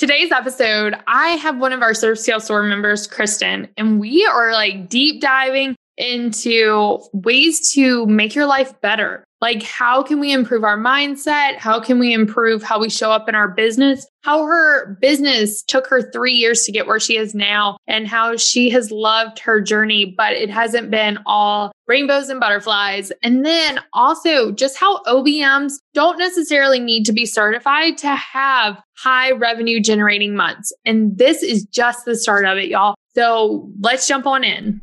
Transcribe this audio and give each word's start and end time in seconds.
Today's 0.00 0.32
episode, 0.32 0.94
I 1.06 1.32
have 1.32 1.58
one 1.58 1.74
of 1.74 1.82
our 1.82 1.92
Serve 1.92 2.18
Scale 2.18 2.40
Soar 2.40 2.62
members, 2.62 3.06
Kristen, 3.06 3.68
and 3.76 4.00
we 4.00 4.24
are 4.24 4.50
like 4.50 4.88
deep 4.88 5.20
diving 5.20 5.76
into 5.98 7.00
ways 7.12 7.70
to 7.74 8.06
make 8.06 8.34
your 8.34 8.46
life 8.46 8.80
better. 8.80 9.24
Like, 9.40 9.62
how 9.62 10.02
can 10.02 10.20
we 10.20 10.32
improve 10.32 10.64
our 10.64 10.76
mindset? 10.76 11.56
How 11.56 11.80
can 11.80 11.98
we 11.98 12.12
improve 12.12 12.62
how 12.62 12.78
we 12.78 12.90
show 12.90 13.10
up 13.10 13.28
in 13.28 13.34
our 13.34 13.48
business? 13.48 14.06
How 14.22 14.44
her 14.44 14.98
business 15.00 15.62
took 15.62 15.86
her 15.86 16.10
three 16.12 16.34
years 16.34 16.64
to 16.64 16.72
get 16.72 16.86
where 16.86 17.00
she 17.00 17.16
is 17.16 17.34
now, 17.34 17.78
and 17.86 18.06
how 18.06 18.36
she 18.36 18.68
has 18.70 18.90
loved 18.90 19.38
her 19.38 19.60
journey, 19.60 20.14
but 20.16 20.34
it 20.34 20.50
hasn't 20.50 20.90
been 20.90 21.18
all 21.24 21.72
rainbows 21.86 22.28
and 22.28 22.38
butterflies. 22.38 23.10
And 23.22 23.44
then 23.44 23.80
also 23.94 24.52
just 24.52 24.78
how 24.78 25.02
OBMs 25.04 25.72
don't 25.94 26.18
necessarily 26.18 26.78
need 26.78 27.04
to 27.06 27.12
be 27.12 27.24
certified 27.24 27.96
to 27.98 28.14
have 28.14 28.80
high 28.96 29.32
revenue 29.32 29.80
generating 29.80 30.36
months. 30.36 30.72
And 30.84 31.16
this 31.16 31.42
is 31.42 31.64
just 31.64 32.04
the 32.04 32.14
start 32.14 32.44
of 32.44 32.58
it, 32.58 32.68
y'all. 32.68 32.94
So 33.14 33.70
let's 33.80 34.06
jump 34.06 34.26
on 34.26 34.44
in. 34.44 34.82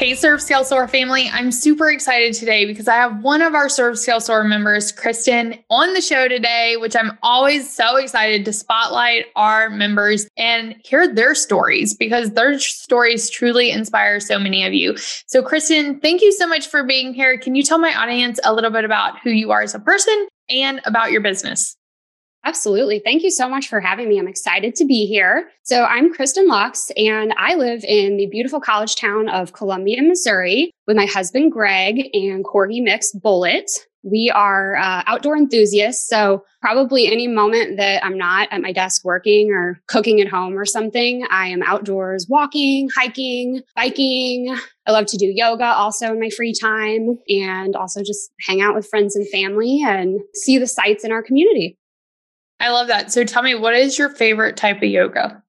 Hey, 0.00 0.14
Serve 0.14 0.40
Scale 0.40 0.64
Soar 0.64 0.88
family. 0.88 1.28
I'm 1.30 1.52
super 1.52 1.90
excited 1.90 2.32
today 2.32 2.64
because 2.64 2.88
I 2.88 2.94
have 2.94 3.22
one 3.22 3.42
of 3.42 3.54
our 3.54 3.68
Serve 3.68 3.98
Scale 3.98 4.18
Soar 4.18 4.44
members, 4.44 4.92
Kristen, 4.92 5.58
on 5.68 5.92
the 5.92 6.00
show 6.00 6.26
today, 6.26 6.78
which 6.78 6.96
I'm 6.96 7.18
always 7.22 7.70
so 7.70 7.96
excited 7.96 8.46
to 8.46 8.52
spotlight 8.54 9.26
our 9.36 9.68
members 9.68 10.26
and 10.38 10.74
hear 10.84 11.06
their 11.06 11.34
stories 11.34 11.92
because 11.92 12.30
their 12.30 12.58
stories 12.58 13.28
truly 13.28 13.70
inspire 13.70 14.20
so 14.20 14.38
many 14.38 14.64
of 14.64 14.72
you. 14.72 14.96
So, 15.26 15.42
Kristen, 15.42 16.00
thank 16.00 16.22
you 16.22 16.32
so 16.32 16.46
much 16.46 16.66
for 16.66 16.82
being 16.82 17.12
here. 17.12 17.36
Can 17.36 17.54
you 17.54 17.62
tell 17.62 17.78
my 17.78 17.94
audience 17.94 18.40
a 18.42 18.54
little 18.54 18.70
bit 18.70 18.86
about 18.86 19.18
who 19.20 19.28
you 19.28 19.50
are 19.50 19.60
as 19.60 19.74
a 19.74 19.80
person 19.80 20.28
and 20.48 20.80
about 20.86 21.12
your 21.12 21.20
business? 21.20 21.76
Absolutely. 22.44 23.00
Thank 23.04 23.22
you 23.22 23.30
so 23.30 23.48
much 23.48 23.68
for 23.68 23.80
having 23.80 24.08
me. 24.08 24.18
I'm 24.18 24.26
excited 24.26 24.74
to 24.76 24.86
be 24.86 25.06
here. 25.06 25.50
So, 25.62 25.84
I'm 25.84 26.12
Kristen 26.12 26.48
Lux, 26.48 26.90
and 26.96 27.34
I 27.36 27.54
live 27.54 27.84
in 27.84 28.16
the 28.16 28.26
beautiful 28.26 28.60
college 28.60 28.96
town 28.96 29.28
of 29.28 29.52
Columbia, 29.52 30.02
Missouri, 30.02 30.70
with 30.86 30.96
my 30.96 31.04
husband, 31.04 31.52
Greg, 31.52 32.08
and 32.14 32.44
corgi 32.44 32.82
mix, 32.82 33.12
Bullet. 33.12 33.70
We 34.02 34.32
are 34.34 34.76
uh, 34.76 35.02
outdoor 35.06 35.36
enthusiasts. 35.36 36.08
So, 36.08 36.42
probably 36.62 37.12
any 37.12 37.28
moment 37.28 37.76
that 37.76 38.02
I'm 38.02 38.16
not 38.16 38.48
at 38.50 38.62
my 38.62 38.72
desk 38.72 39.04
working 39.04 39.50
or 39.52 39.78
cooking 39.86 40.22
at 40.22 40.28
home 40.28 40.58
or 40.58 40.64
something, 40.64 41.26
I 41.30 41.48
am 41.48 41.62
outdoors 41.62 42.26
walking, 42.26 42.88
hiking, 42.96 43.60
biking. 43.76 44.56
I 44.86 44.92
love 44.92 45.06
to 45.06 45.18
do 45.18 45.26
yoga 45.26 45.66
also 45.66 46.12
in 46.12 46.20
my 46.20 46.30
free 46.30 46.54
time 46.58 47.18
and 47.28 47.76
also 47.76 48.00
just 48.02 48.32
hang 48.40 48.62
out 48.62 48.74
with 48.74 48.88
friends 48.88 49.14
and 49.14 49.28
family 49.28 49.82
and 49.86 50.20
see 50.34 50.56
the 50.56 50.66
sights 50.66 51.04
in 51.04 51.12
our 51.12 51.22
community. 51.22 51.76
I 52.60 52.70
love 52.70 52.88
that. 52.88 53.10
So 53.10 53.24
tell 53.24 53.42
me, 53.42 53.54
what 53.54 53.74
is 53.74 53.98
your 53.98 54.10
favorite 54.10 54.56
type 54.56 54.76
of 54.78 54.84
yoga? 54.84 55.42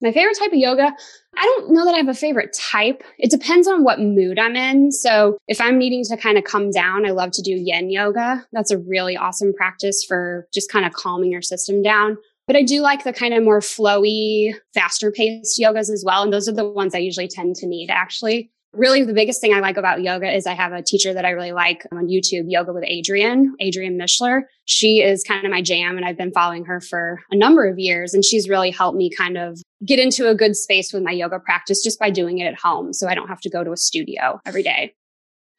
My 0.00 0.12
favorite 0.12 0.36
type 0.38 0.52
of 0.52 0.58
yoga, 0.58 0.92
I 1.36 1.42
don't 1.42 1.72
know 1.72 1.84
that 1.84 1.94
I 1.94 1.98
have 1.98 2.08
a 2.08 2.14
favorite 2.14 2.52
type. 2.52 3.02
It 3.18 3.30
depends 3.30 3.66
on 3.66 3.82
what 3.82 4.00
mood 4.00 4.38
I'm 4.38 4.54
in. 4.54 4.92
So 4.92 5.38
if 5.48 5.60
I'm 5.60 5.78
needing 5.78 6.04
to 6.04 6.16
kind 6.16 6.38
of 6.38 6.44
come 6.44 6.70
down, 6.70 7.06
I 7.06 7.10
love 7.10 7.32
to 7.32 7.42
do 7.42 7.52
yin 7.52 7.90
yoga. 7.90 8.46
That's 8.52 8.70
a 8.70 8.78
really 8.78 9.16
awesome 9.16 9.52
practice 9.54 10.04
for 10.06 10.46
just 10.52 10.70
kind 10.70 10.84
of 10.84 10.92
calming 10.92 11.32
your 11.32 11.42
system 11.42 11.82
down. 11.82 12.16
But 12.46 12.56
I 12.56 12.62
do 12.62 12.80
like 12.80 13.04
the 13.04 13.12
kind 13.12 13.34
of 13.34 13.44
more 13.44 13.60
flowy, 13.60 14.54
faster 14.72 15.10
paced 15.10 15.60
yogas 15.60 15.90
as 15.90 16.02
well. 16.06 16.22
And 16.22 16.32
those 16.32 16.48
are 16.48 16.54
the 16.54 16.68
ones 16.68 16.94
I 16.94 16.98
usually 16.98 17.28
tend 17.28 17.56
to 17.56 17.66
need 17.66 17.90
actually. 17.90 18.50
Really, 18.74 19.02
the 19.02 19.14
biggest 19.14 19.40
thing 19.40 19.54
I 19.54 19.60
like 19.60 19.78
about 19.78 20.02
yoga 20.02 20.30
is 20.30 20.46
I 20.46 20.52
have 20.52 20.72
a 20.72 20.82
teacher 20.82 21.14
that 21.14 21.24
I 21.24 21.30
really 21.30 21.52
like 21.52 21.86
on 21.90 22.06
YouTube, 22.06 22.44
Yoga 22.48 22.72
with 22.72 22.84
Adriene, 22.84 23.46
Adriene 23.62 23.96
Mishler. 23.96 24.42
She 24.66 25.00
is 25.00 25.24
kind 25.24 25.46
of 25.46 25.50
my 25.50 25.62
jam, 25.62 25.96
and 25.96 26.04
I've 26.04 26.18
been 26.18 26.32
following 26.32 26.66
her 26.66 26.80
for 26.80 27.18
a 27.30 27.36
number 27.36 27.66
of 27.66 27.78
years. 27.78 28.12
And 28.12 28.22
she's 28.22 28.48
really 28.48 28.70
helped 28.70 28.98
me 28.98 29.10
kind 29.10 29.38
of 29.38 29.58
get 29.86 29.98
into 29.98 30.28
a 30.28 30.34
good 30.34 30.54
space 30.54 30.92
with 30.92 31.02
my 31.02 31.12
yoga 31.12 31.38
practice 31.38 31.82
just 31.82 31.98
by 31.98 32.10
doing 32.10 32.38
it 32.38 32.46
at 32.46 32.60
home. 32.60 32.92
So 32.92 33.08
I 33.08 33.14
don't 33.14 33.28
have 33.28 33.40
to 33.40 33.50
go 33.50 33.64
to 33.64 33.72
a 33.72 33.76
studio 33.76 34.38
every 34.44 34.62
day. 34.62 34.92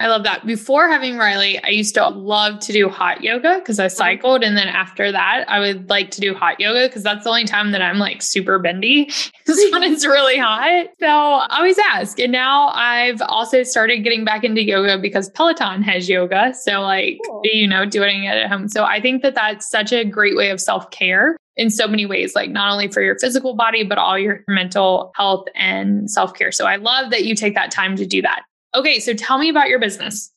I 0.01 0.07
love 0.07 0.23
that. 0.23 0.45
Before 0.45 0.87
having 0.87 1.17
Riley, 1.17 1.61
I 1.61 1.69
used 1.69 1.93
to 1.95 2.07
love 2.07 2.61
to 2.61 2.71
do 2.71 2.87
hot 2.87 3.21
yoga 3.21 3.59
because 3.59 3.79
I 3.79 3.87
mm-hmm. 3.87 3.97
cycled. 3.97 4.43
And 4.43 4.55
then 4.55 4.69
after 4.69 5.11
that, 5.11 5.43
I 5.49 5.59
would 5.59 5.89
like 5.89 6.09
to 6.11 6.21
do 6.21 6.33
hot 6.33 6.57
yoga 6.57 6.87
because 6.87 7.03
that's 7.03 7.25
the 7.25 7.29
only 7.29 7.43
time 7.43 7.71
that 7.71 7.81
I'm 7.81 7.97
like 7.97 8.21
super 8.21 8.59
bendy 8.59 9.01
is 9.45 9.71
when 9.73 9.83
it's 9.83 10.05
really 10.05 10.37
hot. 10.37 10.87
So 11.01 11.07
I 11.07 11.57
always 11.57 11.77
ask. 11.79 12.17
And 12.17 12.31
now 12.31 12.69
I've 12.69 13.21
also 13.23 13.63
started 13.63 13.99
getting 13.99 14.23
back 14.23 14.45
into 14.45 14.63
yoga 14.63 14.97
because 14.97 15.29
Peloton 15.31 15.81
has 15.83 16.07
yoga. 16.07 16.53
So, 16.53 16.79
like, 16.79 17.19
cool. 17.25 17.41
you 17.43 17.67
know, 17.67 17.85
doing 17.85 18.23
it 18.23 18.37
at 18.37 18.49
home. 18.49 18.69
So 18.69 18.85
I 18.85 19.01
think 19.01 19.21
that 19.23 19.35
that's 19.35 19.69
such 19.69 19.91
a 19.91 20.05
great 20.05 20.37
way 20.37 20.49
of 20.49 20.61
self 20.61 20.89
care 20.91 21.35
in 21.57 21.69
so 21.69 21.89
many 21.89 22.05
ways, 22.05 22.35
like 22.35 22.49
not 22.49 22.71
only 22.71 22.87
for 22.87 23.01
your 23.01 23.19
physical 23.19 23.53
body, 23.53 23.83
but 23.83 23.97
all 23.97 24.17
your 24.17 24.45
mental 24.47 25.11
health 25.15 25.45
and 25.55 26.09
self 26.09 26.33
care. 26.33 26.53
So 26.53 26.65
I 26.65 26.77
love 26.77 27.11
that 27.11 27.25
you 27.25 27.35
take 27.35 27.53
that 27.55 27.69
time 27.69 27.97
to 27.97 28.05
do 28.05 28.21
that. 28.21 28.43
Okay, 28.75 28.99
so 28.99 29.13
tell 29.13 29.39
me 29.39 29.49
about 29.49 29.69
your 29.69 29.79
business. 29.79 30.31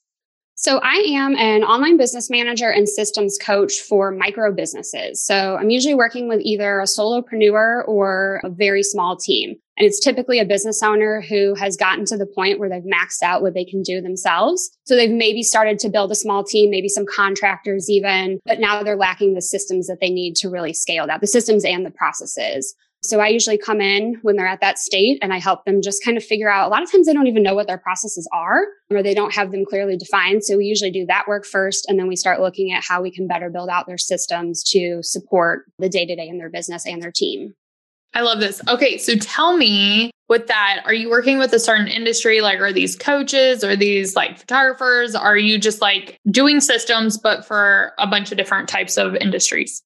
So, 0.54 0.78
I 0.82 1.02
am 1.08 1.34
an 1.36 1.64
online 1.64 1.96
business 1.96 2.30
manager 2.30 2.70
and 2.70 2.88
systems 2.88 3.38
coach 3.40 3.80
for 3.80 4.12
micro 4.12 4.52
businesses. 4.52 5.24
So, 5.26 5.56
I'm 5.56 5.70
usually 5.70 5.94
working 5.94 6.28
with 6.28 6.40
either 6.42 6.78
a 6.78 6.84
solopreneur 6.84 7.88
or 7.88 8.40
a 8.44 8.50
very 8.50 8.82
small 8.82 9.16
team. 9.16 9.56
And 9.78 9.86
it's 9.86 9.98
typically 9.98 10.38
a 10.38 10.44
business 10.44 10.82
owner 10.82 11.22
who 11.22 11.54
has 11.54 11.76
gotten 11.76 12.04
to 12.04 12.18
the 12.18 12.26
point 12.26 12.58
where 12.60 12.68
they've 12.68 12.82
maxed 12.82 13.22
out 13.22 13.42
what 13.42 13.54
they 13.54 13.64
can 13.64 13.82
do 13.82 14.00
themselves. 14.00 14.70
So, 14.84 14.94
they've 14.94 15.10
maybe 15.10 15.42
started 15.42 15.78
to 15.80 15.88
build 15.88 16.12
a 16.12 16.14
small 16.14 16.44
team, 16.44 16.70
maybe 16.70 16.88
some 16.88 17.06
contractors 17.06 17.90
even, 17.90 18.38
but 18.44 18.60
now 18.60 18.82
they're 18.82 18.94
lacking 18.94 19.34
the 19.34 19.42
systems 19.42 19.86
that 19.88 19.98
they 20.00 20.10
need 20.10 20.36
to 20.36 20.50
really 20.50 20.74
scale 20.74 21.06
that, 21.06 21.20
the 21.22 21.26
systems 21.26 21.64
and 21.64 21.84
the 21.84 21.90
processes. 21.90 22.74
So 23.04 23.18
I 23.18 23.28
usually 23.28 23.58
come 23.58 23.80
in 23.80 24.18
when 24.22 24.36
they're 24.36 24.46
at 24.46 24.60
that 24.60 24.78
state 24.78 25.18
and 25.22 25.32
I 25.32 25.38
help 25.40 25.64
them 25.64 25.82
just 25.82 26.04
kind 26.04 26.16
of 26.16 26.24
figure 26.24 26.48
out. 26.48 26.68
A 26.68 26.70
lot 26.70 26.82
of 26.82 26.90
times 26.90 27.06
they 27.06 27.12
don't 27.12 27.26
even 27.26 27.42
know 27.42 27.54
what 27.54 27.66
their 27.66 27.78
processes 27.78 28.28
are 28.32 28.64
or 28.90 29.02
they 29.02 29.12
don't 29.12 29.34
have 29.34 29.50
them 29.50 29.64
clearly 29.64 29.96
defined. 29.96 30.44
So 30.44 30.56
we 30.56 30.66
usually 30.66 30.92
do 30.92 31.04
that 31.06 31.26
work 31.26 31.44
first 31.44 31.86
and 31.88 31.98
then 31.98 32.06
we 32.06 32.14
start 32.14 32.40
looking 32.40 32.72
at 32.72 32.84
how 32.84 33.02
we 33.02 33.10
can 33.10 33.26
better 33.26 33.50
build 33.50 33.68
out 33.68 33.88
their 33.88 33.98
systems 33.98 34.62
to 34.70 35.02
support 35.02 35.64
the 35.80 35.88
day 35.88 36.06
to 36.06 36.14
day 36.14 36.28
in 36.28 36.38
their 36.38 36.50
business 36.50 36.86
and 36.86 37.02
their 37.02 37.10
team. 37.12 37.54
I 38.14 38.20
love 38.20 38.40
this. 38.40 38.60
Okay, 38.68 38.98
so 38.98 39.16
tell 39.16 39.56
me 39.56 40.10
with 40.28 40.46
that, 40.46 40.82
are 40.84 40.94
you 40.94 41.10
working 41.10 41.38
with 41.38 41.52
a 41.54 41.58
certain 41.58 41.88
industry? 41.88 42.40
Like, 42.40 42.60
are 42.60 42.72
these 42.72 42.94
coaches 42.94 43.64
or 43.64 43.74
these 43.74 44.14
like 44.14 44.38
photographers? 44.38 45.14
Are 45.14 45.36
you 45.36 45.58
just 45.58 45.80
like 45.80 46.18
doing 46.30 46.60
systems, 46.60 47.18
but 47.18 47.44
for 47.44 47.92
a 47.98 48.06
bunch 48.06 48.30
of 48.30 48.38
different 48.38 48.68
types 48.68 48.96
of 48.96 49.14
industries? 49.16 49.82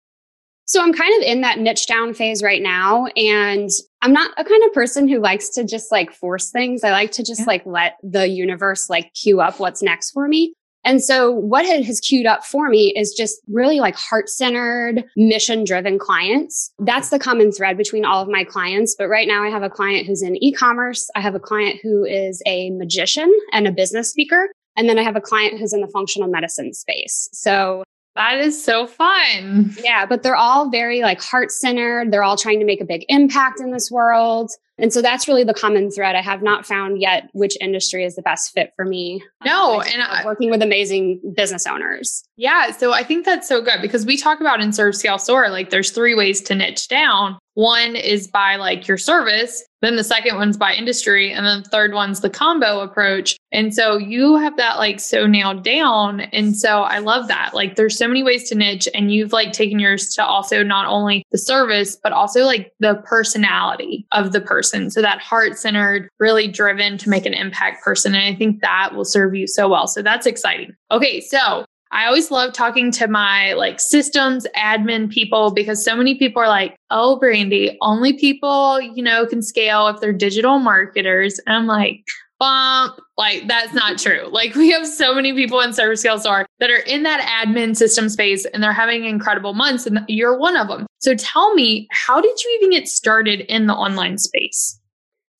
So 0.66 0.82
I'm 0.82 0.92
kind 0.92 1.14
of 1.22 1.28
in 1.28 1.42
that 1.42 1.58
niche 1.58 1.86
down 1.86 2.12
phase 2.12 2.42
right 2.42 2.60
now. 2.60 3.06
And 3.16 3.70
I'm 4.02 4.12
not 4.12 4.32
a 4.36 4.44
kind 4.44 4.64
of 4.64 4.72
person 4.72 5.08
who 5.08 5.20
likes 5.20 5.48
to 5.50 5.64
just 5.64 5.92
like 5.92 6.12
force 6.12 6.50
things. 6.50 6.82
I 6.82 6.90
like 6.90 7.12
to 7.12 7.22
just 7.22 7.40
yeah. 7.40 7.46
like 7.46 7.66
let 7.66 7.98
the 8.02 8.28
universe 8.28 8.90
like 8.90 9.14
queue 9.14 9.40
up 9.40 9.60
what's 9.60 9.82
next 9.82 10.10
for 10.10 10.26
me. 10.26 10.54
And 10.84 11.02
so 11.02 11.32
what 11.32 11.66
has 11.66 11.98
queued 12.00 12.26
up 12.26 12.44
for 12.44 12.68
me 12.68 12.92
is 12.96 13.12
just 13.12 13.40
really 13.48 13.80
like 13.80 13.96
heart 13.96 14.28
centered, 14.28 15.04
mission 15.16 15.64
driven 15.64 15.98
clients. 15.98 16.72
That's 16.78 17.10
the 17.10 17.18
common 17.18 17.50
thread 17.50 17.76
between 17.76 18.04
all 18.04 18.22
of 18.22 18.28
my 18.28 18.44
clients. 18.44 18.94
But 18.96 19.08
right 19.08 19.26
now 19.26 19.42
I 19.42 19.50
have 19.50 19.64
a 19.64 19.70
client 19.70 20.06
who's 20.06 20.22
in 20.22 20.42
e-commerce. 20.42 21.10
I 21.16 21.20
have 21.20 21.34
a 21.34 21.40
client 21.40 21.80
who 21.82 22.04
is 22.04 22.40
a 22.46 22.70
magician 22.70 23.32
and 23.52 23.66
a 23.66 23.72
business 23.72 24.08
speaker. 24.08 24.48
And 24.76 24.88
then 24.88 24.98
I 24.98 25.02
have 25.02 25.16
a 25.16 25.20
client 25.20 25.58
who's 25.58 25.72
in 25.72 25.80
the 25.80 25.88
functional 25.88 26.28
medicine 26.28 26.72
space. 26.72 27.28
So 27.32 27.82
that 28.16 28.38
is 28.38 28.62
so 28.62 28.86
fun. 28.86 29.74
Yeah, 29.82 30.06
but 30.06 30.22
they're 30.22 30.36
all 30.36 30.70
very 30.70 31.02
like 31.02 31.22
heart 31.22 31.52
centered. 31.52 32.12
They're 32.12 32.24
all 32.24 32.36
trying 32.36 32.58
to 32.58 32.64
make 32.64 32.80
a 32.80 32.84
big 32.84 33.04
impact 33.08 33.60
in 33.60 33.70
this 33.70 33.90
world. 33.90 34.50
And 34.78 34.92
so 34.92 35.00
that's 35.00 35.26
really 35.26 35.44
the 35.44 35.54
common 35.54 35.90
thread. 35.90 36.16
I 36.16 36.20
have 36.20 36.42
not 36.42 36.66
found 36.66 37.00
yet 37.00 37.30
which 37.32 37.56
industry 37.60 38.04
is 38.04 38.14
the 38.14 38.22
best 38.22 38.52
fit 38.52 38.72
for 38.76 38.84
me. 38.84 39.22
No, 39.44 39.80
and 39.80 40.02
I, 40.02 40.22
working 40.24 40.50
with 40.50 40.60
amazing 40.60 41.20
business 41.34 41.66
owners. 41.66 42.24
Yeah, 42.36 42.72
so 42.72 42.92
I 42.92 43.02
think 43.02 43.24
that's 43.24 43.48
so 43.48 43.62
good 43.62 43.80
because 43.80 44.04
we 44.04 44.18
talk 44.18 44.40
about 44.40 44.60
in 44.60 44.74
Serve 44.74 44.94
Scale 44.94 45.18
Soar, 45.18 45.48
like 45.48 45.70
there's 45.70 45.92
three 45.92 46.14
ways 46.14 46.42
to 46.42 46.54
niche 46.54 46.88
down. 46.88 47.38
One 47.56 47.96
is 47.96 48.28
by 48.28 48.56
like 48.56 48.86
your 48.86 48.98
service, 48.98 49.64
then 49.80 49.96
the 49.96 50.04
second 50.04 50.36
one's 50.36 50.58
by 50.58 50.74
industry, 50.74 51.32
and 51.32 51.46
then 51.46 51.62
the 51.62 51.68
third 51.70 51.94
one's 51.94 52.20
the 52.20 52.28
combo 52.28 52.80
approach. 52.80 53.38
And 53.50 53.74
so 53.74 53.96
you 53.96 54.36
have 54.36 54.58
that 54.58 54.76
like 54.76 55.00
so 55.00 55.26
nailed 55.26 55.64
down. 55.64 56.20
And 56.20 56.54
so 56.54 56.82
I 56.82 56.98
love 56.98 57.28
that. 57.28 57.54
Like 57.54 57.76
there's 57.76 57.96
so 57.96 58.08
many 58.08 58.22
ways 58.22 58.46
to 58.50 58.54
niche 58.54 58.88
and 58.94 59.10
you've 59.10 59.32
like 59.32 59.52
taken 59.52 59.78
yours 59.78 60.12
to 60.16 60.24
also 60.24 60.62
not 60.62 60.86
only 60.86 61.22
the 61.32 61.38
service, 61.38 61.96
but 61.96 62.12
also 62.12 62.44
like 62.44 62.74
the 62.78 63.02
personality 63.06 64.06
of 64.12 64.32
the 64.32 64.40
person. 64.42 64.90
So 64.90 65.00
that 65.00 65.20
heart 65.20 65.56
centered, 65.56 66.10
really 66.20 66.48
driven 66.48 66.98
to 66.98 67.08
make 67.08 67.24
an 67.24 67.32
impact 67.32 67.82
person. 67.82 68.14
And 68.14 68.24
I 68.24 68.36
think 68.36 68.60
that 68.60 68.94
will 68.94 69.06
serve 69.06 69.34
you 69.34 69.46
so 69.46 69.66
well. 69.66 69.86
So 69.86 70.02
that's 70.02 70.26
exciting. 70.26 70.74
Okay. 70.90 71.22
So 71.22 71.64
I 71.92 72.06
always 72.06 72.30
love 72.30 72.52
talking 72.52 72.90
to 72.92 73.06
my 73.06 73.52
like 73.54 73.80
systems 73.80 74.46
admin 74.56 75.10
people 75.10 75.52
because 75.52 75.84
so 75.84 75.96
many 75.96 76.16
people 76.16 76.42
are 76.42 76.48
like, 76.48 76.76
oh, 76.90 77.18
Brandy, 77.18 77.76
only 77.80 78.12
people, 78.12 78.80
you 78.80 79.02
know, 79.02 79.26
can 79.26 79.42
scale 79.42 79.86
if 79.88 80.00
they're 80.00 80.12
digital 80.12 80.58
marketers. 80.58 81.38
And 81.46 81.56
I'm 81.56 81.66
like, 81.66 82.04
bump. 82.38 83.00
Like 83.16 83.48
that's 83.48 83.72
not 83.72 83.98
true. 83.98 84.28
Like 84.36 84.54
we 84.54 84.70
have 84.70 84.86
so 84.86 85.14
many 85.14 85.32
people 85.32 85.60
in 85.60 85.72
Serve 85.72 85.98
Scale 85.98 86.18
Soar 86.18 86.46
that 86.60 86.68
are 86.68 86.80
in 86.80 87.04
that 87.04 87.46
admin 87.46 87.74
system 87.74 88.10
space 88.10 88.44
and 88.44 88.62
they're 88.62 88.72
having 88.72 89.04
incredible 89.04 89.54
months 89.54 89.86
and 89.86 90.00
you're 90.08 90.36
one 90.36 90.58
of 90.58 90.68
them. 90.68 90.86
So 90.98 91.14
tell 91.14 91.54
me, 91.54 91.88
how 91.90 92.20
did 92.20 92.44
you 92.44 92.58
even 92.58 92.70
get 92.70 92.86
started 92.86 93.40
in 93.40 93.66
the 93.66 93.72
online 93.72 94.18
space? 94.18 94.78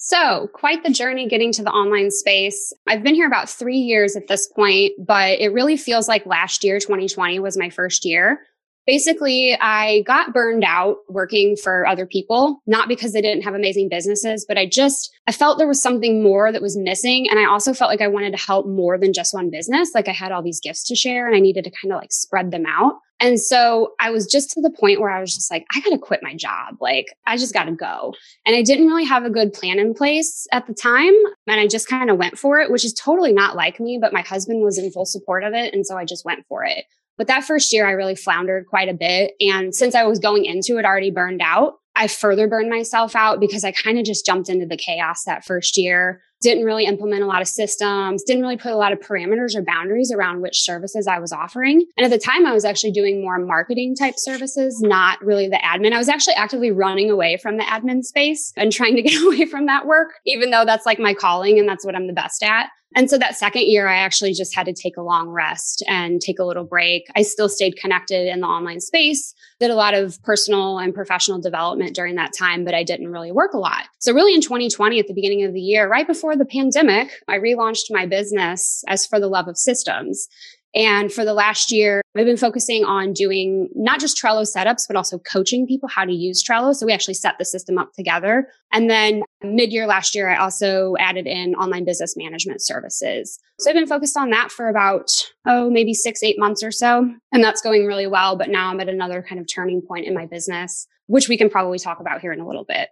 So, 0.08 0.48
quite 0.52 0.84
the 0.84 0.90
journey 0.90 1.26
getting 1.26 1.50
to 1.50 1.64
the 1.64 1.70
online 1.70 2.12
space. 2.12 2.72
I've 2.86 3.02
been 3.02 3.16
here 3.16 3.26
about 3.26 3.50
three 3.50 3.78
years 3.78 4.14
at 4.14 4.28
this 4.28 4.46
point, 4.46 4.92
but 5.04 5.40
it 5.40 5.52
really 5.52 5.76
feels 5.76 6.06
like 6.06 6.24
last 6.26 6.62
year, 6.62 6.78
2020, 6.78 7.40
was 7.40 7.56
my 7.56 7.70
first 7.70 8.04
year 8.04 8.38
basically 8.86 9.58
I 9.60 10.02
got 10.02 10.32
burned 10.32 10.64
out 10.64 10.98
working 11.08 11.56
for 11.56 11.86
other 11.86 12.06
people, 12.06 12.62
not 12.66 12.88
because 12.88 13.12
they 13.12 13.20
didn't 13.20 13.42
have 13.42 13.54
amazing 13.54 13.88
businesses, 13.88 14.44
but 14.46 14.56
I 14.56 14.66
just, 14.66 15.12
I 15.26 15.32
felt 15.32 15.58
there 15.58 15.66
was 15.66 15.82
something 15.82 16.22
more 16.22 16.52
that 16.52 16.62
was 16.62 16.76
missing. 16.76 17.28
And 17.28 17.38
I 17.38 17.46
also 17.46 17.74
felt 17.74 17.90
like 17.90 18.00
I 18.00 18.08
wanted 18.08 18.30
to 18.30 18.42
help 18.42 18.66
more 18.66 18.96
than 18.96 19.12
just 19.12 19.34
one 19.34 19.50
business. 19.50 19.90
Like 19.94 20.08
I 20.08 20.12
had 20.12 20.32
all 20.32 20.42
these 20.42 20.60
gifts 20.60 20.84
to 20.84 20.94
share 20.94 21.26
and 21.26 21.36
I 21.36 21.40
needed 21.40 21.64
to 21.64 21.70
kind 21.70 21.92
of 21.92 22.00
like 22.00 22.12
spread 22.12 22.52
them 22.52 22.64
out. 22.66 22.94
And 23.18 23.40
so 23.40 23.94
I 23.98 24.10
was 24.10 24.26
just 24.26 24.50
to 24.50 24.60
the 24.60 24.70
point 24.70 25.00
where 25.00 25.10
I 25.10 25.20
was 25.20 25.34
just 25.34 25.50
like, 25.50 25.64
I 25.74 25.80
got 25.80 25.90
to 25.90 25.98
quit 25.98 26.20
my 26.22 26.34
job. 26.34 26.76
Like, 26.80 27.06
I 27.26 27.36
just 27.36 27.54
got 27.54 27.64
to 27.64 27.72
go. 27.72 28.14
And 28.44 28.54
I 28.54 28.62
didn't 28.62 28.88
really 28.88 29.04
have 29.04 29.24
a 29.24 29.30
good 29.30 29.52
plan 29.52 29.78
in 29.78 29.94
place 29.94 30.46
at 30.52 30.66
the 30.66 30.74
time. 30.74 31.14
And 31.46 31.60
I 31.60 31.66
just 31.66 31.88
kind 31.88 32.10
of 32.10 32.18
went 32.18 32.38
for 32.38 32.60
it, 32.60 32.70
which 32.70 32.84
is 32.84 32.92
totally 32.92 33.32
not 33.32 33.56
like 33.56 33.80
me, 33.80 33.98
but 33.98 34.12
my 34.12 34.20
husband 34.20 34.62
was 34.62 34.76
in 34.76 34.90
full 34.90 35.06
support 35.06 35.44
of 35.44 35.54
it. 35.54 35.72
And 35.72 35.86
so 35.86 35.96
I 35.96 36.04
just 36.04 36.24
went 36.24 36.44
for 36.46 36.64
it. 36.64 36.84
But 37.16 37.28
that 37.28 37.44
first 37.44 37.72
year, 37.72 37.86
I 37.86 37.92
really 37.92 38.14
floundered 38.14 38.66
quite 38.66 38.90
a 38.90 38.94
bit. 38.94 39.32
And 39.40 39.74
since 39.74 39.94
I 39.94 40.04
was 40.04 40.18
going 40.18 40.44
into 40.44 40.76
it 40.76 40.84
already 40.84 41.10
burned 41.10 41.40
out, 41.42 41.76
I 41.94 42.08
further 42.08 42.46
burned 42.46 42.68
myself 42.68 43.16
out 43.16 43.40
because 43.40 43.64
I 43.64 43.72
kind 43.72 43.98
of 43.98 44.04
just 44.04 44.26
jumped 44.26 44.50
into 44.50 44.66
the 44.66 44.76
chaos 44.76 45.24
that 45.24 45.46
first 45.46 45.78
year. 45.78 46.20
Didn't 46.42 46.64
really 46.64 46.84
implement 46.84 47.22
a 47.22 47.26
lot 47.26 47.42
of 47.42 47.48
systems, 47.48 48.22
didn't 48.22 48.42
really 48.42 48.56
put 48.56 48.72
a 48.72 48.76
lot 48.76 48.92
of 48.92 49.00
parameters 49.00 49.56
or 49.56 49.62
boundaries 49.62 50.12
around 50.12 50.42
which 50.42 50.62
services 50.62 51.06
I 51.06 51.18
was 51.18 51.32
offering. 51.32 51.84
And 51.96 52.04
at 52.04 52.10
the 52.10 52.18
time, 52.18 52.46
I 52.46 52.52
was 52.52 52.64
actually 52.64 52.92
doing 52.92 53.22
more 53.22 53.38
marketing 53.38 53.94
type 53.96 54.14
services, 54.18 54.80
not 54.80 55.24
really 55.24 55.48
the 55.48 55.60
admin. 55.64 55.92
I 55.92 55.98
was 55.98 56.08
actually 56.08 56.34
actively 56.34 56.70
running 56.70 57.10
away 57.10 57.38
from 57.38 57.56
the 57.56 57.64
admin 57.64 58.04
space 58.04 58.52
and 58.56 58.70
trying 58.72 58.96
to 58.96 59.02
get 59.02 59.22
away 59.26 59.46
from 59.46 59.66
that 59.66 59.86
work, 59.86 60.14
even 60.26 60.50
though 60.50 60.64
that's 60.64 60.86
like 60.86 60.98
my 60.98 61.14
calling 61.14 61.58
and 61.58 61.68
that's 61.68 61.84
what 61.84 61.94
I'm 61.94 62.06
the 62.06 62.12
best 62.12 62.42
at. 62.42 62.68
And 62.94 63.10
so 63.10 63.18
that 63.18 63.36
second 63.36 63.62
year, 63.62 63.88
I 63.88 63.96
actually 63.96 64.32
just 64.32 64.54
had 64.54 64.66
to 64.66 64.72
take 64.72 64.96
a 64.96 65.02
long 65.02 65.28
rest 65.28 65.82
and 65.88 66.20
take 66.20 66.38
a 66.38 66.44
little 66.44 66.64
break. 66.64 67.06
I 67.16 67.22
still 67.22 67.48
stayed 67.48 67.76
connected 67.76 68.28
in 68.28 68.40
the 68.40 68.46
online 68.46 68.80
space, 68.80 69.34
did 69.60 69.70
a 69.70 69.74
lot 69.74 69.94
of 69.94 70.22
personal 70.22 70.78
and 70.78 70.94
professional 70.94 71.40
development 71.40 71.94
during 71.94 72.14
that 72.14 72.32
time, 72.32 72.64
but 72.64 72.74
I 72.74 72.84
didn't 72.84 73.10
really 73.10 73.32
work 73.32 73.52
a 73.52 73.58
lot. 73.58 73.84
So, 73.98 74.12
really, 74.12 74.34
in 74.34 74.40
2020, 74.40 74.98
at 74.98 75.08
the 75.08 75.14
beginning 75.14 75.44
of 75.44 75.52
the 75.52 75.60
year, 75.60 75.88
right 75.88 76.06
before 76.06 76.36
the 76.36 76.44
pandemic, 76.44 77.10
I 77.28 77.38
relaunched 77.38 77.90
my 77.90 78.06
business 78.06 78.84
as 78.88 79.04
for 79.04 79.18
the 79.18 79.28
love 79.28 79.48
of 79.48 79.58
systems. 79.58 80.28
And 80.76 81.10
for 81.10 81.24
the 81.24 81.32
last 81.32 81.72
year, 81.72 82.02
I've 82.14 82.26
been 82.26 82.36
focusing 82.36 82.84
on 82.84 83.14
doing 83.14 83.70
not 83.74 83.98
just 83.98 84.20
Trello 84.20 84.46
setups, 84.46 84.82
but 84.86 84.94
also 84.94 85.18
coaching 85.18 85.66
people 85.66 85.88
how 85.88 86.04
to 86.04 86.12
use 86.12 86.44
Trello. 86.44 86.74
So 86.74 86.84
we 86.84 86.92
actually 86.92 87.14
set 87.14 87.36
the 87.38 87.46
system 87.46 87.78
up 87.78 87.94
together. 87.94 88.48
And 88.72 88.90
then 88.90 89.22
mid 89.42 89.72
year 89.72 89.86
last 89.86 90.14
year, 90.14 90.28
I 90.28 90.36
also 90.36 90.94
added 90.98 91.26
in 91.26 91.54
online 91.54 91.86
business 91.86 92.14
management 92.14 92.62
services. 92.62 93.38
So 93.58 93.70
I've 93.70 93.74
been 93.74 93.86
focused 93.86 94.18
on 94.18 94.28
that 94.30 94.52
for 94.52 94.68
about, 94.68 95.10
oh, 95.46 95.70
maybe 95.70 95.94
six, 95.94 96.22
eight 96.22 96.38
months 96.38 96.62
or 96.62 96.70
so. 96.70 97.10
And 97.32 97.42
that's 97.42 97.62
going 97.62 97.86
really 97.86 98.06
well. 98.06 98.36
But 98.36 98.50
now 98.50 98.68
I'm 98.68 98.80
at 98.80 98.90
another 98.90 99.24
kind 99.26 99.40
of 99.40 99.46
turning 99.52 99.80
point 99.80 100.06
in 100.06 100.12
my 100.12 100.26
business, 100.26 100.86
which 101.06 101.26
we 101.26 101.38
can 101.38 101.48
probably 101.48 101.78
talk 101.78 102.00
about 102.00 102.20
here 102.20 102.32
in 102.32 102.40
a 102.40 102.46
little 102.46 102.64
bit 102.64 102.90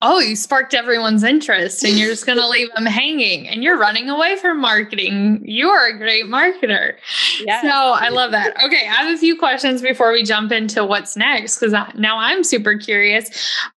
oh, 0.00 0.20
you 0.20 0.36
sparked 0.36 0.74
everyone's 0.74 1.24
interest 1.24 1.82
and 1.82 1.98
you're 1.98 2.10
just 2.10 2.24
going 2.24 2.38
to 2.38 2.48
leave 2.48 2.72
them 2.74 2.86
hanging 2.86 3.48
and 3.48 3.64
you're 3.64 3.78
running 3.78 4.08
away 4.08 4.36
from 4.36 4.60
marketing. 4.60 5.42
You 5.44 5.68
are 5.68 5.88
a 5.88 5.98
great 5.98 6.26
marketer. 6.26 6.94
Yes. 7.44 7.62
So 7.62 7.68
I 7.68 8.08
love 8.08 8.30
that. 8.30 8.56
Okay. 8.64 8.86
I 8.86 8.94
have 8.94 9.14
a 9.14 9.18
few 9.18 9.36
questions 9.36 9.82
before 9.82 10.12
we 10.12 10.22
jump 10.22 10.52
into 10.52 10.84
what's 10.84 11.16
next 11.16 11.58
because 11.58 11.72
now 11.96 12.18
I'm 12.18 12.44
super 12.44 12.76
curious. 12.76 13.30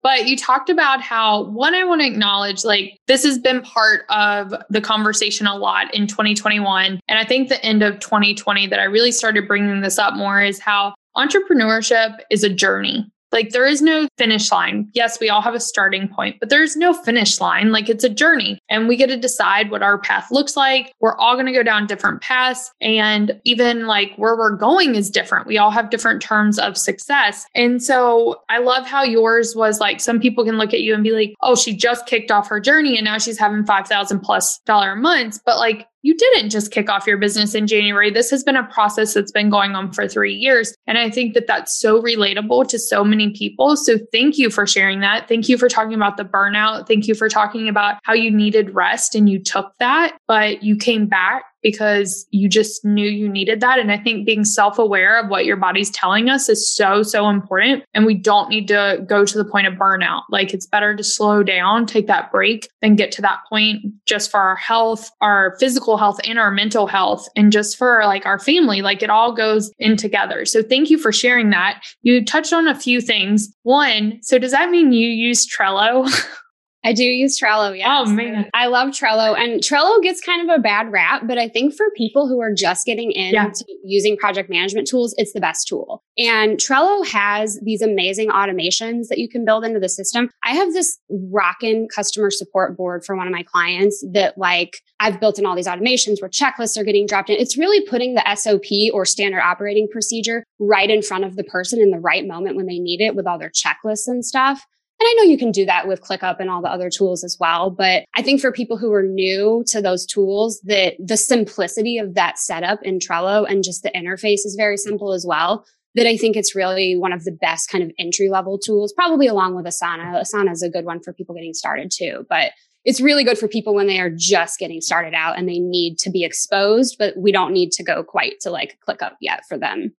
But 0.03 0.27
you 0.27 0.37
talked 0.37 0.69
about 0.69 1.01
how, 1.01 1.43
one, 1.45 1.73
I 1.73 1.83
want 1.83 2.01
to 2.01 2.07
acknowledge 2.07 2.63
like 2.63 2.99
this 3.07 3.23
has 3.23 3.39
been 3.39 3.61
part 3.63 4.05
of 4.09 4.53
the 4.69 4.81
conversation 4.81 5.47
a 5.47 5.55
lot 5.55 5.93
in 5.93 6.05
2021. 6.05 6.99
And 7.07 7.19
I 7.19 7.25
think 7.25 7.49
the 7.49 7.63
end 7.65 7.81
of 7.81 7.99
2020 7.99 8.67
that 8.67 8.79
I 8.79 8.83
really 8.83 9.11
started 9.11 9.47
bringing 9.47 9.81
this 9.81 9.97
up 9.97 10.13
more 10.13 10.41
is 10.41 10.59
how 10.59 10.93
entrepreneurship 11.17 12.19
is 12.29 12.43
a 12.43 12.49
journey. 12.49 13.09
Like 13.31 13.49
there 13.49 13.65
is 13.65 13.81
no 13.81 14.07
finish 14.17 14.51
line. 14.51 14.89
Yes, 14.93 15.19
we 15.19 15.29
all 15.29 15.41
have 15.41 15.53
a 15.53 15.59
starting 15.59 16.07
point, 16.07 16.37
but 16.39 16.49
there's 16.49 16.75
no 16.75 16.93
finish 16.93 17.39
line. 17.39 17.71
Like 17.71 17.89
it's 17.89 18.03
a 18.03 18.09
journey 18.09 18.59
and 18.69 18.87
we 18.87 18.95
get 18.95 19.07
to 19.07 19.17
decide 19.17 19.71
what 19.71 19.83
our 19.83 19.97
path 19.97 20.31
looks 20.31 20.57
like. 20.57 20.93
We're 20.99 21.17
all 21.17 21.35
going 21.35 21.45
to 21.45 21.51
go 21.51 21.63
down 21.63 21.87
different 21.87 22.21
paths 22.21 22.71
and 22.81 23.39
even 23.45 23.87
like 23.87 24.13
where 24.17 24.35
we're 24.35 24.55
going 24.55 24.95
is 24.95 25.09
different. 25.09 25.47
We 25.47 25.57
all 25.57 25.71
have 25.71 25.89
different 25.89 26.21
terms 26.21 26.59
of 26.59 26.77
success. 26.77 27.45
And 27.55 27.81
so 27.81 28.41
I 28.49 28.59
love 28.59 28.85
how 28.85 29.03
yours 29.03 29.55
was 29.55 29.79
like 29.79 30.01
some 30.01 30.19
people 30.19 30.43
can 30.43 30.57
look 30.57 30.73
at 30.73 30.81
you 30.81 30.93
and 30.93 31.03
be 31.03 31.11
like, 31.11 31.33
"Oh, 31.41 31.55
she 31.55 31.75
just 31.75 32.05
kicked 32.05 32.31
off 32.31 32.47
her 32.49 32.59
journey 32.59 32.97
and 32.97 33.05
now 33.05 33.17
she's 33.17 33.37
having 33.37 33.65
5,000 33.65 34.19
plus 34.19 34.59
dollar 34.65 34.95
months." 34.95 35.39
But 35.45 35.57
like 35.57 35.87
you 36.03 36.15
didn't 36.15 36.49
just 36.49 36.71
kick 36.71 36.89
off 36.89 37.05
your 37.07 37.17
business 37.17 37.53
in 37.55 37.67
January. 37.67 38.09
This 38.09 38.29
has 38.31 38.43
been 38.43 38.55
a 38.55 38.63
process 38.67 39.13
that's 39.13 39.31
been 39.31 39.49
going 39.49 39.75
on 39.75 39.91
for 39.91 40.07
three 40.07 40.33
years. 40.33 40.73
And 40.87 40.97
I 40.97 41.09
think 41.09 41.33
that 41.33 41.47
that's 41.47 41.77
so 41.77 42.01
relatable 42.01 42.67
to 42.69 42.79
so 42.79 43.03
many 43.03 43.31
people. 43.31 43.77
So 43.77 43.97
thank 44.11 44.37
you 44.37 44.49
for 44.49 44.65
sharing 44.65 44.99
that. 45.01 45.27
Thank 45.27 45.47
you 45.49 45.57
for 45.57 45.69
talking 45.69 45.93
about 45.93 46.17
the 46.17 46.25
burnout. 46.25 46.87
Thank 46.87 47.07
you 47.07 47.15
for 47.15 47.29
talking 47.29 47.69
about 47.69 47.99
how 48.03 48.13
you 48.13 48.31
needed 48.31 48.73
rest 48.73 49.15
and 49.15 49.29
you 49.29 49.39
took 49.39 49.73
that, 49.79 50.17
but 50.27 50.63
you 50.63 50.75
came 50.75 51.07
back 51.07 51.43
because 51.61 52.25
you 52.31 52.49
just 52.49 52.83
knew 52.83 53.07
you 53.07 53.29
needed 53.29 53.59
that. 53.61 53.79
And 53.79 53.91
I 53.91 53.97
think 53.97 54.25
being 54.25 54.43
self 54.43 54.79
aware 54.79 55.19
of 55.19 55.29
what 55.29 55.45
your 55.45 55.57
body's 55.57 55.89
telling 55.89 56.29
us 56.29 56.49
is 56.49 56.75
so, 56.75 57.03
so 57.03 57.29
important. 57.29 57.83
And 57.93 58.05
we 58.05 58.15
don't 58.15 58.49
need 58.49 58.67
to 58.69 59.03
go 59.07 59.25
to 59.25 59.37
the 59.37 59.45
point 59.45 59.67
of 59.67 59.75
burnout. 59.75 60.23
Like 60.29 60.53
it's 60.53 60.65
better 60.65 60.95
to 60.95 61.03
slow 61.03 61.43
down, 61.43 61.85
take 61.85 62.07
that 62.07 62.31
break, 62.31 62.69
and 62.81 62.97
get 62.97 63.11
to 63.13 63.21
that 63.21 63.39
point 63.49 63.85
just 64.05 64.31
for 64.31 64.39
our 64.39 64.55
health, 64.55 65.09
our 65.21 65.55
physical 65.59 65.97
health, 65.97 66.19
and 66.25 66.39
our 66.39 66.51
mental 66.51 66.87
health, 66.87 67.27
and 67.35 67.51
just 67.51 67.77
for 67.77 68.01
like 68.05 68.25
our 68.25 68.39
family. 68.39 68.81
Like 68.81 69.03
it 69.03 69.09
all 69.09 69.33
goes 69.33 69.71
in 69.79 69.97
together. 69.97 70.45
So 70.45 70.61
thank 70.63 70.89
you 70.89 70.97
for 70.97 71.11
sharing 71.11 71.49
that. 71.51 71.83
You 72.01 72.23
touched 72.25 72.53
on 72.53 72.67
a 72.67 72.75
few 72.75 73.01
things. 73.01 73.53
One, 73.63 74.19
so 74.21 74.37
does 74.37 74.51
that 74.51 74.69
mean 74.69 74.91
you 74.91 75.07
use 75.07 75.47
Trello? 75.47 76.09
I 76.83 76.93
do 76.93 77.03
use 77.03 77.39
Trello. 77.39 77.77
Yeah. 77.77 78.03
Oh 78.05 78.09
man. 78.09 78.49
I 78.53 78.65
love 78.67 78.89
Trello 78.89 79.37
and 79.37 79.61
Trello 79.61 80.01
gets 80.01 80.19
kind 80.19 80.49
of 80.49 80.55
a 80.55 80.59
bad 80.59 80.91
rap, 80.91 81.23
but 81.27 81.37
I 81.37 81.47
think 81.47 81.75
for 81.75 81.85
people 81.95 82.27
who 82.27 82.41
are 82.41 82.53
just 82.53 82.85
getting 82.85 83.11
into 83.11 83.33
yeah. 83.33 83.51
using 83.83 84.17
project 84.17 84.49
management 84.49 84.87
tools, 84.87 85.13
it's 85.17 85.33
the 85.33 85.39
best 85.39 85.67
tool. 85.67 86.03
And 86.17 86.57
Trello 86.57 87.05
has 87.07 87.59
these 87.63 87.81
amazing 87.81 88.29
automations 88.29 89.07
that 89.09 89.19
you 89.19 89.29
can 89.29 89.45
build 89.45 89.63
into 89.63 89.79
the 89.79 89.89
system. 89.89 90.29
I 90.43 90.55
have 90.55 90.73
this 90.73 90.97
rockin' 91.31 91.87
customer 91.93 92.31
support 92.31 92.75
board 92.75 93.05
for 93.05 93.15
one 93.15 93.27
of 93.27 93.33
my 93.33 93.43
clients 93.43 94.03
that 94.13 94.37
like 94.37 94.81
I've 94.99 95.19
built 95.19 95.37
in 95.37 95.45
all 95.45 95.55
these 95.55 95.67
automations 95.67 96.19
where 96.19 96.29
checklists 96.29 96.79
are 96.79 96.83
getting 96.83 97.05
dropped 97.05 97.29
in. 97.29 97.39
It's 97.39 97.57
really 97.57 97.85
putting 97.87 98.15
the 98.15 98.35
SOP 98.35 98.93
or 98.93 99.05
standard 99.05 99.41
operating 99.41 99.87
procedure 99.87 100.43
right 100.59 100.89
in 100.89 101.03
front 101.03 101.25
of 101.25 101.35
the 101.35 101.43
person 101.43 101.79
in 101.79 101.91
the 101.91 101.99
right 101.99 102.25
moment 102.25 102.55
when 102.55 102.65
they 102.65 102.79
need 102.79 103.01
it 103.01 103.15
with 103.15 103.27
all 103.27 103.37
their 103.37 103.51
checklists 103.51 104.07
and 104.07 104.25
stuff. 104.25 104.65
And 105.01 105.07
I 105.07 105.13
know 105.17 105.31
you 105.31 105.37
can 105.39 105.51
do 105.51 105.65
that 105.65 105.87
with 105.87 106.03
ClickUp 106.03 106.35
and 106.39 106.47
all 106.47 106.61
the 106.61 106.69
other 106.69 106.91
tools 106.91 107.23
as 107.23 107.35
well. 107.39 107.71
But 107.71 108.03
I 108.13 108.21
think 108.21 108.39
for 108.39 108.51
people 108.51 108.77
who 108.77 108.93
are 108.93 109.01
new 109.01 109.63
to 109.69 109.81
those 109.81 110.05
tools, 110.05 110.61
that 110.65 110.93
the 111.03 111.17
simplicity 111.17 111.97
of 111.97 112.13
that 112.13 112.37
setup 112.37 112.83
in 112.83 112.99
Trello 112.99 113.49
and 113.49 113.63
just 113.63 113.81
the 113.81 113.89
interface 113.95 114.45
is 114.45 114.53
very 114.55 114.77
simple 114.77 115.11
as 115.11 115.25
well. 115.27 115.65
That 115.95 116.05
I 116.05 116.17
think 116.17 116.35
it's 116.35 116.55
really 116.55 116.95
one 116.95 117.13
of 117.13 117.23
the 117.23 117.31
best 117.31 117.67
kind 117.67 117.83
of 117.83 117.89
entry 117.97 118.29
level 118.29 118.59
tools, 118.59 118.93
probably 118.93 119.25
along 119.25 119.55
with 119.55 119.65
Asana. 119.65 120.21
Asana 120.21 120.51
is 120.51 120.61
a 120.61 120.69
good 120.69 120.85
one 120.85 121.01
for 121.01 121.13
people 121.13 121.33
getting 121.33 121.55
started 121.55 121.89
too. 121.91 122.27
But 122.29 122.51
it's 122.85 123.01
really 123.01 123.23
good 123.23 123.39
for 123.39 123.47
people 123.47 123.73
when 123.73 123.87
they 123.87 123.99
are 123.99 124.11
just 124.11 124.59
getting 124.59 124.81
started 124.81 125.15
out 125.15 125.35
and 125.35 125.49
they 125.49 125.57
need 125.57 125.97
to 125.97 126.11
be 126.11 126.23
exposed, 126.23 126.97
but 126.99 127.17
we 127.17 127.31
don't 127.31 127.53
need 127.53 127.71
to 127.71 127.83
go 127.83 128.03
quite 128.03 128.39
to 128.41 128.51
like 128.51 128.77
ClickUp 128.87 129.13
yet 129.19 129.41
for 129.49 129.57
them. 129.57 129.95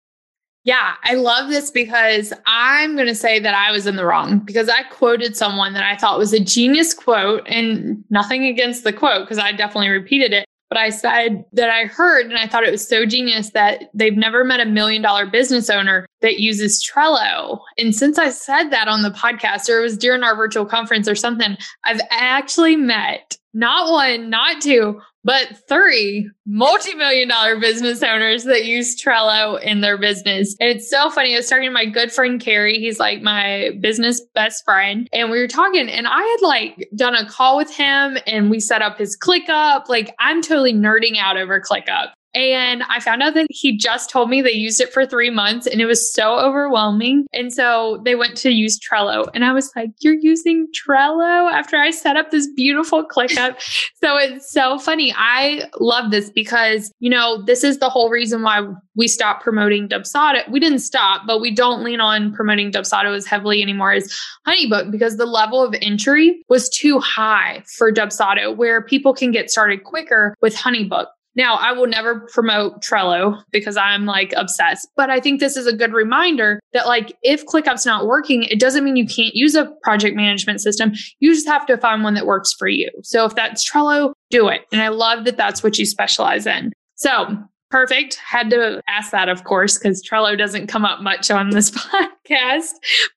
Yeah, 0.65 0.95
I 1.03 1.15
love 1.15 1.51
this 1.51 1.73
because 1.73 2.33
I'm 2.47 2.95
going 2.95 3.09
to 3.09 3.17
say 3.17 3.41
that 3.41 3.53
I 3.55 3.73
was 3.73 3.87
in 3.87 3.97
the 3.97 4.07
wrong 4.07 4.39
because 4.39 4.69
I 4.69 4.85
quoted 4.85 5.37
someone 5.37 5.73
that 5.73 5.83
I 5.83 5.97
thought 5.97 6.19
was 6.19 6.33
a 6.33 6.39
genius 6.39 6.95
quote 6.95 7.43
and 7.49 8.05
nothing 8.11 8.45
against 8.45 8.85
the 8.85 8.93
quote 8.93 9.25
because 9.27 9.39
I 9.39 9.51
definitely 9.51 9.89
repeated 9.89 10.33
it. 10.33 10.47
but 10.73 10.79
I 10.79 10.89
said 10.89 11.45
that 11.53 11.69
I 11.69 11.85
heard 11.85 12.27
and 12.29 12.39
I 12.39 12.47
thought 12.47 12.65
it 12.65 12.71
was 12.71 12.89
so 12.89 13.05
genius 13.05 13.51
that 13.51 13.91
they've 13.93 14.17
never 14.17 14.43
met 14.43 14.59
a 14.59 14.65
million 14.65 15.03
dollar 15.03 15.27
business 15.27 15.69
owner 15.69 16.07
that 16.23 16.39
uses 16.41 16.83
Trello. 16.83 17.59
And 17.77 17.95
since 17.95 18.19
I 18.19 18.31
said 18.31 18.71
that 18.71 18.89
on 18.89 19.03
the 19.03 19.11
podcast, 19.11 19.69
or 19.69 19.81
it 19.81 19.83
was 19.83 19.99
during 19.99 20.23
our 20.23 20.35
virtual 20.35 20.65
conference 20.65 21.07
or 21.07 21.15
something, 21.15 21.59
I've 21.85 22.01
actually 22.11 22.77
met 22.77 23.37
not 23.53 23.93
one, 23.93 24.31
not 24.31 24.63
two, 24.63 24.99
but 25.25 25.57
three 25.69 26.29
multi-million 26.47 27.29
dollar 27.29 27.59
business 27.59 28.03
owners 28.03 28.45
that 28.45 28.65
use 28.65 29.01
Trello 29.01 29.61
in 29.61 29.81
their 29.81 29.97
business. 29.99 30.57
And 30.61 30.71
it's 30.71 30.91
so 30.91 31.11
funny. 31.11 31.35
I 31.35 31.39
was 31.39 31.49
talking 31.49 31.65
to 31.65 31.71
my 31.71 31.87
good 31.87 32.13
friend 32.13 32.41
Carrie. 32.41 32.79
He's 32.79 32.99
like 32.99 33.23
my 33.23 33.71
business 33.81 34.21
best 34.35 34.65
friend. 34.65 35.09
And 35.13 35.31
we 35.31 35.39
were 35.39 35.49
talking 35.49 35.89
and 35.89 36.07
I 36.07 36.23
had 36.23 36.47
like 36.47 36.89
done 36.95 37.15
a 37.15 37.29
call 37.29 37.57
with 37.57 37.75
him 37.75 38.19
and 38.27 38.51
we 38.51 38.61
set 38.61 38.83
up 38.83 38.99
his 38.99 39.17
ClickUp. 39.17 39.89
Like 39.89 40.15
I'm 40.19 40.43
totally 40.43 40.75
nerding 40.75 41.19
out 41.19 41.37
over 41.37 41.61
ClickUp. 41.61 42.13
And 42.35 42.83
I 42.85 43.01
found 43.01 43.23
out 43.23 43.35
that 43.35 43.47
he 43.51 43.77
just 43.77 44.09
told 44.09 44.31
me 44.31 44.41
they 44.41 44.53
used 44.53 44.81
it 44.81 44.93
for 44.93 45.05
three 45.05 45.31
months 45.31 45.67
and 45.67 45.81
it 45.81 45.87
was 45.87 46.13
so 46.13 46.39
overwhelming. 46.39 47.27
And 47.33 47.53
so 47.53 48.01
they 48.05 48.15
went 48.15 48.37
to 48.39 48.51
use 48.51 48.79
Trello. 48.79 49.29
And 49.35 49.45
I 49.45 49.53
was 49.53 49.71
like, 49.77 49.91
You're 50.01 50.19
using 50.19 50.67
Trello 50.73 51.53
after 51.53 51.77
I 51.77 51.91
set 51.91 52.17
up 52.17 52.31
this 52.31 52.49
beautiful 52.55 53.05
ClickUp. 53.05 53.61
so 54.03 54.17
it's 54.17 54.51
so 54.51 54.79
funny. 54.79 55.15
I 55.17 55.69
love 55.79 56.11
this 56.11 56.31
because, 56.31 56.91
you 57.01 57.11
know, 57.11 57.43
this 57.43 57.65
is 57.65 57.79
the 57.79 57.91
whole 57.91 58.09
reason 58.09 58.43
why 58.43 58.67
we 58.95 59.09
stopped 59.09 59.43
promoting 59.43 59.89
Dubsado. 59.89 60.49
We 60.51 60.61
didn't 60.61 60.81
stop, 60.81 61.23
but 61.27 61.41
we 61.41 61.51
don't 61.55 61.83
lean 61.83 62.01
on 62.01 62.33
promoting 62.33 62.73
Dubsado 62.73 63.15
as 63.15 63.27
heavily 63.27 63.63
anymore 63.63 63.93
as 63.93 64.19
Honeybook 64.47 64.91
because 64.91 65.17
the 65.17 65.27
level 65.27 65.63
of 65.63 65.75
entry 65.81 66.43
was 66.49 66.69
too 66.69 66.99
high 66.99 67.63
for 67.77 67.93
Dubsado, 67.93 68.57
where 68.57 68.83
people 68.83 69.15
can 69.15 69.31
get 69.31 69.51
started 69.51 69.85
quicker 69.85 70.35
with 70.41 70.55
Honeybook. 70.55 71.07
Now, 71.35 71.55
I 71.55 71.73
will 71.73 71.87
never 71.87 72.21
promote 72.33 72.83
Trello 72.83 73.43
because 73.51 73.77
I'm 73.77 74.05
like 74.05 74.35
obsessed, 74.37 74.89
but 74.97 75.11
I 75.11 75.19
think 75.19 75.41
this 75.41 75.57
is 75.57 75.67
a 75.67 75.75
good 75.75 75.93
reminder 75.93 76.61
that 76.73 76.87
like 76.87 77.17
if 77.23 77.47
ClickUp's 77.47 77.87
not 77.87 78.07
working, 78.07 78.45
it 78.45 78.61
doesn't 78.61 78.85
mean 78.85 78.97
you 78.97 79.07
can't 79.07 79.35
use 79.35 79.55
a 79.55 79.71
project 79.83 80.15
management 80.15 80.61
system. 80.61 80.93
You 81.21 81.33
just 81.33 81.47
have 81.47 81.65
to 81.67 81.79
find 81.79 82.03
one 82.03 82.15
that 82.15 82.27
works 82.27 82.53
for 82.53 82.69
you. 82.69 82.91
So 83.03 83.25
if 83.25 83.35
that's 83.35 83.69
Trello, 83.69 84.13
do 84.31 84.49
it. 84.49 84.63
And 84.73 84.83
I 84.83 84.89
love 84.89 85.25
that 85.25 85.37
that's 85.37 85.63
what 85.63 85.79
you 85.79 85.87
specialize 85.87 86.47
in. 86.47 86.73
So 86.97 87.39
Perfect. 87.73 88.17
Had 88.17 88.51
to 88.51 88.83
ask 88.87 89.13
that, 89.13 89.31
of 89.31 89.45
course, 89.45 89.79
because 89.79 90.03
Trello 90.03 90.37
doesn't 90.37 90.67
come 90.67 90.85
up 90.85 91.01
much 91.01 91.31
on 91.31 91.49
this 91.49 91.71
podcast. 91.71 92.69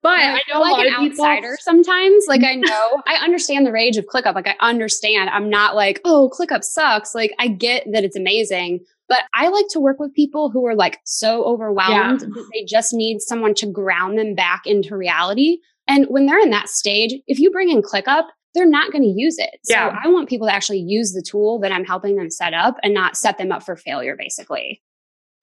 But 0.01 0.13
I, 0.13 0.35
I 0.35 0.41
know 0.51 0.61
like 0.61 0.87
an 0.87 0.93
outsider 0.93 1.57
sometimes. 1.59 2.23
Like 2.29 2.41
I 2.45 2.55
know, 2.55 3.01
I 3.05 3.15
understand 3.21 3.65
the 3.65 3.73
rage 3.73 3.97
of 3.97 4.05
ClickUp. 4.05 4.33
Like 4.33 4.47
I 4.47 4.55
understand. 4.61 5.29
I'm 5.29 5.49
not 5.49 5.75
like, 5.75 5.99
oh, 6.05 6.31
ClickUp 6.33 6.63
sucks. 6.63 7.13
Like 7.13 7.33
I 7.37 7.49
get 7.49 7.85
that 7.91 8.05
it's 8.05 8.15
amazing. 8.15 8.79
But 9.09 9.23
I 9.33 9.49
like 9.49 9.65
to 9.71 9.81
work 9.81 9.99
with 9.99 10.13
people 10.13 10.49
who 10.49 10.65
are 10.65 10.73
like 10.73 10.99
so 11.03 11.43
overwhelmed 11.43 12.21
yeah. 12.21 12.27
that 12.27 12.49
they 12.53 12.63
just 12.63 12.93
need 12.93 13.19
someone 13.19 13.55
to 13.55 13.67
ground 13.67 14.17
them 14.17 14.35
back 14.35 14.65
into 14.65 14.95
reality. 14.95 15.57
And 15.85 16.05
when 16.05 16.27
they're 16.27 16.39
in 16.39 16.49
that 16.51 16.69
stage, 16.69 17.13
if 17.27 17.39
you 17.39 17.51
bring 17.51 17.69
in 17.69 17.81
ClickUp, 17.81 18.23
they're 18.55 18.65
not 18.65 18.91
going 18.91 19.03
to 19.03 19.07
use 19.07 19.37
it. 19.37 19.59
So 19.63 19.75
yeah. 19.75 19.99
I 20.03 20.07
want 20.07 20.27
people 20.27 20.47
to 20.47 20.53
actually 20.53 20.79
use 20.79 21.13
the 21.13 21.21
tool 21.21 21.59
that 21.59 21.71
I'm 21.71 21.85
helping 21.85 22.15
them 22.15 22.31
set 22.31 22.55
up 22.55 22.77
and 22.81 22.93
not 22.93 23.15
set 23.15 23.37
them 23.37 23.51
up 23.51 23.61
for 23.61 23.75
failure, 23.75 24.15
basically. 24.17 24.81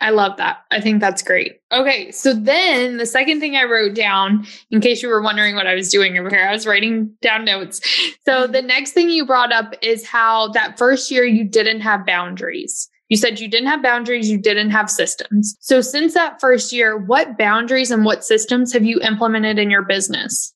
I 0.00 0.10
love 0.10 0.36
that. 0.38 0.64
I 0.72 0.80
think 0.80 1.00
that's 1.00 1.22
great. 1.22 1.60
Okay. 1.70 2.10
So 2.10 2.34
then 2.34 2.96
the 2.96 3.06
second 3.06 3.38
thing 3.38 3.54
I 3.54 3.62
wrote 3.62 3.94
down, 3.94 4.44
in 4.72 4.80
case 4.80 5.00
you 5.00 5.08
were 5.08 5.22
wondering 5.22 5.54
what 5.54 5.68
I 5.68 5.74
was 5.74 5.88
doing 5.90 6.18
over 6.18 6.28
here, 6.28 6.44
I 6.44 6.52
was 6.52 6.66
writing 6.66 7.14
down 7.22 7.44
notes. 7.44 7.80
So 8.26 8.48
the 8.48 8.62
next 8.62 8.92
thing 8.92 9.10
you 9.10 9.24
brought 9.24 9.52
up 9.52 9.74
is 9.80 10.04
how 10.04 10.48
that 10.48 10.76
first 10.76 11.08
year 11.12 11.24
you 11.24 11.44
didn't 11.44 11.82
have 11.82 12.04
boundaries. 12.04 12.88
You 13.10 13.16
said 13.16 13.38
you 13.38 13.48
didn't 13.48 13.68
have 13.68 13.82
boundaries, 13.82 14.28
you 14.28 14.38
didn't 14.38 14.70
have 14.70 14.90
systems. 14.90 15.54
So 15.60 15.80
since 15.80 16.14
that 16.14 16.40
first 16.40 16.72
year, 16.72 16.96
what 16.96 17.38
boundaries 17.38 17.90
and 17.90 18.04
what 18.04 18.24
systems 18.24 18.72
have 18.72 18.84
you 18.84 18.98
implemented 19.02 19.58
in 19.58 19.70
your 19.70 19.82
business? 19.82 20.52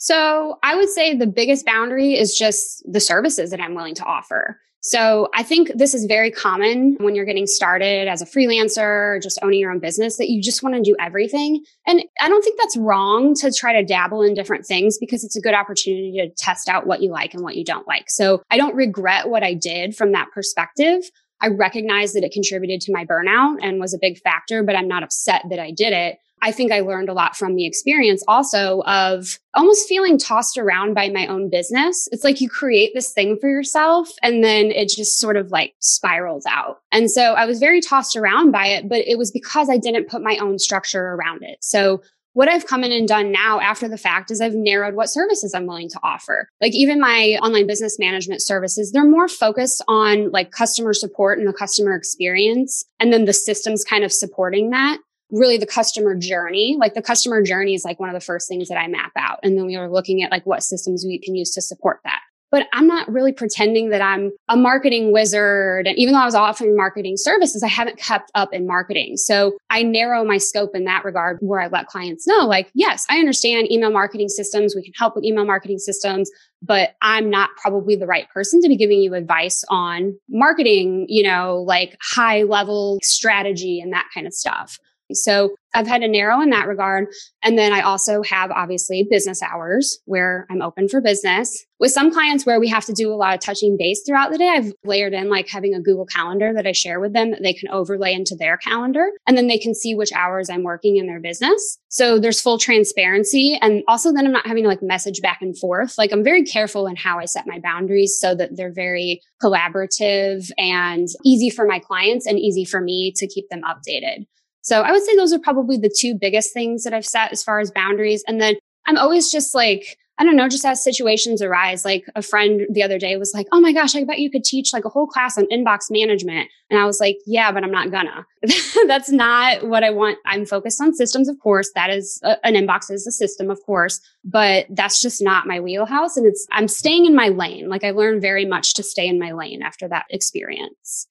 So 0.00 0.58
I 0.62 0.76
would 0.76 0.88
say 0.88 1.14
the 1.14 1.26
biggest 1.26 1.66
boundary 1.66 2.14
is 2.14 2.34
just 2.34 2.82
the 2.90 3.00
services 3.00 3.50
that 3.50 3.60
I'm 3.60 3.74
willing 3.74 3.94
to 3.96 4.04
offer. 4.04 4.58
So 4.82 5.28
I 5.34 5.42
think 5.42 5.72
this 5.74 5.92
is 5.92 6.06
very 6.06 6.30
common 6.30 6.96
when 7.00 7.14
you're 7.14 7.26
getting 7.26 7.46
started 7.46 8.08
as 8.08 8.22
a 8.22 8.24
freelancer, 8.24 9.22
just 9.22 9.38
owning 9.42 9.60
your 9.60 9.70
own 9.70 9.78
business, 9.78 10.16
that 10.16 10.30
you 10.30 10.40
just 10.40 10.62
want 10.62 10.74
to 10.74 10.80
do 10.80 10.96
everything. 10.98 11.62
And 11.86 12.02
I 12.18 12.30
don't 12.30 12.42
think 12.42 12.58
that's 12.58 12.78
wrong 12.78 13.34
to 13.40 13.52
try 13.52 13.74
to 13.74 13.84
dabble 13.84 14.22
in 14.22 14.32
different 14.32 14.64
things 14.64 14.96
because 14.98 15.22
it's 15.22 15.36
a 15.36 15.40
good 15.40 15.52
opportunity 15.52 16.12
to 16.12 16.30
test 16.30 16.70
out 16.70 16.86
what 16.86 17.02
you 17.02 17.10
like 17.10 17.34
and 17.34 17.42
what 17.42 17.56
you 17.56 17.64
don't 17.64 17.86
like. 17.86 18.08
So 18.08 18.42
I 18.50 18.56
don't 18.56 18.74
regret 18.74 19.28
what 19.28 19.42
I 19.42 19.52
did 19.52 19.94
from 19.94 20.12
that 20.12 20.28
perspective. 20.32 21.02
I 21.42 21.48
recognize 21.48 22.14
that 22.14 22.24
it 22.24 22.32
contributed 22.32 22.80
to 22.82 22.92
my 22.92 23.04
burnout 23.04 23.58
and 23.62 23.80
was 23.80 23.92
a 23.92 23.98
big 24.00 24.18
factor, 24.20 24.62
but 24.62 24.76
I'm 24.76 24.88
not 24.88 25.02
upset 25.02 25.42
that 25.50 25.58
I 25.58 25.72
did 25.72 25.92
it. 25.92 26.18
I 26.42 26.52
think 26.52 26.72
I 26.72 26.80
learned 26.80 27.08
a 27.08 27.12
lot 27.12 27.36
from 27.36 27.54
the 27.54 27.66
experience 27.66 28.24
also 28.26 28.82
of 28.86 29.38
almost 29.54 29.88
feeling 29.88 30.18
tossed 30.18 30.56
around 30.56 30.94
by 30.94 31.08
my 31.08 31.26
own 31.26 31.50
business. 31.50 32.08
It's 32.12 32.24
like 32.24 32.40
you 32.40 32.48
create 32.48 32.92
this 32.94 33.12
thing 33.12 33.38
for 33.38 33.48
yourself 33.48 34.08
and 34.22 34.42
then 34.42 34.66
it 34.66 34.88
just 34.88 35.18
sort 35.18 35.36
of 35.36 35.50
like 35.50 35.74
spirals 35.80 36.46
out. 36.46 36.80
And 36.92 37.10
so 37.10 37.34
I 37.34 37.46
was 37.46 37.58
very 37.58 37.80
tossed 37.80 38.16
around 38.16 38.52
by 38.52 38.66
it, 38.66 38.88
but 38.88 39.06
it 39.06 39.18
was 39.18 39.30
because 39.30 39.68
I 39.68 39.76
didn't 39.76 40.08
put 40.08 40.22
my 40.22 40.38
own 40.38 40.58
structure 40.58 41.14
around 41.14 41.42
it. 41.42 41.58
So 41.60 42.02
what 42.32 42.48
I've 42.48 42.66
come 42.66 42.84
in 42.84 42.92
and 42.92 43.08
done 43.08 43.32
now 43.32 43.60
after 43.60 43.88
the 43.88 43.98
fact 43.98 44.30
is 44.30 44.40
I've 44.40 44.54
narrowed 44.54 44.94
what 44.94 45.10
services 45.10 45.52
I'm 45.52 45.66
willing 45.66 45.88
to 45.90 46.00
offer. 46.02 46.48
Like 46.60 46.72
even 46.74 47.00
my 47.00 47.38
online 47.42 47.66
business 47.66 47.98
management 47.98 48.40
services, 48.40 48.92
they're 48.92 49.04
more 49.04 49.28
focused 49.28 49.82
on 49.88 50.30
like 50.30 50.52
customer 50.52 50.94
support 50.94 51.38
and 51.38 51.48
the 51.48 51.52
customer 51.52 51.94
experience 51.94 52.84
and 53.00 53.12
then 53.12 53.24
the 53.24 53.32
systems 53.32 53.84
kind 53.84 54.04
of 54.04 54.12
supporting 54.12 54.70
that 54.70 54.98
really 55.30 55.56
the 55.56 55.66
customer 55.66 56.14
journey. 56.14 56.76
Like 56.78 56.94
the 56.94 57.02
customer 57.02 57.42
journey 57.42 57.74
is 57.74 57.84
like 57.84 58.00
one 58.00 58.08
of 58.08 58.14
the 58.14 58.20
first 58.20 58.48
things 58.48 58.68
that 58.68 58.78
I 58.78 58.86
map 58.88 59.12
out. 59.16 59.38
And 59.42 59.56
then 59.56 59.66
we 59.66 59.76
are 59.76 59.90
looking 59.90 60.22
at 60.22 60.30
like 60.30 60.46
what 60.46 60.62
systems 60.62 61.04
we 61.06 61.18
can 61.18 61.34
use 61.34 61.50
to 61.52 61.62
support 61.62 62.00
that. 62.04 62.20
But 62.50 62.66
I'm 62.72 62.88
not 62.88 63.08
really 63.08 63.32
pretending 63.32 63.90
that 63.90 64.02
I'm 64.02 64.32
a 64.48 64.56
marketing 64.56 65.12
wizard. 65.12 65.86
And 65.86 65.96
even 65.96 66.14
though 66.14 66.20
I 66.20 66.24
was 66.24 66.34
offering 66.34 66.76
marketing 66.76 67.16
services, 67.16 67.62
I 67.62 67.68
haven't 67.68 67.96
kept 67.96 68.30
up 68.34 68.52
in 68.52 68.66
marketing. 68.66 69.18
So 69.18 69.56
I 69.70 69.84
narrow 69.84 70.24
my 70.24 70.38
scope 70.38 70.74
in 70.74 70.84
that 70.86 71.04
regard 71.04 71.38
where 71.40 71.60
I 71.60 71.68
let 71.68 71.86
clients 71.86 72.26
know, 72.26 72.46
like, 72.46 72.68
yes, 72.74 73.06
I 73.08 73.18
understand 73.18 73.70
email 73.70 73.92
marketing 73.92 74.28
systems. 74.28 74.74
We 74.74 74.82
can 74.82 74.94
help 74.98 75.14
with 75.14 75.24
email 75.24 75.44
marketing 75.44 75.78
systems, 75.78 76.28
but 76.60 76.96
I'm 77.02 77.30
not 77.30 77.50
probably 77.56 77.94
the 77.94 78.06
right 78.06 78.28
person 78.30 78.60
to 78.62 78.68
be 78.68 78.76
giving 78.76 79.00
you 79.00 79.14
advice 79.14 79.62
on 79.68 80.18
marketing, 80.28 81.06
you 81.08 81.22
know, 81.22 81.62
like 81.64 81.96
high 82.02 82.42
level 82.42 82.98
strategy 83.00 83.80
and 83.80 83.92
that 83.92 84.08
kind 84.12 84.26
of 84.26 84.34
stuff. 84.34 84.76
So 85.14 85.54
I've 85.74 85.86
had 85.86 86.02
to 86.02 86.08
narrow 86.08 86.40
in 86.40 86.50
that 86.50 86.66
regard. 86.66 87.06
And 87.42 87.56
then 87.56 87.72
I 87.72 87.80
also 87.80 88.22
have 88.22 88.50
obviously 88.50 89.06
business 89.08 89.42
hours 89.42 89.98
where 90.04 90.46
I'm 90.50 90.62
open 90.62 90.88
for 90.88 91.00
business. 91.00 91.64
With 91.78 91.92
some 91.92 92.12
clients 92.12 92.44
where 92.44 92.60
we 92.60 92.68
have 92.68 92.84
to 92.86 92.92
do 92.92 93.12
a 93.12 93.14
lot 93.14 93.34
of 93.34 93.40
touching 93.40 93.76
base 93.78 94.02
throughout 94.04 94.32
the 94.32 94.38
day, 94.38 94.48
I've 94.48 94.72
layered 94.84 95.14
in 95.14 95.30
like 95.30 95.48
having 95.48 95.74
a 95.74 95.80
Google 95.80 96.04
calendar 96.04 96.52
that 96.54 96.66
I 96.66 96.72
share 96.72 97.00
with 97.00 97.14
them 97.14 97.30
that 97.30 97.42
they 97.42 97.54
can 97.54 97.70
overlay 97.70 98.12
into 98.12 98.34
their 98.34 98.58
calendar 98.58 99.10
and 99.26 99.36
then 99.36 99.46
they 99.46 99.58
can 99.58 99.74
see 99.74 99.94
which 99.94 100.12
hours 100.12 100.50
I'm 100.50 100.62
working 100.62 100.96
in 100.96 101.06
their 101.06 101.20
business. 101.20 101.78
So 101.88 102.18
there's 102.18 102.40
full 102.40 102.58
transparency. 102.58 103.58
And 103.62 103.82
also 103.88 104.12
then 104.12 104.26
I'm 104.26 104.32
not 104.32 104.46
having 104.46 104.64
to 104.64 104.68
like 104.68 104.82
message 104.82 105.22
back 105.22 105.38
and 105.40 105.56
forth. 105.56 105.96
Like 105.96 106.12
I'm 106.12 106.24
very 106.24 106.42
careful 106.42 106.86
in 106.86 106.96
how 106.96 107.18
I 107.18 107.24
set 107.24 107.46
my 107.46 107.60
boundaries 107.60 108.18
so 108.18 108.34
that 108.34 108.56
they're 108.56 108.72
very 108.72 109.22
collaborative 109.42 110.50
and 110.58 111.08
easy 111.24 111.48
for 111.48 111.64
my 111.66 111.78
clients 111.78 112.26
and 112.26 112.38
easy 112.38 112.64
for 112.64 112.80
me 112.80 113.12
to 113.16 113.26
keep 113.26 113.48
them 113.48 113.62
updated. 113.62 114.26
So 114.62 114.82
I 114.82 114.92
would 114.92 115.02
say 115.02 115.16
those 115.16 115.32
are 115.32 115.38
probably 115.38 115.76
the 115.76 115.94
two 115.94 116.14
biggest 116.14 116.52
things 116.52 116.84
that 116.84 116.94
I've 116.94 117.06
set 117.06 117.32
as 117.32 117.42
far 117.42 117.60
as 117.60 117.70
boundaries. 117.70 118.22
And 118.26 118.40
then 118.40 118.56
I'm 118.86 118.98
always 118.98 119.30
just 119.30 119.54
like, 119.54 119.98
I 120.20 120.24
don't 120.24 120.36
know, 120.36 120.50
just 120.50 120.66
as 120.66 120.84
situations 120.84 121.40
arise. 121.40 121.82
Like 121.82 122.04
a 122.14 122.20
friend 122.20 122.66
the 122.70 122.82
other 122.82 122.98
day 122.98 123.16
was 123.16 123.32
like, 123.32 123.46
Oh 123.52 123.60
my 123.60 123.72
gosh, 123.72 123.96
I 123.96 124.04
bet 124.04 124.18
you 124.18 124.30
could 124.30 124.44
teach 124.44 124.70
like 124.74 124.84
a 124.84 124.90
whole 124.90 125.06
class 125.06 125.38
on 125.38 125.46
inbox 125.46 125.90
management. 125.90 126.50
And 126.68 126.78
I 126.78 126.84
was 126.84 127.00
like, 127.00 127.16
Yeah, 127.24 127.50
but 127.50 127.64
I'm 127.64 127.70
not 127.70 127.90
gonna. 127.90 128.26
That's 128.86 129.10
not 129.10 129.66
what 129.66 129.82
I 129.82 129.88
want. 129.88 130.18
I'm 130.26 130.44
focused 130.44 130.78
on 130.82 130.94
systems, 130.94 131.26
of 131.26 131.38
course. 131.40 131.70
That 131.74 131.88
is 131.88 132.20
a, 132.22 132.36
an 132.46 132.52
inbox 132.52 132.90
is 132.90 133.06
a 133.06 133.12
system, 133.12 133.50
of 133.50 133.62
course, 133.64 133.98
but 134.22 134.66
that's 134.68 135.00
just 135.00 135.22
not 135.22 135.46
my 135.46 135.58
wheelhouse. 135.58 136.16
And 136.18 136.26
it's, 136.26 136.46
I'm 136.52 136.68
staying 136.68 137.06
in 137.06 137.14
my 137.14 137.28
lane. 137.28 137.70
Like 137.70 137.84
I 137.84 137.90
learned 137.92 138.20
very 138.20 138.44
much 138.44 138.74
to 138.74 138.82
stay 138.82 139.06
in 139.06 139.18
my 139.18 139.32
lane 139.32 139.62
after 139.62 139.88
that 139.88 140.04
experience. 140.10 141.06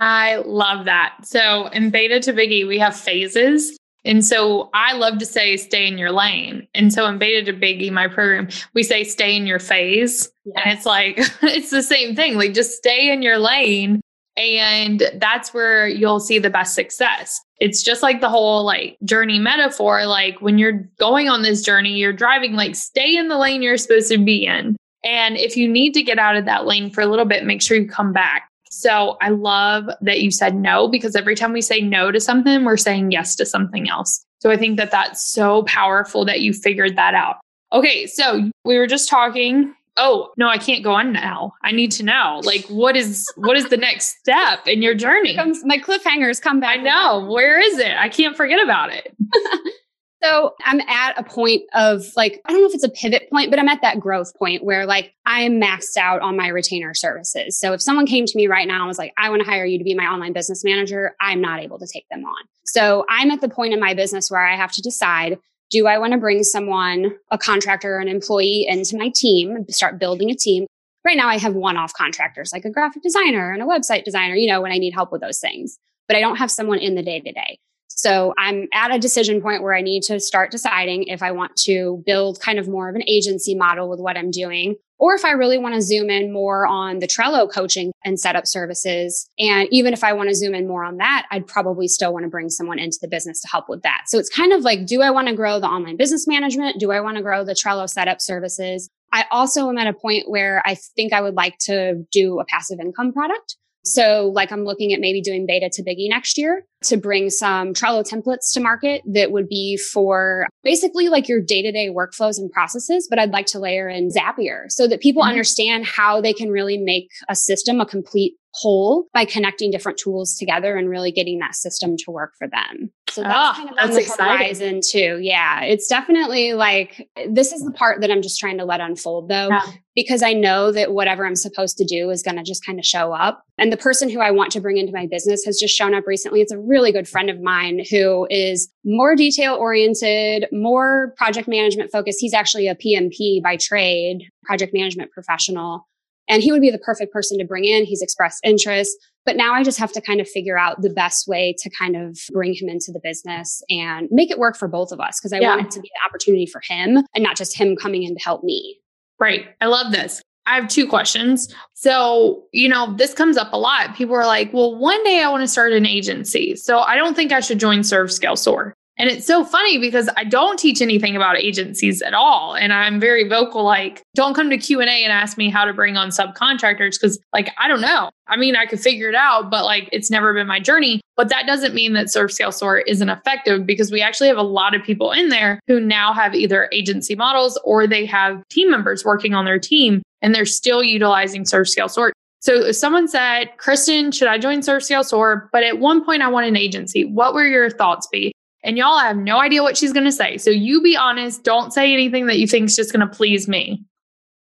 I 0.00 0.36
love 0.44 0.86
that. 0.86 1.18
So 1.22 1.66
in 1.68 1.90
beta 1.90 2.20
to 2.20 2.32
biggie, 2.32 2.66
we 2.66 2.78
have 2.78 2.96
phases. 2.96 3.78
And 4.04 4.24
so 4.24 4.68
I 4.74 4.92
love 4.94 5.18
to 5.18 5.26
say 5.26 5.56
stay 5.56 5.86
in 5.86 5.96
your 5.96 6.12
lane. 6.12 6.68
And 6.74 6.92
so 6.92 7.06
in 7.06 7.18
beta 7.18 7.50
to 7.50 7.58
biggie, 7.58 7.90
my 7.90 8.06
program, 8.06 8.48
we 8.74 8.82
say 8.82 9.02
stay 9.04 9.34
in 9.34 9.46
your 9.46 9.58
phase. 9.58 10.30
Yes. 10.44 10.56
And 10.62 10.76
it's 10.76 10.86
like, 10.86 11.18
it's 11.42 11.70
the 11.70 11.82
same 11.82 12.14
thing. 12.14 12.36
Like 12.36 12.52
just 12.52 12.76
stay 12.76 13.10
in 13.10 13.22
your 13.22 13.38
lane. 13.38 14.00
And 14.36 15.02
that's 15.14 15.54
where 15.54 15.86
you'll 15.86 16.20
see 16.20 16.38
the 16.38 16.50
best 16.50 16.74
success. 16.74 17.40
It's 17.60 17.82
just 17.82 18.02
like 18.02 18.20
the 18.20 18.28
whole 18.28 18.64
like 18.64 18.98
journey 19.04 19.38
metaphor. 19.38 20.06
Like 20.06 20.42
when 20.42 20.58
you're 20.58 20.90
going 20.98 21.28
on 21.28 21.42
this 21.42 21.62
journey, 21.62 21.94
you're 21.94 22.12
driving, 22.12 22.54
like 22.54 22.74
stay 22.74 23.16
in 23.16 23.28
the 23.28 23.38
lane 23.38 23.62
you're 23.62 23.76
supposed 23.76 24.10
to 24.10 24.18
be 24.18 24.44
in. 24.44 24.76
And 25.04 25.36
if 25.36 25.56
you 25.56 25.68
need 25.68 25.94
to 25.94 26.02
get 26.02 26.18
out 26.18 26.36
of 26.36 26.46
that 26.46 26.66
lane 26.66 26.90
for 26.90 27.00
a 27.00 27.06
little 27.06 27.26
bit, 27.26 27.44
make 27.44 27.62
sure 27.62 27.76
you 27.76 27.86
come 27.86 28.12
back 28.12 28.50
So 28.84 29.16
I 29.22 29.30
love 29.30 29.88
that 30.02 30.20
you 30.20 30.30
said 30.30 30.54
no 30.54 30.88
because 30.88 31.16
every 31.16 31.34
time 31.34 31.54
we 31.54 31.62
say 31.62 31.80
no 31.80 32.10
to 32.10 32.20
something, 32.20 32.66
we're 32.66 32.76
saying 32.76 33.12
yes 33.12 33.34
to 33.36 33.46
something 33.46 33.88
else. 33.88 34.22
So 34.40 34.50
I 34.50 34.58
think 34.58 34.76
that 34.76 34.90
that's 34.90 35.24
so 35.24 35.62
powerful 35.62 36.26
that 36.26 36.42
you 36.42 36.52
figured 36.52 36.94
that 36.96 37.14
out. 37.14 37.36
Okay, 37.72 38.06
so 38.06 38.50
we 38.66 38.76
were 38.76 38.86
just 38.86 39.08
talking. 39.08 39.74
Oh, 39.96 40.32
no, 40.36 40.48
I 40.48 40.58
can't 40.58 40.84
go 40.84 40.92
on 40.92 41.14
now. 41.14 41.54
I 41.62 41.72
need 41.72 41.92
to 41.92 42.02
know. 42.02 42.42
Like 42.44 42.66
what 42.66 42.94
is 42.94 43.26
what 43.36 43.56
is 43.56 43.70
the 43.70 43.78
next 43.78 44.18
step 44.18 44.68
in 44.68 44.82
your 44.82 44.94
journey? 44.94 45.34
Comes, 45.34 45.64
my 45.64 45.78
cliffhangers 45.78 46.42
come 46.42 46.60
back. 46.60 46.80
I 46.80 46.82
know. 46.82 47.26
Where 47.32 47.58
is 47.58 47.78
it? 47.78 47.96
I 47.96 48.10
can't 48.10 48.36
forget 48.36 48.62
about 48.62 48.92
it. 48.92 49.16
So 50.24 50.54
I'm 50.64 50.80
at 50.80 51.18
a 51.18 51.22
point 51.22 51.64
of 51.74 52.02
like, 52.16 52.40
I 52.46 52.52
don't 52.52 52.62
know 52.62 52.68
if 52.68 52.74
it's 52.74 52.84
a 52.84 52.88
pivot 52.88 53.28
point, 53.30 53.50
but 53.50 53.58
I'm 53.58 53.68
at 53.68 53.82
that 53.82 54.00
growth 54.00 54.34
point 54.38 54.64
where 54.64 54.86
like 54.86 55.12
I'm 55.26 55.60
maxed 55.60 55.98
out 55.98 56.22
on 56.22 56.34
my 56.34 56.48
retainer 56.48 56.94
services. 56.94 57.58
So 57.58 57.74
if 57.74 57.82
someone 57.82 58.06
came 58.06 58.24
to 58.24 58.36
me 58.36 58.46
right 58.46 58.66
now 58.66 58.78
and 58.78 58.88
was 58.88 58.96
like, 58.96 59.12
I 59.18 59.28
want 59.28 59.42
to 59.42 59.46
hire 59.46 59.66
you 59.66 59.76
to 59.76 59.84
be 59.84 59.94
my 59.94 60.06
online 60.06 60.32
business 60.32 60.64
manager, 60.64 61.14
I'm 61.20 61.42
not 61.42 61.60
able 61.60 61.78
to 61.78 61.86
take 61.86 62.08
them 62.10 62.24
on. 62.24 62.44
So 62.64 63.04
I'm 63.10 63.30
at 63.30 63.42
the 63.42 63.50
point 63.50 63.74
in 63.74 63.80
my 63.80 63.92
business 63.92 64.30
where 64.30 64.44
I 64.44 64.56
have 64.56 64.72
to 64.72 64.82
decide 64.82 65.38
do 65.70 65.86
I 65.86 65.98
want 65.98 66.12
to 66.12 66.18
bring 66.18 66.42
someone, 66.44 67.16
a 67.30 67.38
contractor, 67.38 67.96
or 67.96 67.98
an 67.98 68.08
employee 68.08 68.66
into 68.68 68.96
my 68.96 69.10
team, 69.14 69.66
start 69.68 69.98
building 69.98 70.30
a 70.30 70.34
team? 70.34 70.66
Right 71.04 71.16
now, 71.16 71.28
I 71.28 71.36
have 71.38 71.54
one 71.54 71.76
off 71.76 71.92
contractors 71.92 72.52
like 72.52 72.64
a 72.64 72.70
graphic 72.70 73.02
designer 73.02 73.52
and 73.52 73.62
a 73.62 73.66
website 73.66 74.04
designer, 74.04 74.36
you 74.36 74.46
know, 74.46 74.62
when 74.62 74.72
I 74.72 74.78
need 74.78 74.94
help 74.94 75.10
with 75.10 75.20
those 75.20 75.40
things, 75.40 75.78
but 76.06 76.16
I 76.16 76.20
don't 76.20 76.36
have 76.36 76.50
someone 76.50 76.78
in 76.78 76.94
the 76.94 77.02
day 77.02 77.18
to 77.20 77.32
day. 77.32 77.58
So 77.88 78.34
I'm 78.36 78.68
at 78.72 78.94
a 78.94 78.98
decision 78.98 79.40
point 79.40 79.62
where 79.62 79.74
I 79.74 79.80
need 79.80 80.02
to 80.04 80.20
start 80.20 80.50
deciding 80.50 81.04
if 81.04 81.22
I 81.22 81.32
want 81.32 81.56
to 81.64 82.02
build 82.04 82.40
kind 82.40 82.58
of 82.58 82.68
more 82.68 82.88
of 82.88 82.96
an 82.96 83.04
agency 83.06 83.54
model 83.54 83.88
with 83.88 84.00
what 84.00 84.16
I'm 84.16 84.30
doing, 84.30 84.76
or 84.98 85.14
if 85.14 85.24
I 85.24 85.32
really 85.32 85.58
want 85.58 85.74
to 85.74 85.82
zoom 85.82 86.10
in 86.10 86.32
more 86.32 86.66
on 86.66 86.98
the 86.98 87.06
Trello 87.06 87.50
coaching 87.50 87.92
and 88.04 88.18
setup 88.18 88.46
services. 88.46 89.28
And 89.38 89.68
even 89.70 89.92
if 89.92 90.04
I 90.04 90.12
want 90.12 90.28
to 90.28 90.34
zoom 90.34 90.54
in 90.54 90.68
more 90.68 90.84
on 90.84 90.98
that, 90.98 91.26
I'd 91.30 91.46
probably 91.46 91.88
still 91.88 92.12
want 92.12 92.24
to 92.24 92.30
bring 92.30 92.50
someone 92.50 92.78
into 92.78 92.98
the 93.00 93.08
business 93.08 93.40
to 93.42 93.48
help 93.48 93.68
with 93.68 93.82
that. 93.82 94.04
So 94.06 94.18
it's 94.18 94.30
kind 94.30 94.52
of 94.52 94.62
like, 94.62 94.86
do 94.86 95.02
I 95.02 95.10
want 95.10 95.28
to 95.28 95.34
grow 95.34 95.60
the 95.60 95.66
online 95.66 95.96
business 95.96 96.26
management? 96.26 96.80
Do 96.80 96.90
I 96.90 97.00
want 97.00 97.16
to 97.16 97.22
grow 97.22 97.44
the 97.44 97.54
Trello 97.54 97.88
setup 97.88 98.20
services? 98.20 98.88
I 99.12 99.24
also 99.30 99.68
am 99.68 99.78
at 99.78 99.86
a 99.86 99.92
point 99.92 100.28
where 100.28 100.62
I 100.66 100.74
think 100.74 101.12
I 101.12 101.20
would 101.20 101.34
like 101.34 101.58
to 101.62 102.04
do 102.10 102.40
a 102.40 102.44
passive 102.44 102.80
income 102.80 103.12
product. 103.12 103.56
So 103.84 104.32
like 104.34 104.50
I'm 104.50 104.64
looking 104.64 104.92
at 104.92 105.00
maybe 105.00 105.20
doing 105.20 105.46
beta 105.46 105.68
to 105.72 105.82
biggie 105.82 106.08
next 106.08 106.38
year 106.38 106.64
to 106.84 106.96
bring 106.96 107.30
some 107.30 107.74
Trello 107.74 108.02
templates 108.02 108.52
to 108.54 108.60
market 108.60 109.02
that 109.06 109.30
would 109.30 109.48
be 109.48 109.76
for 109.76 110.46
basically 110.62 111.08
like 111.08 111.28
your 111.28 111.40
day 111.40 111.62
to 111.62 111.70
day 111.70 111.90
workflows 111.90 112.38
and 112.38 112.50
processes. 112.50 113.06
But 113.08 113.18
I'd 113.18 113.32
like 113.32 113.46
to 113.46 113.58
layer 113.58 113.88
in 113.88 114.08
Zapier 114.08 114.70
so 114.70 114.88
that 114.88 115.00
people 115.00 115.22
mm-hmm. 115.22 115.30
understand 115.30 115.86
how 115.86 116.20
they 116.20 116.32
can 116.32 116.50
really 116.50 116.78
make 116.78 117.08
a 117.28 117.34
system 117.34 117.80
a 117.80 117.86
complete 117.86 118.34
whole 118.54 119.06
by 119.12 119.24
connecting 119.24 119.70
different 119.70 119.98
tools 119.98 120.36
together 120.36 120.76
and 120.76 120.88
really 120.88 121.10
getting 121.10 121.40
that 121.40 121.54
system 121.54 121.96
to 121.98 122.10
work 122.10 122.34
for 122.38 122.46
them. 122.48 122.90
So 123.10 123.22
that's 123.22 123.34
oh, 123.34 123.52
kind 123.54 123.68
of 123.68 123.76
that's 123.76 123.88
on 123.88 123.94
the 123.94 124.00
exciting. 124.00 124.26
horizon 124.26 124.80
too. 124.82 125.18
Yeah, 125.20 125.62
it's 125.62 125.88
definitely 125.88 126.54
like 126.54 127.08
this 127.28 127.52
is 127.52 127.64
the 127.64 127.72
part 127.72 128.00
that 128.00 128.10
I'm 128.10 128.22
just 128.22 128.38
trying 128.40 128.58
to 128.58 128.64
let 128.64 128.80
unfold 128.80 129.28
though, 129.28 129.48
yeah. 129.48 129.62
because 129.94 130.22
I 130.22 130.32
know 130.32 130.72
that 130.72 130.92
whatever 130.92 131.26
I'm 131.26 131.36
supposed 131.36 131.76
to 131.78 131.84
do 131.84 132.10
is 132.10 132.22
going 132.22 132.36
to 132.36 132.42
just 132.42 132.64
kind 132.64 132.78
of 132.78 132.84
show 132.84 133.12
up. 133.12 133.44
And 133.58 133.72
the 133.72 133.76
person 133.76 134.08
who 134.08 134.20
I 134.20 134.30
want 134.30 134.52
to 134.52 134.60
bring 134.60 134.78
into 134.78 134.92
my 134.92 135.06
business 135.06 135.44
has 135.44 135.58
just 135.58 135.76
shown 135.76 135.94
up 135.94 136.06
recently. 136.06 136.40
It's 136.40 136.52
a 136.52 136.58
really 136.58 136.92
good 136.92 137.08
friend 137.08 137.30
of 137.30 137.40
mine 137.40 137.84
who 137.90 138.26
is 138.30 138.68
more 138.84 139.14
detail 139.14 139.54
oriented, 139.54 140.46
more 140.52 141.14
project 141.16 141.48
management 141.48 141.90
focused. 141.92 142.18
He's 142.20 142.34
actually 142.34 142.68
a 142.68 142.74
PMP 142.74 143.42
by 143.42 143.56
trade, 143.56 144.28
project 144.44 144.72
management 144.72 145.10
professional. 145.12 145.86
And 146.28 146.42
he 146.42 146.52
would 146.52 146.60
be 146.60 146.70
the 146.70 146.78
perfect 146.78 147.12
person 147.12 147.38
to 147.38 147.44
bring 147.44 147.64
in. 147.64 147.84
He's 147.84 148.02
expressed 148.02 148.40
interest. 148.44 148.96
But 149.26 149.36
now 149.36 149.54
I 149.54 149.62
just 149.62 149.78
have 149.78 149.92
to 149.92 150.00
kind 150.00 150.20
of 150.20 150.28
figure 150.28 150.58
out 150.58 150.82
the 150.82 150.90
best 150.90 151.26
way 151.26 151.54
to 151.58 151.70
kind 151.70 151.96
of 151.96 152.18
bring 152.32 152.54
him 152.54 152.68
into 152.68 152.92
the 152.92 153.00
business 153.02 153.62
and 153.70 154.08
make 154.10 154.30
it 154.30 154.38
work 154.38 154.56
for 154.56 154.68
both 154.68 154.92
of 154.92 155.00
us 155.00 155.18
because 155.18 155.32
I 155.32 155.40
yeah. 155.40 155.48
want 155.48 155.66
it 155.66 155.70
to 155.72 155.80
be 155.80 155.88
an 155.88 156.08
opportunity 156.08 156.46
for 156.46 156.60
him 156.62 156.98
and 157.14 157.24
not 157.24 157.36
just 157.36 157.56
him 157.56 157.74
coming 157.74 158.02
in 158.02 158.14
to 158.14 158.22
help 158.22 158.44
me. 158.44 158.78
Right. 159.18 159.46
I 159.60 159.66
love 159.66 159.92
this. 159.92 160.22
I 160.46 160.56
have 160.56 160.68
two 160.68 160.86
questions. 160.86 161.54
So, 161.72 162.44
you 162.52 162.68
know, 162.68 162.94
this 162.96 163.14
comes 163.14 163.38
up 163.38 163.52
a 163.52 163.56
lot. 163.56 163.94
People 163.96 164.14
are 164.14 164.26
like, 164.26 164.52
well, 164.52 164.76
one 164.76 165.02
day 165.04 165.22
I 165.22 165.28
want 165.30 165.42
to 165.42 165.48
start 165.48 165.72
an 165.72 165.86
agency. 165.86 166.54
So 166.56 166.80
I 166.80 166.96
don't 166.96 167.14
think 167.16 167.32
I 167.32 167.40
should 167.40 167.58
join 167.58 167.82
Serve 167.82 168.12
Scale 168.12 168.36
Soar. 168.36 168.74
And 168.96 169.10
it's 169.10 169.26
so 169.26 169.44
funny 169.44 169.78
because 169.78 170.08
I 170.16 170.22
don't 170.22 170.58
teach 170.58 170.80
anything 170.80 171.16
about 171.16 171.36
agencies 171.36 172.00
at 172.00 172.14
all. 172.14 172.54
And 172.54 172.72
I'm 172.72 173.00
very 173.00 173.28
vocal, 173.28 173.64
like, 173.64 174.02
don't 174.14 174.34
come 174.34 174.50
to 174.50 174.58
Q&A 174.58 174.84
and 174.84 175.12
ask 175.12 175.36
me 175.36 175.50
how 175.50 175.64
to 175.64 175.72
bring 175.72 175.96
on 175.96 176.10
subcontractors 176.10 176.92
because 176.92 177.18
like, 177.32 177.50
I 177.58 177.66
don't 177.66 177.80
know. 177.80 178.10
I 178.28 178.36
mean, 178.36 178.54
I 178.54 178.66
could 178.66 178.80
figure 178.80 179.08
it 179.08 179.16
out, 179.16 179.50
but 179.50 179.64
like, 179.64 179.88
it's 179.90 180.10
never 180.10 180.32
been 180.32 180.46
my 180.46 180.60
journey. 180.60 181.00
But 181.16 181.28
that 181.28 181.46
doesn't 181.46 181.74
mean 181.74 181.92
that 181.94 182.10
Serve 182.10 182.30
Scale 182.30 182.52
Soar 182.52 182.78
isn't 182.78 183.08
effective 183.08 183.66
because 183.66 183.90
we 183.90 184.00
actually 184.00 184.28
have 184.28 184.36
a 184.36 184.42
lot 184.42 184.74
of 184.74 184.82
people 184.82 185.10
in 185.10 185.28
there 185.28 185.60
who 185.66 185.80
now 185.80 186.12
have 186.12 186.34
either 186.34 186.68
agency 186.72 187.16
models 187.16 187.58
or 187.64 187.86
they 187.86 188.06
have 188.06 188.42
team 188.48 188.70
members 188.70 189.04
working 189.04 189.34
on 189.34 189.44
their 189.44 189.58
team 189.58 190.02
and 190.22 190.34
they're 190.34 190.46
still 190.46 190.82
utilizing 190.84 191.44
Serve 191.44 191.68
Scale 191.68 191.88
Soar 191.88 192.12
So 192.40 192.54
if 192.66 192.76
someone 192.76 193.08
said, 193.08 193.50
Kristen, 193.58 194.12
should 194.12 194.28
I 194.28 194.38
join 194.38 194.62
Serve 194.62 194.84
Scale 194.84 195.04
Soar? 195.04 195.48
But 195.52 195.64
at 195.64 195.80
one 195.80 196.04
point 196.04 196.22
I 196.22 196.28
want 196.28 196.46
an 196.46 196.56
agency. 196.56 197.04
What 197.04 197.34
would 197.34 197.46
your 197.46 197.70
thoughts 197.70 198.06
be? 198.10 198.32
And 198.64 198.78
y'all 198.78 198.98
have 198.98 199.16
no 199.16 199.40
idea 199.40 199.62
what 199.62 199.76
she's 199.76 199.92
going 199.92 200.06
to 200.06 200.12
say. 200.12 200.38
So 200.38 200.50
you 200.50 200.82
be 200.82 200.96
honest. 200.96 201.44
Don't 201.44 201.72
say 201.72 201.92
anything 201.92 202.26
that 202.26 202.38
you 202.38 202.48
think 202.48 202.66
is 202.66 202.76
just 202.76 202.92
going 202.92 203.06
to 203.06 203.14
please 203.14 203.46
me. 203.46 203.84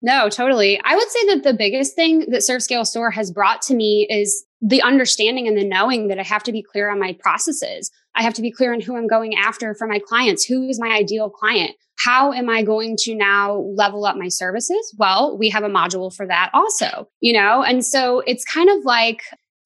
No, 0.02 0.28
totally. 0.28 0.80
I 0.84 0.94
would 0.94 1.08
say 1.08 1.26
that 1.28 1.42
the 1.42 1.54
biggest 1.54 1.94
thing 1.94 2.26
that 2.30 2.42
Serve 2.42 2.62
Scale 2.62 2.84
Soar 2.84 3.10
has 3.10 3.30
brought 3.30 3.60
to 3.62 3.74
me 3.74 4.06
is 4.08 4.44
the 4.62 4.82
understanding 4.82 5.46
and 5.46 5.56
the 5.56 5.64
knowing 5.64 6.08
that 6.08 6.18
I 6.18 6.22
have 6.22 6.42
to 6.44 6.52
be 6.52 6.62
clear 6.62 6.90
on 6.90 6.98
my 6.98 7.16
processes. 7.20 7.90
I 8.14 8.22
have 8.22 8.34
to 8.34 8.42
be 8.42 8.50
clear 8.50 8.72
on 8.72 8.80
who 8.80 8.96
I'm 8.96 9.06
going 9.06 9.34
after 9.34 9.74
for 9.74 9.86
my 9.86 9.98
clients. 9.98 10.44
Who 10.44 10.68
is 10.68 10.80
my 10.80 10.88
ideal 10.88 11.30
client? 11.30 11.72
How 11.98 12.32
am 12.32 12.48
I 12.48 12.62
going 12.62 12.96
to 13.00 13.14
now 13.14 13.56
level 13.76 14.06
up 14.06 14.16
my 14.16 14.28
services? 14.28 14.94
Well, 14.98 15.36
we 15.36 15.50
have 15.50 15.64
a 15.64 15.68
module 15.68 16.14
for 16.14 16.26
that 16.26 16.50
also, 16.54 17.08
you 17.20 17.34
know? 17.34 17.62
And 17.62 17.84
so 17.84 18.20
it's 18.20 18.44
kind 18.44 18.70
of 18.70 18.84
like 18.84 19.20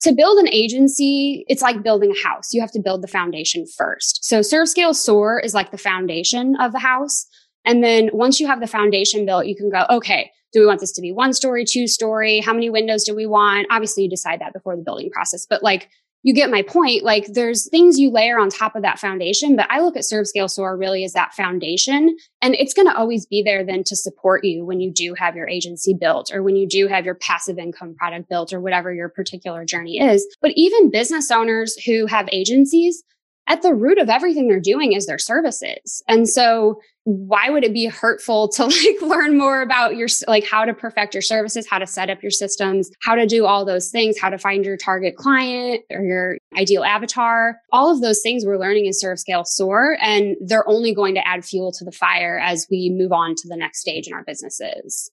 to 0.04 0.12
build 0.12 0.38
an 0.38 0.48
agency, 0.48 1.44
it's 1.48 1.62
like 1.62 1.82
building 1.82 2.12
a 2.12 2.28
house. 2.28 2.52
You 2.52 2.60
have 2.60 2.72
to 2.72 2.80
build 2.80 3.02
the 3.02 3.08
foundation 3.08 3.66
first. 3.76 4.24
So 4.24 4.42
Serve 4.42 4.68
Scale 4.68 4.94
Soar 4.94 5.40
is 5.40 5.54
like 5.54 5.70
the 5.70 5.78
foundation 5.78 6.56
of 6.60 6.72
the 6.72 6.78
house. 6.78 7.26
And 7.64 7.82
then 7.82 8.10
once 8.12 8.38
you 8.38 8.46
have 8.46 8.60
the 8.60 8.66
foundation 8.66 9.26
built, 9.26 9.46
you 9.46 9.56
can 9.56 9.70
go, 9.70 9.86
okay, 9.90 10.30
do 10.52 10.60
we 10.60 10.66
want 10.66 10.80
this 10.80 10.92
to 10.92 11.00
be 11.00 11.10
one 11.10 11.32
story, 11.32 11.64
two 11.64 11.88
story? 11.88 12.40
How 12.40 12.52
many 12.52 12.70
windows 12.70 13.02
do 13.04 13.14
we 13.14 13.26
want? 13.26 13.66
Obviously, 13.70 14.04
you 14.04 14.10
decide 14.10 14.40
that 14.40 14.52
before 14.52 14.76
the 14.76 14.82
building 14.82 15.10
process, 15.10 15.46
but 15.48 15.62
like 15.62 15.88
you 16.24 16.32
get 16.32 16.50
my 16.50 16.62
point. 16.62 17.04
Like 17.04 17.26
there's 17.26 17.68
things 17.68 17.98
you 17.98 18.10
layer 18.10 18.38
on 18.38 18.48
top 18.48 18.74
of 18.74 18.82
that 18.82 18.98
foundation, 18.98 19.56
but 19.56 19.66
I 19.70 19.80
look 19.80 19.94
at 19.94 20.06
Serve 20.06 20.26
Scale 20.26 20.48
Soar 20.48 20.76
really 20.76 21.04
as 21.04 21.12
that 21.12 21.34
foundation. 21.34 22.16
And 22.40 22.54
it's 22.54 22.72
going 22.72 22.88
to 22.88 22.96
always 22.96 23.26
be 23.26 23.42
there 23.42 23.62
then 23.62 23.84
to 23.84 23.94
support 23.94 24.42
you 24.42 24.64
when 24.64 24.80
you 24.80 24.90
do 24.90 25.14
have 25.14 25.36
your 25.36 25.46
agency 25.46 25.94
built 25.94 26.32
or 26.32 26.42
when 26.42 26.56
you 26.56 26.66
do 26.66 26.88
have 26.88 27.04
your 27.04 27.14
passive 27.14 27.58
income 27.58 27.94
product 27.94 28.30
built 28.30 28.54
or 28.54 28.60
whatever 28.60 28.92
your 28.92 29.10
particular 29.10 29.66
journey 29.66 30.00
is. 30.00 30.26
But 30.40 30.52
even 30.56 30.90
business 30.90 31.30
owners 31.30 31.76
who 31.84 32.06
have 32.06 32.28
agencies, 32.32 33.04
at 33.46 33.60
the 33.60 33.74
root 33.74 33.98
of 33.98 34.08
everything 34.08 34.48
they're 34.48 34.58
doing 34.58 34.94
is 34.94 35.04
their 35.06 35.18
services. 35.18 36.02
And 36.08 36.26
so 36.26 36.80
why 37.04 37.50
would 37.50 37.64
it 37.64 37.72
be 37.72 37.86
hurtful 37.86 38.48
to 38.48 38.64
like 38.64 39.02
learn 39.02 39.38
more 39.38 39.62
about 39.62 39.96
your 39.96 40.08
like 40.26 40.44
how 40.44 40.64
to 40.64 40.74
perfect 40.74 41.14
your 41.14 41.22
services, 41.22 41.66
how 41.68 41.78
to 41.78 41.86
set 41.86 42.10
up 42.10 42.22
your 42.22 42.30
systems, 42.30 42.90
how 43.02 43.14
to 43.14 43.26
do 43.26 43.46
all 43.46 43.64
those 43.64 43.90
things, 43.90 44.18
how 44.18 44.30
to 44.30 44.38
find 44.38 44.64
your 44.64 44.76
target 44.76 45.16
client 45.16 45.82
or 45.90 46.02
your 46.02 46.38
ideal 46.58 46.84
avatar. 46.84 47.60
All 47.72 47.92
of 47.92 48.00
those 48.00 48.20
things 48.22 48.44
we're 48.44 48.58
learning 48.58 48.86
in 48.86 48.92
Serve 48.92 49.18
Scale 49.18 49.44
Soar 49.44 49.98
and 50.00 50.36
they're 50.40 50.68
only 50.68 50.94
going 50.94 51.14
to 51.14 51.26
add 51.26 51.44
fuel 51.44 51.72
to 51.72 51.84
the 51.84 51.92
fire 51.92 52.38
as 52.38 52.66
we 52.70 52.90
move 52.90 53.12
on 53.12 53.34
to 53.36 53.48
the 53.48 53.56
next 53.56 53.80
stage 53.80 54.06
in 54.06 54.14
our 54.14 54.24
businesses. 54.24 55.10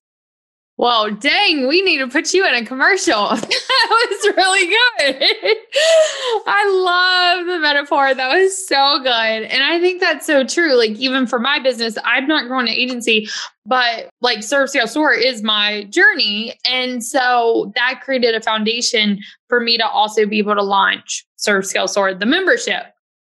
Well, 0.81 1.11
dang, 1.11 1.67
we 1.67 1.83
need 1.83 1.99
to 1.99 2.07
put 2.07 2.33
you 2.33 2.43
in 2.43 2.55
a 2.55 2.65
commercial. 2.65 3.29
that 3.29 4.07
was 4.09 4.35
really 4.35 4.65
good. 4.65 5.21
I 6.47 7.37
love 7.37 7.45
the 7.45 7.59
metaphor. 7.59 8.15
That 8.15 8.33
was 8.33 8.67
so 8.67 8.97
good. 8.97 9.07
And 9.07 9.61
I 9.61 9.79
think 9.79 10.01
that's 10.01 10.25
so 10.25 10.43
true. 10.43 10.73
Like, 10.73 10.97
even 10.97 11.27
for 11.27 11.37
my 11.37 11.59
business, 11.59 11.99
I've 12.03 12.27
not 12.27 12.47
grown 12.47 12.63
an 12.63 12.69
agency, 12.69 13.29
but 13.63 14.09
like 14.21 14.41
Serve 14.41 14.71
Scale 14.71 14.87
Soar 14.87 15.13
is 15.13 15.43
my 15.43 15.83
journey. 15.91 16.59
And 16.65 17.03
so 17.03 17.71
that 17.75 18.01
created 18.03 18.33
a 18.33 18.41
foundation 18.41 19.19
for 19.49 19.59
me 19.59 19.77
to 19.77 19.87
also 19.87 20.25
be 20.25 20.39
able 20.39 20.55
to 20.55 20.63
launch 20.63 21.27
Serve 21.35 21.63
Scale 21.63 21.87
Soar, 21.87 22.15
the 22.15 22.25
membership 22.25 22.85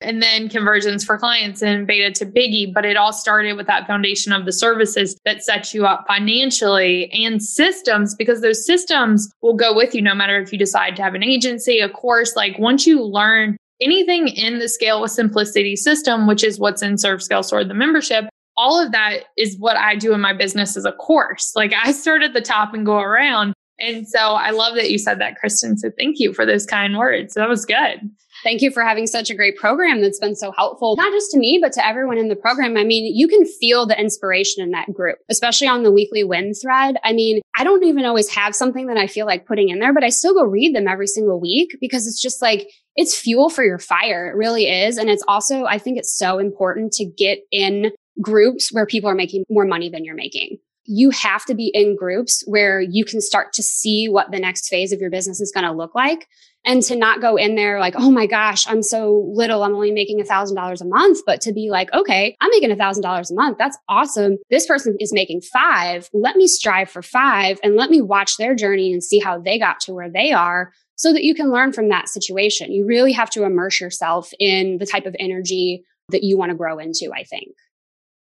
and 0.05 0.21
then 0.21 0.47
conversions 0.47 1.03
for 1.03 1.17
clients 1.17 1.61
and 1.61 1.87
beta 1.87 2.11
to 2.11 2.25
biggie. 2.25 2.73
But 2.73 2.85
it 2.85 2.95
all 2.95 3.11
started 3.11 3.57
with 3.57 3.67
that 3.67 3.87
foundation 3.87 4.31
of 4.31 4.45
the 4.45 4.53
services 4.53 5.19
that 5.25 5.43
set 5.43 5.73
you 5.73 5.85
up 5.85 6.05
financially 6.07 7.11
and 7.11 7.43
systems 7.43 8.15
because 8.15 8.41
those 8.41 8.65
systems 8.65 9.29
will 9.41 9.55
go 9.55 9.75
with 9.75 9.95
you 9.95 10.01
no 10.01 10.15
matter 10.15 10.39
if 10.39 10.53
you 10.53 10.57
decide 10.57 10.95
to 10.95 11.03
have 11.03 11.15
an 11.15 11.23
agency, 11.23 11.79
a 11.79 11.89
course. 11.89 12.35
Like 12.35 12.57
once 12.59 12.85
you 12.87 13.03
learn 13.03 13.57
anything 13.81 14.29
in 14.29 14.59
the 14.59 14.69
Scale 14.69 15.01
with 15.01 15.11
Simplicity 15.11 15.75
system, 15.75 16.27
which 16.27 16.43
is 16.43 16.59
what's 16.59 16.81
in 16.81 16.97
Serve 16.97 17.21
Scale 17.21 17.43
Soar, 17.43 17.65
the 17.65 17.73
membership, 17.73 18.25
all 18.55 18.81
of 18.81 18.93
that 18.93 19.25
is 19.37 19.57
what 19.57 19.75
I 19.75 19.95
do 19.95 20.13
in 20.13 20.21
my 20.21 20.31
business 20.31 20.77
as 20.77 20.85
a 20.85 20.93
course. 20.93 21.51
Like 21.55 21.73
I 21.73 21.91
start 21.91 22.23
at 22.23 22.33
the 22.33 22.41
top 22.41 22.73
and 22.73 22.85
go 22.85 22.99
around 22.99 23.53
And 23.77 24.07
so 24.07 24.19
I 24.19 24.51
love 24.51 24.75
that 24.75 24.89
you 24.89 24.97
said 24.97 25.19
that, 25.19 25.37
Kristen. 25.37 25.77
So 25.77 25.91
thank 25.97 26.19
you 26.19 26.33
for 26.33 26.45
those 26.45 26.65
kind 26.65 26.97
words. 26.97 27.33
That 27.33 27.49
was 27.49 27.65
good. 27.65 28.09
Thank 28.45 28.61
you 28.61 28.69
for 28.69 28.83
having 28.83 29.07
such 29.07 29.31
a 29.31 29.35
great 29.35 29.57
program 29.57 30.01
that's 30.01 30.19
been 30.19 30.35
so 30.35 30.51
helpful, 30.51 30.95
not 30.97 31.11
just 31.11 31.31
to 31.31 31.39
me, 31.39 31.57
but 31.59 31.71
to 31.73 31.85
everyone 31.85 32.19
in 32.19 32.29
the 32.29 32.35
program. 32.35 32.77
I 32.77 32.83
mean, 32.83 33.11
you 33.15 33.27
can 33.27 33.43
feel 33.43 33.87
the 33.87 33.99
inspiration 33.99 34.63
in 34.63 34.69
that 34.69 34.93
group, 34.93 35.17
especially 35.29 35.67
on 35.67 35.81
the 35.81 35.91
weekly 35.91 36.23
win 36.23 36.53
thread. 36.53 36.97
I 37.03 37.11
mean, 37.11 37.41
I 37.57 37.63
don't 37.63 37.83
even 37.83 38.05
always 38.05 38.29
have 38.29 38.53
something 38.53 38.85
that 38.85 38.97
I 38.97 39.07
feel 39.07 39.25
like 39.25 39.47
putting 39.47 39.69
in 39.69 39.79
there, 39.79 39.95
but 39.95 40.03
I 40.03 40.09
still 40.09 40.35
go 40.35 40.43
read 40.43 40.75
them 40.75 40.87
every 40.87 41.07
single 41.07 41.41
week 41.41 41.75
because 41.81 42.05
it's 42.05 42.21
just 42.21 42.39
like, 42.39 42.69
it's 42.95 43.17
fuel 43.19 43.49
for 43.49 43.63
your 43.63 43.79
fire. 43.79 44.29
It 44.29 44.35
really 44.35 44.69
is. 44.69 44.97
And 44.97 45.09
it's 45.09 45.23
also, 45.27 45.65
I 45.65 45.79
think 45.79 45.97
it's 45.97 46.15
so 46.15 46.37
important 46.37 46.93
to 46.93 47.05
get 47.05 47.39
in 47.51 47.93
groups 48.21 48.71
where 48.71 48.85
people 48.85 49.09
are 49.09 49.15
making 49.15 49.45
more 49.49 49.65
money 49.65 49.89
than 49.89 50.05
you're 50.05 50.13
making 50.13 50.59
you 50.85 51.09
have 51.09 51.45
to 51.45 51.55
be 51.55 51.71
in 51.73 51.95
groups 51.95 52.43
where 52.45 52.79
you 52.79 53.03
can 53.05 53.21
start 53.21 53.53
to 53.53 53.63
see 53.63 54.07
what 54.07 54.31
the 54.31 54.39
next 54.39 54.67
phase 54.67 54.91
of 54.91 54.99
your 54.99 55.09
business 55.09 55.41
is 55.41 55.51
going 55.51 55.65
to 55.65 55.71
look 55.71 55.95
like 55.95 56.27
and 56.65 56.81
to 56.83 56.95
not 56.95 57.21
go 57.21 57.35
in 57.35 57.55
there 57.55 57.79
like, 57.79 57.93
oh 57.97 58.11
my 58.11 58.25
gosh, 58.25 58.67
I'm 58.67 58.81
so 58.81 59.29
little. 59.33 59.63
I'm 59.63 59.75
only 59.75 59.91
making 59.91 60.19
a 60.19 60.25
thousand 60.25 60.55
dollars 60.55 60.81
a 60.81 60.85
month, 60.85 61.19
but 61.25 61.41
to 61.41 61.53
be 61.53 61.69
like, 61.69 61.93
okay, 61.93 62.35
I'm 62.41 62.49
making 62.51 62.71
a 62.71 62.75
thousand 62.75 63.03
dollars 63.03 63.31
a 63.31 63.35
month. 63.35 63.57
That's 63.57 63.77
awesome. 63.87 64.37
This 64.49 64.65
person 64.65 64.97
is 64.99 65.13
making 65.13 65.41
five. 65.41 66.09
Let 66.13 66.35
me 66.35 66.47
strive 66.47 66.89
for 66.89 67.01
five 67.01 67.59
and 67.63 67.75
let 67.75 67.89
me 67.89 68.01
watch 68.01 68.37
their 68.37 68.55
journey 68.55 68.91
and 68.91 69.03
see 69.03 69.19
how 69.19 69.39
they 69.39 69.59
got 69.59 69.79
to 69.81 69.93
where 69.93 70.09
they 70.09 70.31
are 70.31 70.73
so 70.95 71.13
that 71.13 71.23
you 71.23 71.35
can 71.35 71.51
learn 71.51 71.73
from 71.73 71.89
that 71.89 72.09
situation. 72.09 72.71
You 72.71 72.85
really 72.85 73.11
have 73.11 73.29
to 73.31 73.43
immerse 73.43 73.79
yourself 73.79 74.31
in 74.39 74.77
the 74.79 74.85
type 74.85 75.05
of 75.05 75.15
energy 75.19 75.83
that 76.09 76.23
you 76.23 76.37
want 76.37 76.51
to 76.51 76.55
grow 76.55 76.79
into, 76.79 77.11
I 77.13 77.23
think. 77.23 77.49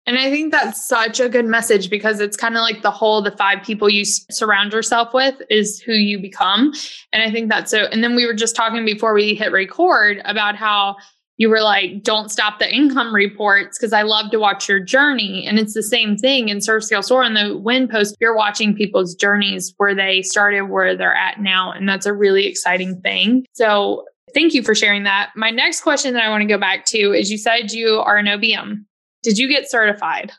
And 0.07 0.19
I 0.19 0.31
think 0.31 0.51
that's 0.51 0.87
such 0.87 1.21
a 1.21 1.29
good 1.29 1.45
message 1.45 1.89
because 1.89 2.19
it's 2.19 2.37
kind 2.37 2.57
of 2.57 2.63
like 2.63 2.83
the 2.83 2.91
whole 2.91 3.23
the 3.23 3.31
five 3.31 3.63
people 3.63 3.89
you 3.89 4.05
surround 4.05 4.73
yourself 4.73 5.15
with 5.15 5.41
is 5.49 5.81
who 5.81 5.93
you 5.93 6.19
become. 6.19 6.73
And 7.13 7.23
I 7.23 7.31
think 7.31 7.51
that's 7.51 7.71
so. 7.71 7.85
And 7.85 8.03
then 8.03 8.17
we 8.17 8.27
were 8.27 8.35
just 8.35 8.57
talking 8.57 8.85
before 8.85 9.15
we 9.15 9.35
hit 9.35 9.53
record 9.53 10.21
about 10.25 10.57
how 10.57 10.97
you 11.39 11.49
were 11.49 11.63
like, 11.63 12.03
don't 12.03 12.31
stop 12.31 12.59
the 12.59 12.73
income 12.73 13.15
reports 13.15 13.79
because 13.79 13.93
I 13.93 14.03
love 14.03 14.31
to 14.33 14.39
watch 14.39 14.69
your 14.69 14.81
journey. 14.81 15.47
And 15.47 15.59
it's 15.59 15.75
the 15.75 15.83
same 15.83 16.17
thing 16.17 16.49
in 16.49 16.61
Serve 16.61 16.85
Scale 16.85 17.03
Soar 17.03 17.25
in 17.25 17.35
the 17.35 17.57
Win 17.57 17.89
Post. 17.89 18.17
You're 18.21 18.37
watching 18.37 18.75
people's 18.75 19.15
journeys 19.15 19.73
where 19.79 19.95
they 19.95 20.23
started, 20.23 20.63
where 20.63 20.97
they're 20.97 21.15
at 21.15 21.41
now. 21.41 21.73
And 21.73 21.89
that's 21.89 22.07
a 22.07 22.13
really 22.13 22.47
exciting 22.47 23.01
thing. 23.01 23.47
So 23.55 24.05
thank 24.35 24.53
you 24.53 24.63
for 24.63 24.75
sharing 24.75 25.05
that. 25.05 25.31
My 25.35 25.51
next 25.51 25.81
question 25.81 26.15
that 26.15 26.23
I 26.23 26.29
want 26.29 26.43
to 26.43 26.49
go 26.49 26.59
back 26.59 26.85
to 26.87 27.13
is 27.13 27.31
you 27.31 27.39
said 27.39 27.73
you 27.73 27.99
are 27.99 28.19
an 28.19 28.27
OBM. 28.27 28.85
Did 29.23 29.39
you 29.39 29.49
get 29.49 29.71
certified? 29.71 30.33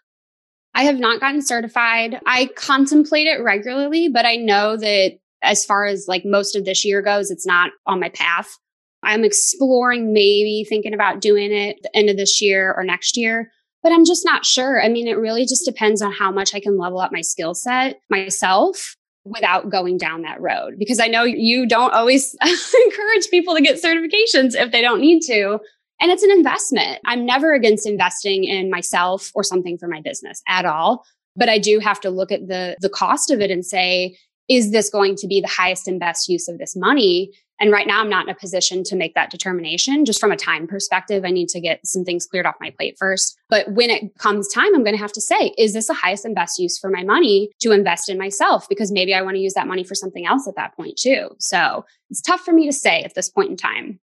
I 0.75 0.83
have 0.83 0.99
not 0.99 1.19
gotten 1.19 1.41
certified. 1.41 2.19
I 2.25 2.47
contemplate 2.55 3.27
it 3.27 3.41
regularly, 3.41 4.09
but 4.09 4.25
I 4.25 4.35
know 4.35 4.75
that 4.77 5.19
as 5.41 5.65
far 5.65 5.85
as 5.85 6.05
like 6.07 6.25
most 6.25 6.55
of 6.55 6.65
this 6.65 6.83
year 6.83 7.01
goes, 7.01 7.29
it's 7.29 7.45
not 7.45 7.71
on 7.85 7.99
my 7.99 8.09
path. 8.09 8.57
I'm 9.03 9.23
exploring 9.23 10.13
maybe 10.13 10.65
thinking 10.67 10.93
about 10.93 11.21
doing 11.21 11.51
it 11.51 11.77
the 11.83 11.95
end 11.95 12.09
of 12.09 12.17
this 12.17 12.41
year 12.41 12.73
or 12.75 12.83
next 12.83 13.17
year, 13.17 13.51
but 13.83 13.91
I'm 13.91 14.05
just 14.05 14.25
not 14.25 14.45
sure. 14.45 14.81
I 14.81 14.87
mean, 14.87 15.07
it 15.07 15.17
really 15.17 15.45
just 15.45 15.65
depends 15.65 16.01
on 16.01 16.13
how 16.13 16.31
much 16.31 16.55
I 16.55 16.59
can 16.59 16.77
level 16.77 16.99
up 16.99 17.11
my 17.11 17.21
skill 17.21 17.53
set 17.53 17.99
myself 18.09 18.95
without 19.25 19.69
going 19.69 19.97
down 19.97 20.21
that 20.23 20.41
road 20.41 20.75
because 20.77 20.99
I 20.99 21.07
know 21.07 21.23
you 21.23 21.65
don't 21.65 21.93
always 21.93 22.35
encourage 22.43 23.29
people 23.29 23.55
to 23.55 23.61
get 23.61 23.81
certifications 23.81 24.55
if 24.55 24.71
they 24.71 24.81
don't 24.81 25.01
need 25.01 25.21
to. 25.23 25.59
And 26.03 26.11
it's 26.11 26.21
an 26.21 26.31
investment. 26.31 26.99
I'm 27.05 27.25
never 27.25 27.53
against 27.53 27.87
investing 27.87 28.43
in 28.43 28.69
myself 28.69 29.31
or 29.35 29.41
something 29.41 29.77
for 29.77 29.87
my 29.87 30.01
business 30.01 30.43
at 30.49 30.65
all. 30.65 31.05
But 31.37 31.47
I 31.47 31.57
do 31.57 31.79
have 31.79 32.01
to 32.01 32.09
look 32.09 32.29
at 32.29 32.49
the, 32.49 32.75
the 32.81 32.89
cost 32.89 33.31
of 33.31 33.39
it 33.39 33.49
and 33.49 33.65
say, 33.65 34.17
is 34.49 34.71
this 34.71 34.89
going 34.89 35.15
to 35.15 35.27
be 35.27 35.39
the 35.39 35.47
highest 35.47 35.87
and 35.87 36.01
best 36.01 36.27
use 36.27 36.49
of 36.49 36.57
this 36.57 36.75
money? 36.75 37.31
And 37.61 37.71
right 37.71 37.87
now 37.87 38.01
I'm 38.01 38.09
not 38.09 38.27
in 38.27 38.29
a 38.29 38.37
position 38.37 38.83
to 38.83 38.97
make 38.97 39.15
that 39.15 39.31
determination. 39.31 40.03
Just 40.03 40.19
from 40.19 40.33
a 40.33 40.35
time 40.35 40.67
perspective, 40.67 41.23
I 41.23 41.31
need 41.31 41.47
to 41.47 41.61
get 41.61 41.79
some 41.87 42.03
things 42.03 42.25
cleared 42.25 42.45
off 42.45 42.55
my 42.59 42.71
plate 42.71 42.97
first. 42.99 43.37
But 43.47 43.71
when 43.71 43.89
it 43.89 44.17
comes 44.17 44.49
time, 44.49 44.75
I'm 44.75 44.83
going 44.83 44.97
to 44.97 45.01
have 45.01 45.13
to 45.13 45.21
say, 45.21 45.53
is 45.57 45.71
this 45.71 45.87
the 45.87 45.93
highest 45.93 46.25
and 46.25 46.35
best 46.35 46.59
use 46.59 46.77
for 46.77 46.89
my 46.89 47.05
money 47.05 47.49
to 47.61 47.71
invest 47.71 48.09
in 48.09 48.17
myself? 48.17 48.67
Because 48.67 48.91
maybe 48.91 49.13
I 49.13 49.21
want 49.21 49.35
to 49.35 49.41
use 49.41 49.53
that 49.53 49.67
money 49.67 49.85
for 49.85 49.95
something 49.95 50.25
else 50.25 50.49
at 50.49 50.57
that 50.57 50.75
point 50.75 50.97
too. 50.97 51.29
So 51.39 51.85
it's 52.09 52.21
tough 52.21 52.41
for 52.41 52.51
me 52.51 52.65
to 52.65 52.73
say 52.73 53.03
at 53.03 53.15
this 53.15 53.29
point 53.29 53.51
in 53.51 53.55
time. 53.55 54.01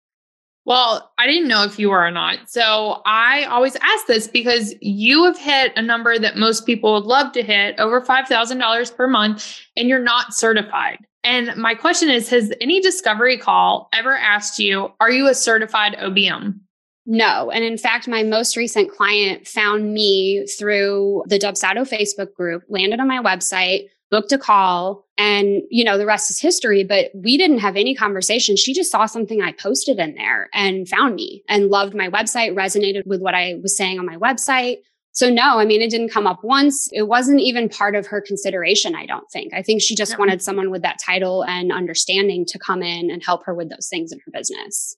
Well, 0.67 1.13
I 1.17 1.27
didn't 1.27 1.47
know 1.47 1.63
if 1.63 1.79
you 1.79 1.91
were 1.91 2.05
or 2.05 2.11
not. 2.11 2.49
So 2.49 3.01
I 3.05 3.45
always 3.45 3.77
ask 3.77 4.05
this 4.05 4.27
because 4.27 4.75
you 4.81 5.23
have 5.23 5.37
hit 5.37 5.71
a 5.77 5.81
number 5.81 6.19
that 6.19 6.35
most 6.35 6.65
people 6.65 6.93
would 6.93 7.05
love 7.05 7.31
to 7.31 7.41
hit 7.41 7.79
over 7.79 8.01
$5,000 8.01 8.97
per 8.97 9.07
month, 9.07 9.61
and 9.77 9.87
you're 9.87 10.03
not 10.03 10.33
certified. 10.33 10.97
And 11.23 11.55
my 11.55 11.73
question 11.73 12.09
is 12.09 12.29
Has 12.31 12.51
any 12.59 12.81
discovery 12.81 13.37
call 13.37 13.87
ever 13.93 14.11
asked 14.11 14.59
you, 14.59 14.91
Are 14.99 15.09
you 15.09 15.29
a 15.29 15.33
certified 15.33 15.95
OBM? 15.95 16.59
No. 17.05 17.49
And 17.49 17.63
in 17.63 17.77
fact, 17.77 18.09
my 18.09 18.23
most 18.23 18.57
recent 18.57 18.91
client 18.91 19.47
found 19.47 19.93
me 19.93 20.45
through 20.47 21.23
the 21.27 21.39
Dubsado 21.39 21.87
Facebook 21.89 22.33
group, 22.33 22.63
landed 22.67 22.99
on 22.99 23.07
my 23.07 23.23
website, 23.23 23.87
booked 24.09 24.31
a 24.31 24.37
call 24.37 25.05
and 25.17 25.61
you 25.69 25.83
know 25.83 25.97
the 25.97 26.05
rest 26.05 26.29
is 26.29 26.39
history 26.39 26.83
but 26.83 27.11
we 27.13 27.37
didn't 27.37 27.59
have 27.59 27.75
any 27.75 27.95
conversation. 27.95 28.55
She 28.55 28.73
just 28.73 28.91
saw 28.91 29.05
something 29.05 29.41
i 29.41 29.51
posted 29.51 29.99
in 29.99 30.15
there 30.15 30.49
and 30.53 30.87
found 30.87 31.15
me 31.15 31.43
and 31.49 31.69
loved 31.69 31.95
my 31.95 32.09
website 32.09 32.53
resonated 32.53 33.05
with 33.05 33.21
what 33.21 33.35
i 33.35 33.55
was 33.61 33.75
saying 33.75 33.99
on 33.99 34.05
my 34.05 34.17
website. 34.17 34.77
So 35.11 35.29
no 35.29 35.59
i 35.59 35.65
mean 35.65 35.81
it 35.81 35.89
didn't 35.89 36.09
come 36.09 36.27
up 36.27 36.43
once. 36.43 36.89
It 36.93 37.07
wasn't 37.07 37.41
even 37.41 37.69
part 37.69 37.95
of 37.95 38.07
her 38.07 38.21
consideration 38.21 38.95
i 38.95 39.05
don't 39.05 39.29
think. 39.31 39.53
I 39.53 39.61
think 39.61 39.81
she 39.81 39.95
just 39.95 40.13
yeah. 40.13 40.19
wanted 40.19 40.41
someone 40.41 40.71
with 40.71 40.83
that 40.83 40.99
title 41.05 41.43
and 41.43 41.71
understanding 41.71 42.45
to 42.47 42.59
come 42.59 42.81
in 42.81 43.11
and 43.11 43.23
help 43.23 43.45
her 43.45 43.53
with 43.53 43.69
those 43.69 43.87
things 43.89 44.11
in 44.11 44.19
her 44.19 44.31
business 44.31 44.95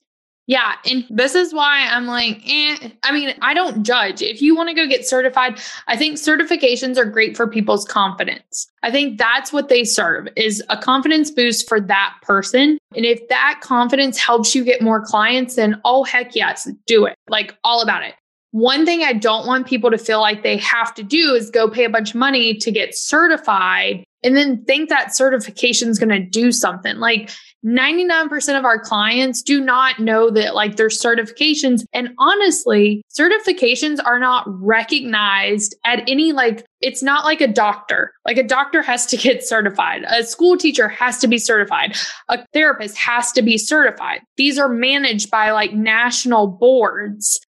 yeah. 0.49 0.77
And 0.89 1.05
this 1.11 1.35
is 1.35 1.53
why 1.53 1.87
I'm 1.91 2.07
like, 2.07 2.41
eh. 2.47 2.89
I 3.03 3.11
mean, 3.11 3.35
I 3.43 3.53
don't 3.53 3.83
judge. 3.83 4.23
If 4.23 4.41
you 4.41 4.55
want 4.55 4.67
to 4.69 4.73
go 4.73 4.87
get 4.87 5.07
certified, 5.07 5.61
I 5.87 5.95
think 5.95 6.17
certifications 6.17 6.97
are 6.97 7.05
great 7.05 7.37
for 7.37 7.45
people's 7.45 7.85
confidence. 7.85 8.67
I 8.81 8.89
think 8.89 9.19
that's 9.19 9.53
what 9.53 9.69
they 9.69 9.83
serve 9.83 10.27
is 10.35 10.63
a 10.69 10.75
confidence 10.75 11.29
boost 11.29 11.69
for 11.69 11.79
that 11.81 12.15
person. 12.23 12.79
And 12.95 13.05
if 13.05 13.27
that 13.27 13.59
confidence 13.61 14.17
helps 14.17 14.55
you 14.55 14.63
get 14.63 14.81
more 14.81 15.05
clients, 15.05 15.55
then 15.55 15.79
oh, 15.85 16.03
heck 16.03 16.35
yes, 16.35 16.67
do 16.87 17.05
it. 17.05 17.15
Like 17.29 17.55
all 17.63 17.83
about 17.83 18.01
it. 18.01 18.15
One 18.49 18.87
thing 18.87 19.03
I 19.03 19.13
don't 19.13 19.45
want 19.45 19.67
people 19.67 19.91
to 19.91 19.99
feel 19.99 20.19
like 20.19 20.41
they 20.41 20.57
have 20.57 20.95
to 20.95 21.03
do 21.03 21.35
is 21.35 21.51
go 21.51 21.69
pay 21.69 21.83
a 21.83 21.89
bunch 21.91 22.09
of 22.09 22.15
money 22.15 22.55
to 22.55 22.71
get 22.71 22.95
certified 22.95 24.03
and 24.23 24.35
then 24.35 24.63
think 24.65 24.89
that 24.89 25.15
certification 25.15 25.89
is 25.89 25.99
going 25.99 26.09
to 26.09 26.19
do 26.19 26.51
something. 26.51 26.97
Like 26.97 27.31
99% 27.65 28.57
of 28.57 28.63
our 28.63 28.79
clients 28.79 29.41
do 29.41 29.59
not 29.59 29.99
know 29.99 30.29
that 30.29 30.55
like 30.55 30.77
their 30.77 30.87
certifications 30.87 31.83
and 31.91 32.09
honestly, 32.17 33.01
certifications 33.09 33.99
are 34.03 34.19
not 34.19 34.45
recognized 34.47 35.75
at 35.85 36.07
any 36.07 36.31
like 36.31 36.65
it's 36.81 37.03
not 37.03 37.25
like 37.25 37.41
a 37.41 37.47
doctor. 37.47 38.13
Like 38.25 38.37
a 38.37 38.47
doctor 38.47 38.81
has 38.81 39.05
to 39.07 39.17
get 39.17 39.43
certified. 39.43 40.03
A 40.07 40.23
school 40.23 40.55
teacher 40.55 40.87
has 40.87 41.19
to 41.19 41.27
be 41.27 41.37
certified. 41.37 41.97
A 42.29 42.45
therapist 42.53 42.97
has 42.97 43.33
to 43.33 43.41
be 43.41 43.57
certified. 43.57 44.21
These 44.37 44.57
are 44.57 44.69
managed 44.69 45.29
by 45.29 45.51
like 45.51 45.73
national 45.73 46.47
boards 46.47 47.39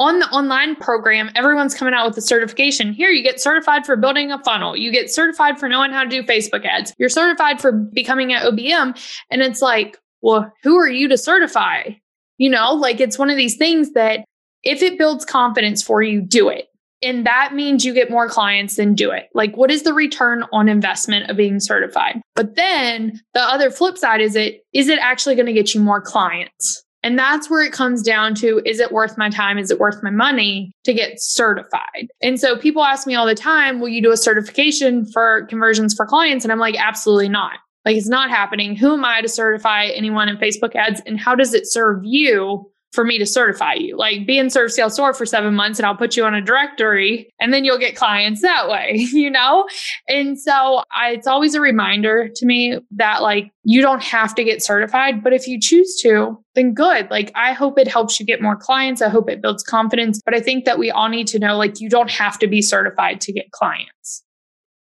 on 0.00 0.18
the 0.18 0.26
online 0.30 0.74
program, 0.76 1.30
everyone's 1.34 1.74
coming 1.74 1.92
out 1.92 2.08
with 2.08 2.16
a 2.16 2.22
certification. 2.22 2.94
Here, 2.94 3.10
you 3.10 3.22
get 3.22 3.38
certified 3.38 3.84
for 3.84 3.96
building 3.96 4.32
a 4.32 4.42
funnel. 4.42 4.74
You 4.74 4.90
get 4.90 5.10
certified 5.10 5.60
for 5.60 5.68
knowing 5.68 5.92
how 5.92 6.02
to 6.02 6.08
do 6.08 6.22
Facebook 6.22 6.64
ads. 6.64 6.94
You're 6.98 7.10
certified 7.10 7.60
for 7.60 7.70
becoming 7.70 8.32
an 8.32 8.40
OBM. 8.40 8.98
And 9.30 9.42
it's 9.42 9.60
like, 9.60 9.98
well, 10.22 10.50
who 10.62 10.76
are 10.78 10.88
you 10.88 11.06
to 11.08 11.18
certify? 11.18 11.90
You 12.38 12.48
know, 12.48 12.72
like 12.72 12.98
it's 12.98 13.18
one 13.18 13.28
of 13.28 13.36
these 13.36 13.58
things 13.58 13.92
that 13.92 14.24
if 14.62 14.82
it 14.82 14.98
builds 14.98 15.26
confidence 15.26 15.82
for 15.82 16.00
you, 16.00 16.22
do 16.22 16.48
it. 16.48 16.68
And 17.02 17.26
that 17.26 17.54
means 17.54 17.84
you 17.84 17.94
get 17.94 18.10
more 18.10 18.28
clients, 18.28 18.76
than 18.76 18.94
do 18.94 19.10
it. 19.10 19.28
Like, 19.34 19.56
what 19.56 19.70
is 19.70 19.84
the 19.84 19.94
return 19.94 20.44
on 20.52 20.68
investment 20.68 21.30
of 21.30 21.36
being 21.36 21.60
certified? 21.60 22.20
But 22.34 22.56
then 22.56 23.20
the 23.32 23.40
other 23.40 23.70
flip 23.70 23.96
side 23.96 24.20
is 24.20 24.36
it, 24.36 24.62
is 24.74 24.88
it 24.88 24.98
actually 24.98 25.34
going 25.34 25.46
to 25.46 25.52
get 25.52 25.74
you 25.74 25.80
more 25.80 26.00
clients? 26.00 26.84
And 27.02 27.18
that's 27.18 27.48
where 27.48 27.62
it 27.62 27.72
comes 27.72 28.02
down 28.02 28.34
to 28.36 28.60
is 28.66 28.78
it 28.78 28.92
worth 28.92 29.16
my 29.16 29.30
time? 29.30 29.58
Is 29.58 29.70
it 29.70 29.80
worth 29.80 30.02
my 30.02 30.10
money 30.10 30.72
to 30.84 30.92
get 30.92 31.20
certified? 31.20 32.08
And 32.22 32.38
so 32.38 32.56
people 32.56 32.84
ask 32.84 33.06
me 33.06 33.14
all 33.14 33.26
the 33.26 33.34
time, 33.34 33.80
will 33.80 33.88
you 33.88 34.02
do 34.02 34.12
a 34.12 34.16
certification 34.16 35.06
for 35.06 35.46
conversions 35.46 35.94
for 35.94 36.06
clients? 36.06 36.44
And 36.44 36.52
I'm 36.52 36.58
like, 36.58 36.76
absolutely 36.78 37.28
not. 37.28 37.58
Like 37.84 37.96
it's 37.96 38.08
not 38.08 38.28
happening. 38.28 38.76
Who 38.76 38.94
am 38.94 39.04
I 39.04 39.22
to 39.22 39.28
certify 39.28 39.86
anyone 39.86 40.28
in 40.28 40.36
Facebook 40.36 40.76
ads? 40.76 41.00
And 41.06 41.18
how 41.18 41.34
does 41.34 41.54
it 41.54 41.66
serve 41.66 42.02
you 42.04 42.69
for 42.92 43.04
me 43.04 43.18
to 43.18 43.26
certify 43.26 43.74
you. 43.74 43.96
Like 43.96 44.26
be 44.26 44.38
in 44.38 44.50
Serve 44.50 44.72
Scale 44.72 44.90
Soar 44.90 45.14
for 45.14 45.24
seven 45.24 45.54
months 45.54 45.78
and 45.78 45.86
I'll 45.86 45.96
put 45.96 46.16
you 46.16 46.24
on 46.24 46.34
a 46.34 46.40
directory 46.40 47.32
and 47.40 47.52
then 47.52 47.64
you'll 47.64 47.78
get 47.78 47.96
clients 47.96 48.42
that 48.42 48.68
way, 48.68 48.94
you 49.12 49.30
know? 49.30 49.68
And 50.08 50.38
so 50.38 50.82
I, 50.90 51.10
it's 51.10 51.26
always 51.26 51.54
a 51.54 51.60
reminder 51.60 52.28
to 52.34 52.46
me 52.46 52.78
that 52.92 53.22
like 53.22 53.52
you 53.62 53.80
don't 53.80 54.02
have 54.02 54.34
to 54.34 54.44
get 54.44 54.62
certified, 54.62 55.22
but 55.22 55.32
if 55.32 55.46
you 55.46 55.60
choose 55.60 56.00
to, 56.02 56.42
then 56.54 56.74
good. 56.74 57.10
Like 57.10 57.30
I 57.34 57.52
hope 57.52 57.78
it 57.78 57.86
helps 57.86 58.18
you 58.18 58.26
get 58.26 58.42
more 58.42 58.56
clients. 58.56 59.02
I 59.02 59.08
hope 59.08 59.30
it 59.30 59.40
builds 59.40 59.62
confidence. 59.62 60.20
But 60.24 60.34
I 60.34 60.40
think 60.40 60.64
that 60.64 60.78
we 60.78 60.90
all 60.90 61.08
need 61.08 61.28
to 61.28 61.38
know 61.38 61.56
like 61.56 61.80
you 61.80 61.88
don't 61.88 62.10
have 62.10 62.38
to 62.40 62.46
be 62.46 62.62
certified 62.62 63.20
to 63.22 63.32
get 63.32 63.50
clients. 63.52 64.24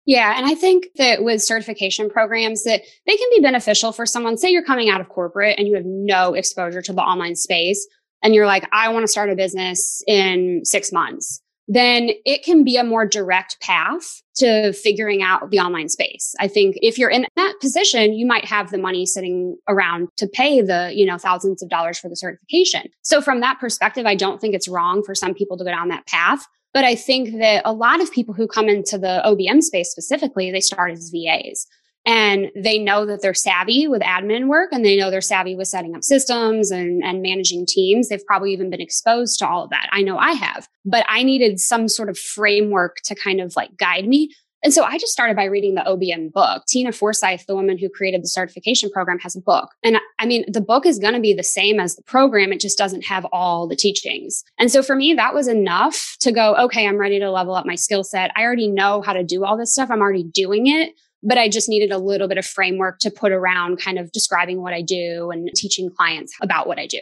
Yeah. 0.06 0.38
And 0.38 0.46
I 0.46 0.54
think 0.54 0.88
that 0.98 1.24
with 1.24 1.41
certification 1.41 2.10
programs 2.10 2.63
that 2.63 2.82
they 3.08 3.18
can 3.18 3.30
be 3.36 3.41
beneficial 3.41 3.91
for 3.91 4.06
someone. 4.06 4.38
Say 4.38 4.50
you're 4.50 4.63
coming 4.63 4.89
out 4.89 5.02
of 5.02 5.10
corporate 5.10 5.58
and 5.58 5.68
you 5.68 5.76
have 5.76 5.86
no 5.86 6.34
exposure 6.34 6.82
to 6.84 6.94
the 6.94 7.02
online 7.02 7.36
space 7.36 7.88
and 8.22 8.34
you're 8.34 8.46
like, 8.46 8.68
I 8.72 8.89
want 8.89 9.04
to 9.04 9.08
start 9.08 9.30
a 9.30 9.36
business 9.36 10.04
in 10.08 10.62
six 10.63 10.91
months. 10.91 11.41
Then 11.68 12.12
it 12.26 12.44
can 12.44 12.63
be 12.63 12.78
a 12.78 12.84
more 12.84 13.08
direct 13.08 13.60
path 13.60 14.22
to 14.36 14.72
figuring 14.74 15.24
out 15.24 15.50
the 15.50 15.60
online 15.60 15.89
space. 15.89 16.36
I 16.39 16.48
think 16.48 16.76
if 16.82 17.00
you're 17.00 17.10
in 17.10 17.26
that 17.36 17.54
position, 17.60 18.13
you 18.13 18.28
might 18.28 18.46
have 18.46 18.70
the 18.70 18.78
money 18.78 19.08
sitting 19.08 19.58
around 19.68 20.10
to 20.18 20.28
pay 20.28 20.62
the, 20.62 20.91
you 20.94 21.06
know, 21.06 21.18
thousands 21.18 21.63
of 21.63 21.70
dollars 21.70 21.98
for 21.98 22.08
the 22.08 22.15
certification. 22.15 22.84
So 23.02 23.20
from 23.20 23.39
that 23.39 23.60
perspective, 23.60 24.06
I 24.06 24.13
don't 24.13 24.39
think 24.39 24.54
it's 24.54 24.68
wrong 24.68 25.02
for 25.04 25.15
some 25.15 25.34
people 25.34 25.58
to 25.58 25.63
go 25.63 25.72
down 25.72 25.88
that 25.88 26.06
path. 26.06 26.46
But 26.75 26.83
I 26.83 26.93
think 26.93 27.39
that 27.39 27.61
a 27.63 27.71
lot 27.71 28.01
of 28.01 28.11
people 28.11 28.33
who 28.33 28.47
come 28.47 28.67
into 28.67 28.97
the 28.97 29.21
OBM 29.25 29.63
space 29.63 29.89
specifically, 29.89 30.51
they 30.51 30.59
start 30.59 30.91
as 30.91 31.09
VAs 31.09 31.67
and 32.05 32.51
they 32.53 32.77
know 32.77 33.05
that 33.05 33.21
they're 33.21 33.33
savvy 33.33 33.88
with 33.88 34.01
admin 34.01 34.47
work 34.47 34.73
and 34.73 34.83
they 34.83 34.97
know 34.97 35.09
they're 35.09 35.21
savvy 35.21 35.55
with 35.55 35.69
setting 35.69 35.95
up 35.95 36.03
systems 36.03 36.71
and, 36.71 37.01
and 37.01 37.21
managing 37.21 37.65
teams. 37.65 38.09
They've 38.09 38.25
probably 38.25 38.51
even 38.51 38.69
been 38.69 38.81
exposed 38.81 39.39
to 39.39 39.47
all 39.47 39.63
of 39.63 39.69
that. 39.69 39.88
I 39.93 40.01
know 40.01 40.17
I 40.17 40.33
have, 40.33 40.67
but 40.83 41.05
I 41.07 41.23
needed 41.23 41.61
some 41.61 41.88
sort 41.88 42.09
of 42.09 42.19
framework 42.19 42.97
to 43.05 43.15
kind 43.15 43.39
of 43.39 43.55
like 43.55 43.77
guide 43.77 44.05
me. 44.05 44.35
And 44.65 44.73
so 44.73 44.84
I 44.84 44.97
just 44.97 45.13
started 45.13 45.36
by 45.36 45.43
reading 45.43 45.75
the 45.75 45.82
OBM 45.82 46.34
book. 46.34 46.63
Tina 46.67 46.91
Forsyth, 46.91 47.45
the 47.45 47.54
woman 47.54 47.78
who 47.78 47.88
created 47.88 48.23
the 48.23 48.28
certification 48.28 48.89
program, 48.89 49.19
has 49.19 49.36
a 49.36 49.39
book. 49.39 49.69
And 49.84 49.97
I 50.17 50.25
mean, 50.25 50.43
the 50.51 50.60
book 50.60 50.88
is 50.88 50.97
going 50.97 51.13
to 51.13 51.19
be 51.19 51.36
the 51.36 51.43
same 51.43 51.80
as 51.80 51.95
the 51.95 52.01
program. 52.01 52.51
It 52.51 52.62
just 52.62 52.75
doesn't 52.75 53.06
have 53.06 53.25
all 53.32 53.67
the 53.67 53.75
teachings. 53.75 54.43
And 54.58 54.71
so 54.71 54.82
for 54.82 54.95
me, 54.95 55.13
that 55.13 55.36
was 55.36 55.47
enough 55.47 56.17
to 56.21 56.32
go, 56.32 56.56
okay, 56.56 56.88
I'm 56.88 56.97
ready 56.97 57.19
to 57.19 57.30
level 57.30 57.54
up 57.54 57.67
my 57.67 57.75
skill 57.75 58.04
set. 58.04 58.32
I 58.36 58.41
already 58.41 58.67
know 58.67 59.04
how 59.04 59.13
to 59.13 59.23
do 59.23 59.45
all 59.45 59.56
this 59.56 59.71
stuff. 59.71 59.91
I'm 59.91 60.01
already 60.01 60.23
doing 60.23 60.65
it 60.65 60.93
but 61.28 61.39
I 61.39 61.49
just 61.49 61.67
needed 61.67 61.91
a 61.91 61.97
little 61.97 62.28
bit 62.28 62.38
of 62.38 62.45
framework 62.45 62.99
to 62.99 63.10
put 63.10 63.32
around 63.32 63.82
kind 63.82 63.97
of 63.97 64.12
describing 64.12 64.62
what 64.62 64.73
I 64.73 64.84
do 64.84 65.32
and 65.32 65.49
teaching 65.56 65.89
clients 65.89 66.36
about 66.39 66.67
what 66.67 66.78
I 66.78 66.86
do. 66.86 66.99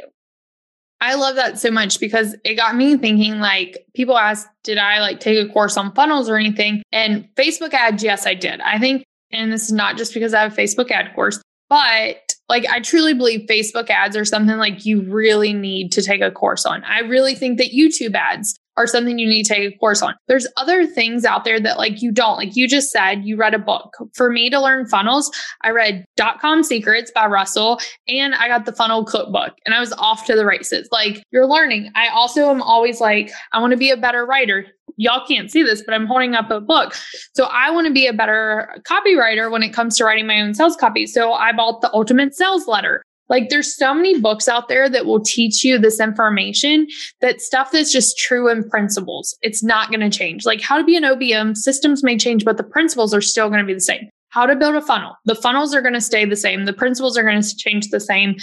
I 1.04 1.16
love 1.16 1.36
that 1.36 1.60
so 1.60 1.70
much 1.70 2.00
because 2.00 2.34
it 2.46 2.56
got 2.56 2.78
me 2.78 2.96
thinking 2.96 3.39
like 3.39 3.86
people 3.94 4.18
ask, 4.18 4.48
did 4.63 4.78
I 4.78 5.02
like 5.02 5.20
take 5.20 5.38
a 5.38 5.52
course 5.52 5.76
on 5.76 5.94
funnels 5.94 6.30
or 6.30 6.38
anything? 6.38 6.82
And 6.94 7.28
Facebook 7.36 7.74
ads, 7.74 8.02
yes, 8.02 8.26
I 8.26 8.36
did. 8.36 8.62
I 8.62 8.80
think, 8.80 9.04
and 9.30 9.52
this 9.52 9.63
is 9.63 9.74
not 9.74 9.98
just 9.98 10.13
because 10.13 10.34
I 10.34 10.39
have 10.39 10.54
a 10.54 10.56
Facebook 10.56 10.92
ad 10.92 11.13
course, 11.13 11.42
but 11.70 12.22
like 12.48 12.66
I 12.68 12.80
truly 12.80 13.13
believe 13.13 13.48
Facebook 13.50 13.89
ads 13.89 14.16
are 14.16 14.24
something 14.24 14.56
like 14.56 14.86
you 14.86 15.02
really 15.02 15.52
need 15.52 15.92
to 15.92 16.02
take 16.02 16.22
a 16.22 16.32
course 16.32 16.66
on. 16.66 16.86
I 16.86 17.02
really 17.02 17.36
think 17.36 17.58
that 17.58 17.72
YouTube 17.72 18.16
ads 18.16 18.56
are 18.77 18.88
something 18.88 19.19
you 19.19 19.27
need 19.27 19.43
to 19.43 19.53
take 19.53 19.73
a 19.73 19.77
course 19.77 20.01
on. 20.01 20.15
There's 20.27 20.47
other 20.57 20.86
things 20.86 21.25
out 21.25 21.43
there 21.43 21.59
that 21.59 21.77
like 21.77 22.01
you 22.01 22.12
don't. 22.12 22.38
Like 22.38 22.55
you 22.55 22.67
just 22.67 22.91
said, 22.91 23.23
you 23.23 23.38
read 23.38 23.53
a 23.53 23.59
book. 23.59 23.95
For 24.13 24.31
me 24.31 24.49
to 24.49 24.59
learn 24.59 24.88
funnels, 24.88 25.31
I 25.62 25.69
read 25.69 26.05
Dot 26.15 26.39
Com 26.39 26.63
Secrets 26.63 27.12
by 27.13 27.27
Russell 27.27 27.79
and 28.07 28.36
I 28.36 28.47
got 28.47 28.65
the 28.65 28.73
funnel 28.73 29.05
cookbook 29.05 29.53
and 29.65 29.75
I 29.75 29.79
was 29.79 29.93
off 29.93 30.25
to 30.25 30.36
the 30.36 30.45
races. 30.45 30.89
Like 30.91 31.23
you're 31.31 31.47
learning. 31.47 31.91
I 31.95 32.07
also 32.09 32.49
am 32.49 32.62
always 32.62 32.99
like, 32.99 33.31
I 33.51 33.62
want 33.62 33.71
to 33.71 33.77
be 33.77 33.91
a 33.91 33.97
better 33.97 34.25
writer. 34.25 34.65
Y'all 34.97 35.25
can't 35.25 35.49
see 35.49 35.63
this, 35.63 35.81
but 35.83 35.93
I'm 35.93 36.05
holding 36.05 36.36
up 36.36 36.51
a 36.51 36.62
book. 36.62 36.95
So 37.33 37.45
I 37.45 37.71
want 37.71 37.88
to 37.88 37.93
be 37.93 38.05
a 38.05 38.13
better 38.13 38.75
copywriter 38.88 39.51
when 39.51 39.63
it 39.63 39.73
comes 39.73 39.97
to 39.97 40.05
writing 40.05 40.27
my 40.27 40.39
own 40.39 40.53
sales 40.53 40.75
copy. 40.75 41.07
So 41.07 41.33
I 41.33 41.51
bought 41.51 41.81
the 41.81 41.91
ultimate 41.93 42.36
sales 42.36 42.67
letter. 42.67 43.01
Like 43.29 43.49
there's 43.49 43.75
so 43.75 43.93
many 43.93 44.19
books 44.19 44.47
out 44.47 44.67
there 44.67 44.89
that 44.89 45.05
will 45.05 45.21
teach 45.21 45.63
you 45.63 45.77
this 45.77 45.99
information 45.99 46.88
that 47.21 47.41
stuff 47.41 47.71
that's 47.71 47.91
just 47.91 48.17
true 48.17 48.49
in 48.49 48.69
principles. 48.69 49.36
It's 49.41 49.63
not 49.63 49.89
going 49.89 50.01
to 50.01 50.15
change. 50.15 50.45
Like 50.45 50.62
how 50.62 50.77
to 50.77 50.83
be 50.83 50.97
an 50.97 51.03
OBM, 51.03 51.55
systems 51.55 52.03
may 52.03 52.17
change, 52.17 52.45
but 52.45 52.57
the 52.57 52.63
principles 52.63 53.13
are 53.13 53.21
still 53.21 53.49
going 53.49 53.62
to 53.62 53.65
be 53.65 53.73
the 53.73 53.79
same. 53.79 54.09
How 54.29 54.45
to 54.45 54.55
build 54.55 54.75
a 54.75 54.81
funnel. 54.81 55.15
The 55.25 55.36
funnels 55.36 55.75
are 55.75 55.81
going 55.81 55.93
to 55.93 56.01
stay 56.01 56.25
the 56.25 56.36
same. 56.36 56.65
The 56.65 56.73
principles 56.73 57.17
are 57.17 57.23
going 57.23 57.41
to 57.41 57.55
change 57.55 57.89
the 57.89 57.99
same. 57.99 58.36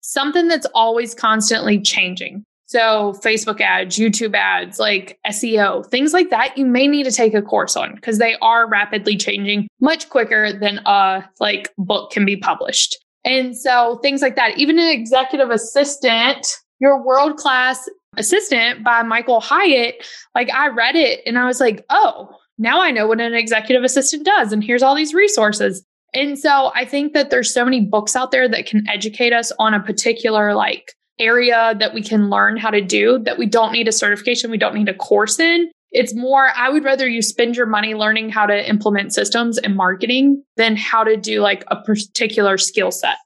Something 0.00 0.46
that's 0.48 0.66
always 0.74 1.14
constantly 1.14 1.80
changing. 1.80 2.44
So 2.66 3.14
Facebook 3.24 3.62
ads, 3.62 3.96
YouTube 3.96 4.34
ads, 4.34 4.78
like 4.78 5.18
SEO, 5.26 5.86
things 5.86 6.12
like 6.12 6.28
that, 6.28 6.56
you 6.58 6.66
may 6.66 6.86
need 6.86 7.04
to 7.04 7.10
take 7.10 7.32
a 7.32 7.40
course 7.40 7.76
on 7.76 7.94
because 7.94 8.18
they 8.18 8.36
are 8.42 8.68
rapidly 8.68 9.16
changing 9.16 9.68
much 9.80 10.10
quicker 10.10 10.52
than 10.52 10.80
a 10.84 11.24
like 11.40 11.72
book 11.78 12.10
can 12.10 12.26
be 12.26 12.36
published. 12.36 12.98
And 13.28 13.54
so 13.54 13.98
things 14.02 14.22
like 14.22 14.36
that, 14.36 14.56
even 14.56 14.78
an 14.78 14.88
executive 14.88 15.50
assistant, 15.50 16.46
your 16.80 17.04
world 17.04 17.36
class 17.36 17.86
assistant 18.16 18.82
by 18.82 19.02
Michael 19.02 19.40
Hyatt, 19.40 19.96
like 20.34 20.50
I 20.50 20.68
read 20.68 20.96
it 20.96 21.20
and 21.26 21.38
I 21.38 21.44
was 21.44 21.60
like, 21.60 21.84
oh, 21.90 22.34
now 22.56 22.80
I 22.80 22.90
know 22.90 23.06
what 23.06 23.20
an 23.20 23.34
executive 23.34 23.84
assistant 23.84 24.24
does. 24.24 24.50
And 24.50 24.64
here's 24.64 24.82
all 24.82 24.94
these 24.94 25.12
resources. 25.12 25.84
And 26.14 26.38
so 26.38 26.72
I 26.74 26.86
think 26.86 27.12
that 27.12 27.28
there's 27.28 27.52
so 27.52 27.66
many 27.66 27.82
books 27.82 28.16
out 28.16 28.30
there 28.30 28.48
that 28.48 28.64
can 28.64 28.88
educate 28.88 29.34
us 29.34 29.52
on 29.58 29.74
a 29.74 29.82
particular 29.82 30.54
like 30.54 30.94
area 31.18 31.74
that 31.78 31.92
we 31.92 32.02
can 32.02 32.30
learn 32.30 32.56
how 32.56 32.70
to 32.70 32.80
do 32.80 33.18
that 33.24 33.36
we 33.36 33.44
don't 33.44 33.72
need 33.72 33.88
a 33.88 33.92
certification, 33.92 34.50
we 34.50 34.56
don't 34.56 34.74
need 34.74 34.88
a 34.88 34.94
course 34.94 35.38
in. 35.38 35.70
It's 35.90 36.14
more, 36.14 36.48
I 36.54 36.68
would 36.68 36.84
rather 36.84 37.08
you 37.08 37.22
spend 37.22 37.56
your 37.56 37.66
money 37.66 37.94
learning 37.94 38.30
how 38.30 38.46
to 38.46 38.68
implement 38.68 39.14
systems 39.14 39.58
and 39.58 39.74
marketing 39.74 40.44
than 40.56 40.76
how 40.76 41.04
to 41.04 41.16
do 41.16 41.40
like 41.40 41.64
a 41.68 41.82
particular 41.82 42.58
skill 42.58 42.90
set. 42.90 43.16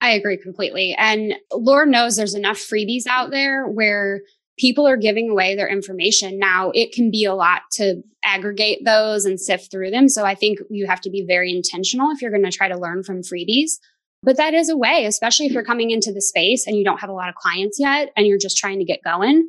I 0.00 0.10
agree 0.10 0.36
completely. 0.36 0.94
And 0.96 1.34
Lord 1.52 1.88
knows 1.88 2.16
there's 2.16 2.34
enough 2.34 2.58
freebies 2.58 3.06
out 3.08 3.30
there 3.30 3.66
where 3.66 4.20
people 4.56 4.86
are 4.86 4.96
giving 4.96 5.30
away 5.30 5.56
their 5.56 5.68
information. 5.68 6.38
Now, 6.38 6.70
it 6.74 6.92
can 6.92 7.10
be 7.10 7.24
a 7.24 7.34
lot 7.34 7.62
to 7.72 8.02
aggregate 8.22 8.84
those 8.84 9.24
and 9.24 9.40
sift 9.40 9.70
through 9.70 9.90
them. 9.90 10.08
So 10.08 10.24
I 10.24 10.34
think 10.34 10.58
you 10.70 10.86
have 10.86 11.00
to 11.02 11.10
be 11.10 11.24
very 11.26 11.54
intentional 11.54 12.10
if 12.10 12.20
you're 12.20 12.30
going 12.30 12.44
to 12.44 12.50
try 12.50 12.68
to 12.68 12.78
learn 12.78 13.02
from 13.02 13.22
freebies. 13.22 13.72
But 14.22 14.36
that 14.36 14.54
is 14.54 14.68
a 14.68 14.76
way, 14.76 15.04
especially 15.06 15.46
if 15.46 15.52
you're 15.52 15.64
coming 15.64 15.90
into 15.90 16.12
the 16.12 16.20
space 16.20 16.66
and 16.66 16.76
you 16.76 16.84
don't 16.84 17.00
have 17.00 17.10
a 17.10 17.14
lot 17.14 17.28
of 17.28 17.36
clients 17.36 17.78
yet 17.78 18.10
and 18.16 18.26
you're 18.26 18.38
just 18.38 18.56
trying 18.56 18.80
to 18.80 18.84
get 18.84 19.02
going 19.04 19.48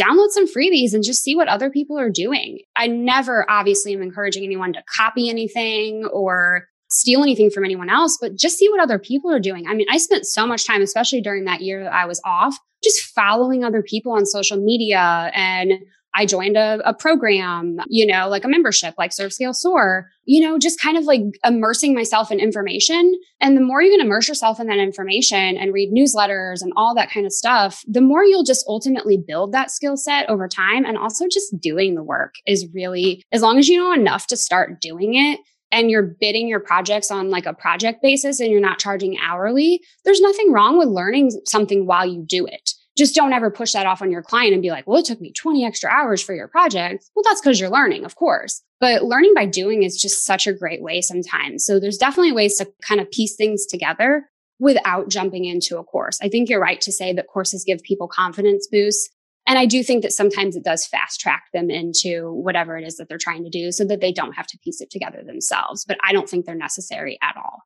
download 0.00 0.30
some 0.30 0.46
freebies 0.46 0.94
and 0.94 1.04
just 1.04 1.22
see 1.22 1.34
what 1.36 1.48
other 1.48 1.70
people 1.70 1.98
are 1.98 2.10
doing. 2.10 2.60
I 2.76 2.86
never 2.86 3.48
obviously 3.50 3.92
am 3.92 4.02
encouraging 4.02 4.44
anyone 4.44 4.72
to 4.72 4.82
copy 4.96 5.28
anything 5.28 6.04
or 6.06 6.68
steal 6.90 7.22
anything 7.22 7.50
from 7.50 7.64
anyone 7.64 7.88
else, 7.88 8.18
but 8.20 8.36
just 8.36 8.58
see 8.58 8.68
what 8.68 8.80
other 8.80 8.98
people 8.98 9.30
are 9.32 9.40
doing. 9.40 9.66
I 9.66 9.74
mean, 9.74 9.86
I 9.90 9.98
spent 9.98 10.26
so 10.26 10.46
much 10.46 10.66
time, 10.66 10.82
especially 10.82 11.22
during 11.22 11.44
that 11.44 11.62
year 11.62 11.84
that 11.84 11.92
I 11.92 12.06
was 12.06 12.20
off, 12.24 12.56
just 12.84 13.00
following 13.14 13.64
other 13.64 13.82
people 13.82 14.12
on 14.12 14.26
social 14.26 14.58
media 14.58 15.30
and 15.34 15.72
I 16.14 16.26
joined 16.26 16.56
a, 16.56 16.80
a 16.84 16.92
program, 16.92 17.78
you 17.88 18.06
know, 18.06 18.28
like 18.28 18.44
a 18.44 18.48
membership, 18.48 18.94
like 18.98 19.12
Serve 19.12 19.32
Scale 19.32 19.54
Soar, 19.54 20.10
you 20.24 20.40
know, 20.40 20.58
just 20.58 20.80
kind 20.80 20.98
of 20.98 21.04
like 21.04 21.22
immersing 21.44 21.94
myself 21.94 22.30
in 22.30 22.38
information. 22.38 23.18
And 23.40 23.56
the 23.56 23.62
more 23.62 23.82
you 23.82 23.90
can 23.90 24.04
immerse 24.04 24.28
yourself 24.28 24.60
in 24.60 24.66
that 24.66 24.78
information 24.78 25.56
and 25.56 25.72
read 25.72 25.92
newsletters 25.92 26.62
and 26.62 26.72
all 26.76 26.94
that 26.94 27.10
kind 27.10 27.24
of 27.24 27.32
stuff, 27.32 27.82
the 27.86 28.00
more 28.00 28.24
you'll 28.24 28.44
just 28.44 28.66
ultimately 28.68 29.16
build 29.16 29.52
that 29.52 29.70
skill 29.70 29.96
set 29.96 30.28
over 30.28 30.48
time. 30.48 30.84
And 30.84 30.98
also 30.98 31.26
just 31.30 31.58
doing 31.60 31.94
the 31.94 32.02
work 32.02 32.34
is 32.46 32.66
really, 32.74 33.24
as 33.32 33.42
long 33.42 33.58
as 33.58 33.68
you 33.68 33.78
know 33.78 33.92
enough 33.92 34.26
to 34.28 34.36
start 34.36 34.80
doing 34.80 35.14
it, 35.14 35.40
and 35.72 35.90
you're 35.90 36.02
bidding 36.02 36.48
your 36.48 36.60
projects 36.60 37.10
on 37.10 37.30
like 37.30 37.46
a 37.46 37.54
project 37.54 38.02
basis 38.02 38.40
and 38.40 38.50
you're 38.50 38.60
not 38.60 38.78
charging 38.78 39.16
hourly, 39.18 39.80
there's 40.04 40.20
nothing 40.20 40.52
wrong 40.52 40.76
with 40.76 40.88
learning 40.88 41.30
something 41.46 41.86
while 41.86 42.04
you 42.04 42.22
do 42.28 42.44
it 42.44 42.71
just 42.96 43.14
don't 43.14 43.32
ever 43.32 43.50
push 43.50 43.72
that 43.72 43.86
off 43.86 44.02
on 44.02 44.10
your 44.10 44.22
client 44.22 44.52
and 44.52 44.62
be 44.62 44.70
like, 44.70 44.86
well, 44.86 44.98
it 44.98 45.06
took 45.06 45.20
me 45.20 45.32
20 45.32 45.64
extra 45.64 45.90
hours 45.90 46.22
for 46.22 46.34
your 46.34 46.48
project. 46.48 47.08
Well, 47.14 47.22
that's 47.26 47.40
because 47.40 47.58
you're 47.58 47.70
learning, 47.70 48.04
of 48.04 48.16
course. 48.16 48.62
But 48.80 49.04
learning 49.04 49.32
by 49.34 49.46
doing 49.46 49.82
is 49.82 50.00
just 50.00 50.24
such 50.24 50.46
a 50.46 50.52
great 50.52 50.82
way 50.82 51.00
sometimes. 51.00 51.64
So 51.64 51.80
there's 51.80 51.98
definitely 51.98 52.32
ways 52.32 52.56
to 52.56 52.70
kind 52.86 53.00
of 53.00 53.10
piece 53.10 53.34
things 53.34 53.64
together 53.64 54.28
without 54.58 55.08
jumping 55.08 55.44
into 55.44 55.78
a 55.78 55.84
course. 55.84 56.18
I 56.22 56.28
think 56.28 56.48
you're 56.48 56.60
right 56.60 56.80
to 56.82 56.92
say 56.92 57.12
that 57.14 57.26
courses 57.26 57.64
give 57.64 57.82
people 57.82 58.08
confidence 58.08 58.68
boosts. 58.70 59.08
And 59.46 59.58
I 59.58 59.66
do 59.66 59.82
think 59.82 60.02
that 60.02 60.12
sometimes 60.12 60.54
it 60.54 60.62
does 60.62 60.86
fast 60.86 61.18
track 61.18 61.44
them 61.52 61.68
into 61.68 62.32
whatever 62.32 62.76
it 62.76 62.86
is 62.86 62.96
that 62.96 63.08
they're 63.08 63.18
trying 63.18 63.42
to 63.42 63.50
do 63.50 63.72
so 63.72 63.84
that 63.86 64.00
they 64.00 64.12
don't 64.12 64.34
have 64.34 64.46
to 64.48 64.58
piece 64.58 64.80
it 64.80 64.90
together 64.90 65.22
themselves. 65.24 65.84
But 65.84 65.98
I 66.04 66.12
don't 66.12 66.28
think 66.28 66.44
they're 66.44 66.54
necessary 66.54 67.18
at 67.22 67.36
all. 67.36 67.62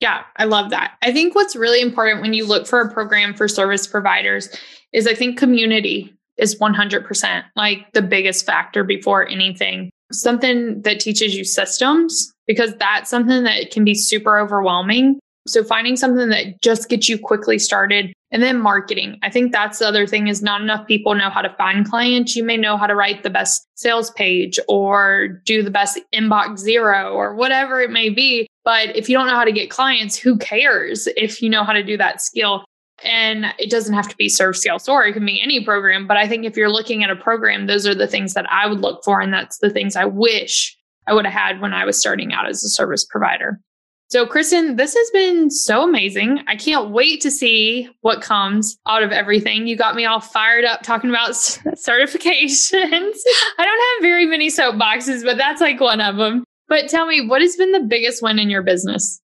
Yeah, 0.00 0.24
I 0.36 0.44
love 0.44 0.70
that. 0.70 0.96
I 1.02 1.12
think 1.12 1.34
what's 1.34 1.56
really 1.56 1.80
important 1.80 2.20
when 2.20 2.34
you 2.34 2.46
look 2.46 2.66
for 2.66 2.80
a 2.80 2.92
program 2.92 3.34
for 3.34 3.48
service 3.48 3.86
providers 3.86 4.48
is 4.92 5.06
I 5.06 5.14
think 5.14 5.38
community 5.38 6.12
is 6.36 6.58
100% 6.58 7.44
like 7.56 7.92
the 7.92 8.02
biggest 8.02 8.44
factor 8.44 8.84
before 8.84 9.26
anything. 9.26 9.90
Something 10.12 10.82
that 10.82 11.00
teaches 11.00 11.34
you 11.34 11.44
systems, 11.44 12.30
because 12.46 12.74
that's 12.76 13.10
something 13.10 13.44
that 13.44 13.70
can 13.70 13.84
be 13.84 13.94
super 13.94 14.38
overwhelming. 14.38 15.18
So 15.46 15.62
finding 15.62 15.96
something 15.96 16.28
that 16.28 16.60
just 16.62 16.88
gets 16.88 17.08
you 17.08 17.18
quickly 17.18 17.58
started 17.58 18.12
and 18.32 18.42
then 18.42 18.60
marketing. 18.60 19.18
I 19.22 19.30
think 19.30 19.52
that's 19.52 19.78
the 19.78 19.86
other 19.86 20.06
thing 20.06 20.28
is 20.28 20.42
not 20.42 20.60
enough 20.60 20.86
people 20.86 21.14
know 21.14 21.30
how 21.30 21.42
to 21.42 21.54
find 21.56 21.88
clients. 21.88 22.34
You 22.34 22.44
may 22.44 22.56
know 22.56 22.76
how 22.76 22.86
to 22.86 22.94
write 22.94 23.22
the 23.22 23.30
best 23.30 23.66
sales 23.76 24.10
page 24.10 24.58
or 24.68 25.28
do 25.44 25.62
the 25.62 25.70
best 25.70 25.98
inbox 26.12 26.58
zero 26.58 27.12
or 27.12 27.34
whatever 27.34 27.80
it 27.80 27.90
may 27.90 28.10
be. 28.10 28.48
But 28.64 28.96
if 28.96 29.08
you 29.08 29.16
don't 29.16 29.28
know 29.28 29.36
how 29.36 29.44
to 29.44 29.52
get 29.52 29.70
clients, 29.70 30.16
who 30.16 30.36
cares 30.36 31.06
if 31.16 31.40
you 31.40 31.48
know 31.48 31.62
how 31.62 31.72
to 31.72 31.84
do 31.84 31.96
that 31.96 32.20
skill? 32.20 32.64
And 33.04 33.46
it 33.58 33.70
doesn't 33.70 33.94
have 33.94 34.08
to 34.08 34.16
be 34.16 34.28
serve 34.28 34.56
scale 34.56 34.78
soar. 34.78 35.04
It 35.06 35.12
can 35.12 35.24
be 35.24 35.40
any 35.40 35.64
program. 35.64 36.06
But 36.06 36.16
I 36.16 36.26
think 36.26 36.44
if 36.44 36.56
you're 36.56 36.72
looking 36.72 37.04
at 37.04 37.10
a 37.10 37.16
program, 37.16 37.66
those 37.66 37.86
are 37.86 37.94
the 37.94 38.06
things 38.06 38.34
that 38.34 38.50
I 38.50 38.66
would 38.66 38.80
look 38.80 39.04
for. 39.04 39.20
And 39.20 39.32
that's 39.32 39.58
the 39.58 39.70
things 39.70 39.94
I 39.94 40.06
wish 40.06 40.76
I 41.06 41.14
would 41.14 41.26
have 41.26 41.34
had 41.34 41.60
when 41.60 41.72
I 41.72 41.84
was 41.84 41.98
starting 41.98 42.32
out 42.32 42.48
as 42.48 42.64
a 42.64 42.68
service 42.68 43.04
provider. 43.04 43.60
So, 44.08 44.24
Kristen, 44.24 44.76
this 44.76 44.94
has 44.94 45.10
been 45.10 45.50
so 45.50 45.82
amazing. 45.82 46.40
I 46.46 46.54
can't 46.54 46.90
wait 46.90 47.20
to 47.22 47.30
see 47.30 47.88
what 48.02 48.22
comes 48.22 48.78
out 48.86 49.02
of 49.02 49.10
everything. 49.10 49.66
You 49.66 49.76
got 49.76 49.96
me 49.96 50.04
all 50.04 50.20
fired 50.20 50.64
up 50.64 50.82
talking 50.82 51.10
about 51.10 51.30
certifications. 51.30 52.72
I 52.82 53.64
don't 53.64 54.02
have 54.02 54.02
very 54.02 54.26
many 54.26 54.48
soapboxes, 54.48 55.24
but 55.24 55.36
that's 55.36 55.60
like 55.60 55.80
one 55.80 56.00
of 56.00 56.16
them. 56.16 56.44
But 56.68 56.88
tell 56.88 57.06
me, 57.06 57.26
what 57.26 57.42
has 57.42 57.56
been 57.56 57.72
the 57.72 57.80
biggest 57.80 58.22
win 58.22 58.38
in 58.38 58.48
your 58.48 58.62
business? 58.62 59.20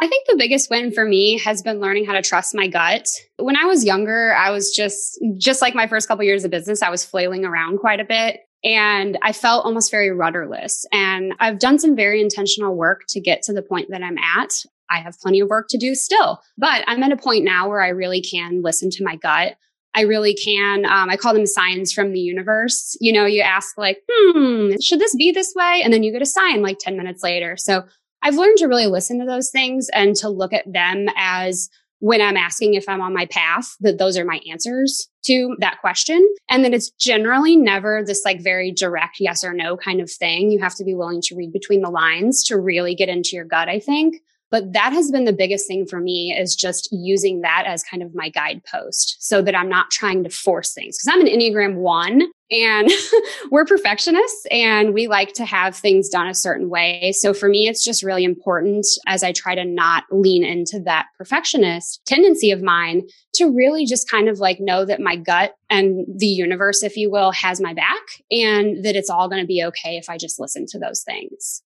I 0.00 0.08
think 0.08 0.26
the 0.26 0.36
biggest 0.36 0.70
win 0.70 0.90
for 0.90 1.04
me 1.04 1.38
has 1.38 1.62
been 1.62 1.78
learning 1.78 2.04
how 2.04 2.14
to 2.14 2.22
trust 2.22 2.52
my 2.52 2.66
gut. 2.66 3.06
When 3.38 3.56
I 3.56 3.64
was 3.64 3.84
younger, 3.84 4.34
I 4.34 4.50
was 4.50 4.74
just 4.74 5.20
just 5.38 5.62
like 5.62 5.76
my 5.76 5.86
first 5.86 6.08
couple 6.08 6.24
years 6.24 6.44
of 6.44 6.50
business, 6.50 6.82
I 6.82 6.90
was 6.90 7.04
flailing 7.04 7.44
around 7.44 7.78
quite 7.78 8.00
a 8.00 8.04
bit 8.04 8.40
and 8.64 9.18
I 9.22 9.32
felt 9.32 9.66
almost 9.66 9.90
very 9.90 10.10
rudderless. 10.10 10.86
And 10.90 11.34
I've 11.38 11.58
done 11.58 11.78
some 11.78 11.94
very 11.94 12.20
intentional 12.22 12.74
work 12.74 13.02
to 13.08 13.20
get 13.20 13.42
to 13.42 13.52
the 13.52 13.62
point 13.62 13.90
that 13.90 14.02
I'm 14.02 14.18
at. 14.18 14.64
I 14.90 15.00
have 15.00 15.18
plenty 15.20 15.40
of 15.40 15.48
work 15.48 15.68
to 15.70 15.78
do 15.78 15.94
still, 15.94 16.40
but 16.56 16.82
I'm 16.86 17.02
at 17.02 17.12
a 17.12 17.16
point 17.16 17.44
now 17.44 17.68
where 17.68 17.82
I 17.82 17.88
really 17.88 18.22
can 18.22 18.62
listen 18.62 18.90
to 18.90 19.04
my 19.04 19.16
gut. 19.16 19.56
I 19.94 20.02
really 20.02 20.34
can. 20.34 20.84
Um, 20.86 21.08
I 21.08 21.16
call 21.16 21.34
them 21.34 21.46
signs 21.46 21.92
from 21.92 22.12
the 22.12 22.20
universe. 22.20 22.96
You 23.00 23.12
know, 23.12 23.26
you 23.26 23.42
ask 23.42 23.78
like, 23.78 23.98
hmm, 24.10 24.74
should 24.82 24.98
this 24.98 25.14
be 25.14 25.30
this 25.30 25.52
way? 25.54 25.82
And 25.84 25.92
then 25.92 26.02
you 26.02 26.12
get 26.12 26.22
a 26.22 26.26
sign 26.26 26.62
like 26.62 26.78
10 26.80 26.96
minutes 26.96 27.22
later. 27.22 27.56
So 27.56 27.84
I've 28.22 28.34
learned 28.34 28.58
to 28.58 28.66
really 28.66 28.86
listen 28.86 29.20
to 29.20 29.26
those 29.26 29.50
things 29.50 29.88
and 29.92 30.16
to 30.16 30.28
look 30.28 30.52
at 30.52 30.70
them 30.70 31.06
as 31.16 31.68
when 32.04 32.20
I'm 32.20 32.36
asking 32.36 32.74
if 32.74 32.86
I'm 32.86 33.00
on 33.00 33.14
my 33.14 33.24
path, 33.24 33.76
that 33.80 33.96
those 33.96 34.18
are 34.18 34.26
my 34.26 34.38
answers 34.50 35.08
to 35.24 35.56
that 35.60 35.80
question. 35.80 36.22
And 36.50 36.62
that 36.62 36.74
it's 36.74 36.90
generally 36.90 37.56
never 37.56 38.04
this 38.06 38.26
like 38.26 38.42
very 38.42 38.70
direct 38.70 39.16
yes 39.20 39.42
or 39.42 39.54
no 39.54 39.78
kind 39.78 40.02
of 40.02 40.12
thing. 40.12 40.50
You 40.50 40.60
have 40.60 40.74
to 40.74 40.84
be 40.84 40.94
willing 40.94 41.22
to 41.22 41.34
read 41.34 41.50
between 41.50 41.80
the 41.80 41.88
lines 41.88 42.44
to 42.48 42.58
really 42.58 42.94
get 42.94 43.08
into 43.08 43.30
your 43.36 43.46
gut, 43.46 43.70
I 43.70 43.80
think. 43.80 44.16
But 44.54 44.72
that 44.72 44.92
has 44.92 45.10
been 45.10 45.24
the 45.24 45.32
biggest 45.32 45.66
thing 45.66 45.84
for 45.84 45.98
me 45.98 46.32
is 46.32 46.54
just 46.54 46.88
using 46.92 47.40
that 47.40 47.64
as 47.66 47.82
kind 47.82 48.04
of 48.04 48.14
my 48.14 48.28
guidepost 48.28 49.16
so 49.18 49.42
that 49.42 49.56
I'm 49.56 49.68
not 49.68 49.90
trying 49.90 50.22
to 50.22 50.30
force 50.30 50.72
things. 50.72 50.96
Cause 50.96 51.12
I'm 51.12 51.20
an 51.20 51.26
Enneagram 51.26 51.74
one 51.74 52.30
and 52.52 52.88
we're 53.50 53.64
perfectionists 53.64 54.46
and 54.52 54.94
we 54.94 55.08
like 55.08 55.32
to 55.32 55.44
have 55.44 55.74
things 55.74 56.08
done 56.08 56.28
a 56.28 56.34
certain 56.34 56.70
way. 56.70 57.10
So 57.16 57.34
for 57.34 57.48
me, 57.48 57.66
it's 57.66 57.84
just 57.84 58.04
really 58.04 58.22
important 58.22 58.86
as 59.08 59.24
I 59.24 59.32
try 59.32 59.56
to 59.56 59.64
not 59.64 60.04
lean 60.12 60.44
into 60.44 60.78
that 60.84 61.06
perfectionist 61.18 62.02
tendency 62.06 62.52
of 62.52 62.62
mine 62.62 63.08
to 63.34 63.46
really 63.46 63.86
just 63.86 64.08
kind 64.08 64.28
of 64.28 64.38
like 64.38 64.60
know 64.60 64.84
that 64.84 65.00
my 65.00 65.16
gut 65.16 65.56
and 65.68 66.06
the 66.16 66.26
universe, 66.26 66.84
if 66.84 66.96
you 66.96 67.10
will, 67.10 67.32
has 67.32 67.60
my 67.60 67.74
back 67.74 68.02
and 68.30 68.84
that 68.84 68.94
it's 68.94 69.10
all 69.10 69.28
going 69.28 69.42
to 69.42 69.48
be 69.48 69.64
okay 69.64 69.96
if 69.96 70.08
I 70.08 70.16
just 70.16 70.38
listen 70.38 70.64
to 70.66 70.78
those 70.78 71.02
things. 71.02 71.64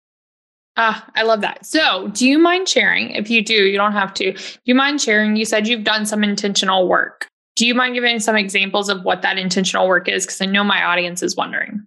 Ah, 0.81 1.05
I 1.17 1.25
love 1.25 1.41
that. 1.41 1.67
So, 1.67 2.09
do 2.09 2.27
you 2.27 2.38
mind 2.38 2.69
sharing? 2.69 3.11
If 3.11 3.29
you 3.29 3.45
do, 3.45 3.53
you 3.53 3.77
don't 3.77 3.93
have 3.93 4.14
to. 4.14 4.33
Do 4.33 4.49
you 4.64 4.77
mind 4.77 5.01
sharing? 5.01 5.35
You 5.35 5.45
said 5.45 5.67
you've 5.67 5.83
done 5.83 6.07
some 6.07 6.23
intentional 6.23 6.88
work. 6.88 7.27
Do 7.57 7.67
you 7.67 7.75
mind 7.75 7.95
giving 7.95 8.21
some 8.21 8.37
examples 8.37 8.88
of 8.88 9.03
what 9.03 9.21
that 9.23 9.38
intentional 9.38 9.88
work 9.88 10.09
is? 10.09 10.25
Because 10.25 10.41
I 10.41 10.47
know 10.47 10.62
my 10.62 10.85
audience 10.85 11.21
is 11.21 11.35
wondering. 11.35 11.85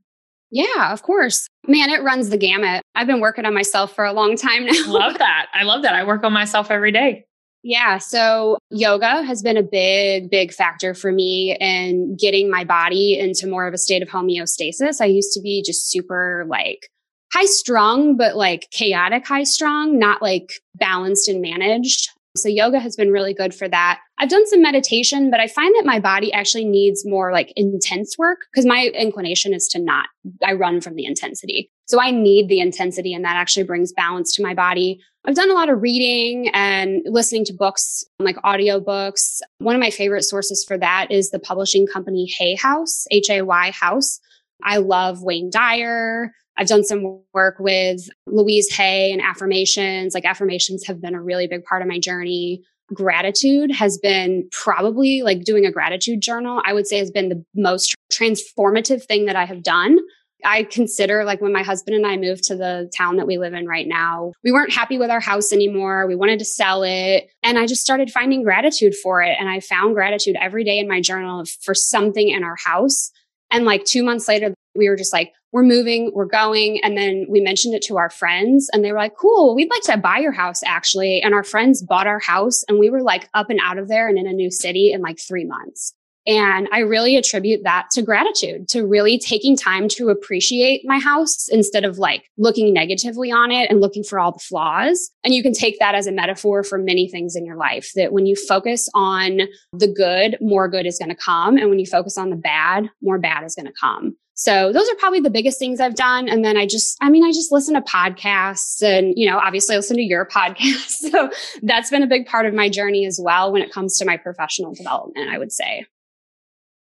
Yeah, 0.52 0.92
of 0.92 1.04
course. 1.04 1.48
Man, 1.66 1.90
it 1.90 2.04
runs 2.04 2.28
the 2.30 2.38
gamut. 2.38 2.84
I've 2.94 3.08
been 3.08 3.22
working 3.22 3.46
on 3.46 3.54
myself 3.54 3.96
for 3.96 4.04
a 4.04 4.12
long 4.12 4.36
time 4.36 4.66
now. 4.66 4.74
love 4.88 5.18
that. 5.20 5.46
I 5.54 5.64
love 5.64 5.84
that. 5.84 5.96
I 5.96 6.04
work 6.04 6.26
on 6.26 6.34
myself 6.34 6.70
every 6.70 6.92
day. 6.92 7.24
Yeah. 7.64 7.98
So 8.00 8.58
yoga 8.72 9.24
has 9.24 9.42
been 9.42 9.56
a 9.56 9.64
big, 9.64 10.30
big 10.30 10.52
factor 10.52 10.94
for 10.94 11.14
me 11.14 11.56
in 11.62 12.18
getting 12.20 12.50
my 12.52 12.66
body 12.66 13.18
into 13.18 13.48
more 13.48 13.68
of 13.68 13.74
a 13.74 13.78
state 13.78 14.02
of 14.02 14.10
homeostasis. 14.10 15.00
I 15.00 15.06
used 15.06 15.32
to 15.34 15.42
be 15.42 15.64
just 15.66 15.90
super 15.90 16.46
like 16.50 16.90
high 17.34 17.46
strung, 17.46 18.18
but 18.18 18.36
like 18.36 18.68
chaotic 18.72 19.26
high 19.26 19.44
strung, 19.44 19.98
not 19.98 20.22
like 20.22 20.54
balanced 20.76 21.28
and 21.28 21.42
managed. 21.42 22.10
So 22.38 22.48
yoga 22.48 22.80
has 22.80 22.96
been 22.96 23.12
really 23.12 23.34
good 23.34 23.54
for 23.54 23.68
that. 23.68 24.00
I've 24.18 24.30
done 24.30 24.48
some 24.48 24.62
meditation, 24.62 25.30
but 25.30 25.42
I 25.42 25.48
find 25.48 25.74
that 25.76 25.86
my 25.86 26.00
body 26.00 26.32
actually 26.32 26.64
needs 26.64 27.06
more 27.06 27.34
like 27.34 27.52
intense 27.58 28.18
work 28.18 28.40
because 28.52 28.66
my 28.66 28.90
inclination 28.94 29.54
is 29.54 29.68
to 29.70 29.80
not, 29.80 30.08
I 30.46 30.54
run 30.54 30.80
from 30.80 30.96
the 30.96 31.06
intensity. 31.06 31.70
So 31.88 32.00
I 32.00 32.12
need 32.12 32.48
the 32.48 32.62
intensity 32.62 33.14
and 33.14 33.26
that 33.26 33.36
actually 33.36 33.64
brings 33.64 33.92
balance 33.92 34.34
to 34.36 34.44
my 34.44 34.54
body. 34.54 35.02
I've 35.26 35.36
done 35.36 35.52
a 35.52 35.54
lot 35.54 35.70
of 35.70 35.82
reading 35.82 36.50
and 36.54 37.02
listening 37.06 37.44
to 37.46 37.54
books, 37.54 38.06
like 38.20 38.38
audiobooks. 38.38 39.42
One 39.58 39.76
of 39.76 39.82
my 39.82 39.90
favorite 39.90 40.24
sources 40.24 40.64
for 40.66 40.78
that 40.78 41.12
is 41.12 41.32
the 41.32 41.40
publishing 41.40 41.86
company 41.86 42.34
Hay 42.40 42.56
House, 42.56 43.06
H 43.12 43.30
A 43.30 43.42
Y 43.42 43.72
House. 43.72 44.22
I 44.64 44.78
love 44.78 45.22
Wayne 45.22 45.50
Dyer. 45.50 46.32
I've 46.58 46.68
done 46.68 46.84
some 46.84 47.22
work 47.34 47.56
with 47.60 48.10
Louise 48.28 48.72
Hay 48.74 49.12
and 49.12 49.22
affirmations. 49.22 50.14
Like 50.14 50.26
affirmations 50.26 50.86
have 50.86 51.02
been 51.02 51.16
a 51.16 51.22
really 51.22 51.48
big 51.48 51.64
part 51.64 51.82
of 51.82 51.88
my 51.88 52.00
journey. 52.00 52.64
Gratitude 52.94 53.72
has 53.72 53.98
been 53.98 54.50
probably 54.52 55.22
like 55.22 55.44
doing 55.44 55.66
a 55.66 55.72
gratitude 55.72 56.22
journal, 56.22 56.62
I 56.66 56.74
would 56.74 56.88
say 56.88 56.98
has 56.98 57.10
been 57.10 57.30
the 57.30 57.46
most 57.56 57.96
transformative 58.12 59.04
thing 59.06 59.26
that 59.26 59.36
I 59.36 59.46
have 59.46 59.64
done. 59.64 59.98
I 60.44 60.64
consider 60.64 61.24
like 61.24 61.42
when 61.42 61.54
my 61.54 61.64
husband 61.64 61.96
and 61.96 62.06
I 62.06 62.18
moved 62.18 62.44
to 62.46 62.56
the 62.56 62.92
town 62.98 63.18
that 63.18 63.28
we 63.28 63.38
live 63.38 63.54
in 63.54 63.68
right 63.68 63.88
now, 63.88 64.32
we 64.44 64.52
weren't 64.52 64.74
happy 64.74 64.98
with 64.98 65.10
our 65.10 65.20
house 65.20 65.54
anymore. 65.54 66.08
We 66.08 66.16
wanted 66.16 66.40
to 66.40 66.46
sell 66.46 66.84
it. 66.84 67.30
And 67.44 67.58
I 67.58 67.66
just 67.68 67.82
started 67.82 68.12
finding 68.12 68.44
gratitude 68.44 68.96
for 68.96 69.22
it. 69.22 69.38
And 69.40 69.50
I 69.50 69.60
found 69.60 69.94
gratitude 69.94 70.36
every 70.40 70.64
day 70.64 70.80
in 70.80 70.88
my 70.88 71.02
journal 71.02 71.44
for 71.64 71.74
something 71.74 72.30
in 72.30 72.44
our 72.44 72.58
house. 72.64 73.12
And 73.52 73.66
like 73.66 73.86
two 73.86 74.04
months 74.04 74.28
later, 74.28 74.54
we 74.76 74.90
were 74.90 74.96
just 74.96 75.14
like, 75.14 75.34
we're 75.52 75.64
moving, 75.64 76.12
we're 76.14 76.26
going. 76.26 76.82
And 76.84 76.98
then 76.98 77.26
we 77.30 77.42
mentioned 77.42 77.76
it 77.76 77.82
to 77.84 77.98
our 77.98 78.10
friends 78.10 78.70
and 78.72 78.84
they 78.84 78.92
were 78.92 78.98
like, 78.98 79.18
cool, 79.18 79.54
we'd 79.54 79.70
like 79.70 79.84
to 79.84 79.98
buy 79.98 80.20
your 80.20 80.32
house 80.32 80.62
actually. 80.66 81.22
And 81.22 81.34
our 81.34 81.44
friends 81.44 81.82
bought 81.82 82.08
our 82.08 82.20
house 82.20 82.64
and 82.68 82.80
we 82.80 82.90
were 82.90 83.02
like 83.02 83.30
up 83.34 83.50
and 83.50 83.60
out 83.62 83.78
of 83.78 83.88
there 83.88 84.08
and 84.08 84.18
in 84.18 84.28
a 84.28 84.34
new 84.34 84.50
city 84.50 84.92
in 84.94 85.02
like 85.02 85.20
three 85.20 85.46
months. 85.46 85.94
And 86.28 86.68
I 86.72 86.80
really 86.80 87.18
attribute 87.18 87.62
that 87.64 87.88
to 87.94 88.04
gratitude, 88.04 88.70
to 88.70 88.86
really 88.86 89.18
taking 89.18 89.58
time 89.58 89.88
to 89.90 90.10
appreciate 90.10 90.84
my 90.86 91.00
house 91.00 91.48
instead 91.50 91.84
of 91.84 91.98
like 91.98 92.30
looking 92.38 92.74
negatively 92.74 93.32
on 93.32 93.52
it 93.52 93.72
and 93.72 93.82
looking 93.82 94.04
for 94.04 94.20
all 94.20 94.32
the 94.32 94.40
flaws. 94.40 95.10
And 95.24 95.34
you 95.34 95.42
can 95.42 95.54
take 95.54 95.80
that 95.80 95.96
as 95.96 96.06
a 96.06 96.12
metaphor 96.12 96.64
for 96.64 96.78
many 96.78 97.10
things 97.10 97.36
in 97.36 97.44
your 97.44 97.56
life 97.56 97.92
that 97.96 98.14
when 98.14 98.28
you 98.28 98.36
focus 98.36 98.88
on 98.94 99.42
the 99.74 99.88
good, 99.88 100.38
more 100.42 100.68
good 100.68 100.86
is 100.86 101.00
going 101.00 101.10
to 101.10 101.16
come. 101.16 101.58
And 101.58 101.70
when 101.70 101.80
you 101.80 101.88
focus 101.88 102.20
on 102.20 102.30
the 102.30 102.36
bad, 102.36 102.90
more 103.02 103.18
bad 103.18 103.44
is 103.44 103.56
going 103.56 103.66
to 103.66 103.74
come. 103.80 104.16
So 104.42 104.74
those 104.74 104.90
are 104.90 104.96
probably 104.96 105.20
the 105.20 105.30
biggest 105.30 105.60
things 105.60 105.80
I've 105.80 105.94
done. 105.94 106.28
And 106.28 106.44
then 106.44 106.58
I 106.58 106.66
just, 106.66 106.98
I 107.00 107.12
mean, 107.12 107.24
I 107.24 107.32
just 107.32 107.52
listen 107.52 107.76
to 107.76 107.82
podcasts 107.82 108.82
and, 108.82 109.14
you 109.16 109.30
know, 109.30 109.38
obviously 109.38 109.76
I 109.76 109.78
listen 109.78 109.98
to 109.98 110.02
your 110.02 110.26
podcast. 110.36 111.12
So 111.12 111.30
that's 111.62 111.92
been 111.92 112.02
a 112.02 112.08
big 112.08 112.26
part 112.26 112.48
of 112.48 112.54
my 112.56 112.68
journey 112.68 113.06
as 113.06 113.20
well 113.22 113.52
when 113.52 113.62
it 113.62 113.72
comes 113.72 114.00
to 114.00 114.06
my 114.06 114.18
professional 114.18 114.74
development, 114.74 115.30
I 115.30 115.38
would 115.38 115.52
say. 115.52 115.86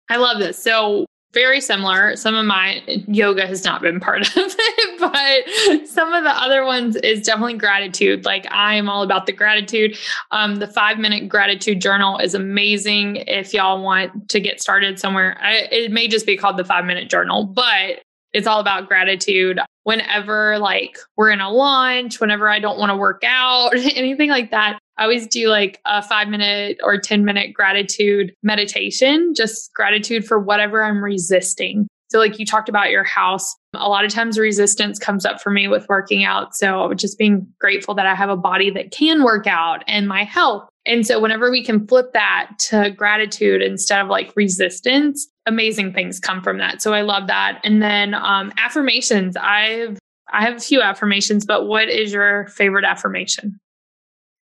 I 0.08 0.18
love 0.18 0.38
this. 0.38 0.56
So 0.56 1.04
very 1.38 1.60
similar. 1.60 2.16
Some 2.16 2.34
of 2.34 2.44
my 2.46 2.82
yoga 3.06 3.46
has 3.46 3.64
not 3.64 3.80
been 3.80 4.00
part 4.00 4.22
of 4.36 4.54
it, 4.58 5.00
but 5.00 5.86
some 5.88 6.12
of 6.12 6.24
the 6.24 6.30
other 6.30 6.64
ones 6.64 6.96
is 6.96 7.22
definitely 7.22 7.56
gratitude. 7.56 8.24
Like 8.24 8.50
I 8.50 8.74
am 8.74 8.88
all 8.88 9.04
about 9.04 9.26
the 9.26 9.32
gratitude. 9.32 9.96
Um, 10.32 10.56
the 10.56 10.66
five 10.66 10.98
minute 10.98 11.28
gratitude 11.28 11.80
journal 11.80 12.18
is 12.18 12.34
amazing. 12.34 13.16
If 13.28 13.54
y'all 13.54 13.80
want 13.84 14.28
to 14.30 14.40
get 14.40 14.60
started 14.60 14.98
somewhere, 14.98 15.38
I, 15.40 15.68
it 15.70 15.92
may 15.92 16.08
just 16.08 16.26
be 16.26 16.36
called 16.36 16.56
the 16.56 16.64
five 16.64 16.84
minute 16.84 17.08
journal, 17.08 17.44
but 17.44 18.02
it's 18.32 18.46
all 18.46 18.60
about 18.60 18.88
gratitude. 18.88 19.58
Whenever 19.84 20.58
like 20.58 20.98
we're 21.16 21.30
in 21.30 21.40
a 21.40 21.50
lunch, 21.50 22.20
whenever 22.20 22.48
I 22.48 22.58
don't 22.58 22.78
want 22.78 22.90
to 22.90 22.96
work 22.96 23.22
out, 23.24 23.70
anything 23.74 24.30
like 24.30 24.50
that, 24.50 24.78
I 24.98 25.04
always 25.04 25.26
do 25.26 25.48
like 25.48 25.80
a 25.86 26.02
five 26.02 26.28
minute 26.28 26.78
or 26.82 26.98
10 26.98 27.24
minute 27.24 27.52
gratitude 27.54 28.34
meditation, 28.42 29.32
just 29.34 29.72
gratitude 29.74 30.26
for 30.26 30.38
whatever 30.38 30.82
I'm 30.82 31.02
resisting. 31.02 31.88
So, 32.10 32.18
like 32.18 32.38
you 32.38 32.46
talked 32.46 32.70
about 32.70 32.90
your 32.90 33.04
house, 33.04 33.54
a 33.74 33.88
lot 33.88 34.04
of 34.04 34.10
times 34.10 34.38
resistance 34.38 34.98
comes 34.98 35.26
up 35.26 35.42
for 35.42 35.50
me 35.50 35.68
with 35.68 35.86
working 35.88 36.24
out. 36.24 36.56
So, 36.56 36.92
just 36.94 37.18
being 37.18 37.46
grateful 37.60 37.94
that 37.94 38.06
I 38.06 38.14
have 38.14 38.30
a 38.30 38.36
body 38.36 38.70
that 38.70 38.90
can 38.90 39.22
work 39.22 39.46
out 39.46 39.84
and 39.86 40.08
my 40.08 40.24
health. 40.24 40.68
And 40.86 41.06
so, 41.06 41.20
whenever 41.20 41.50
we 41.50 41.62
can 41.62 41.86
flip 41.86 42.14
that 42.14 42.52
to 42.70 42.90
gratitude 42.90 43.60
instead 43.60 44.00
of 44.00 44.08
like 44.08 44.32
resistance, 44.36 45.28
amazing 45.48 45.92
things 45.92 46.20
come 46.20 46.42
from 46.42 46.58
that. 46.58 46.82
So, 46.82 46.92
I 46.92 47.02
love 47.02 47.26
that. 47.26 47.60
And 47.64 47.82
then 47.82 48.14
um, 48.14 48.52
affirmations. 48.56 49.36
I've 49.36 49.98
I 50.30 50.44
have 50.44 50.56
a 50.56 50.60
few 50.60 50.82
affirmations, 50.82 51.46
but 51.46 51.66
what 51.66 51.88
is 51.88 52.12
your 52.12 52.46
favorite 52.48 52.84
affirmation? 52.84 53.58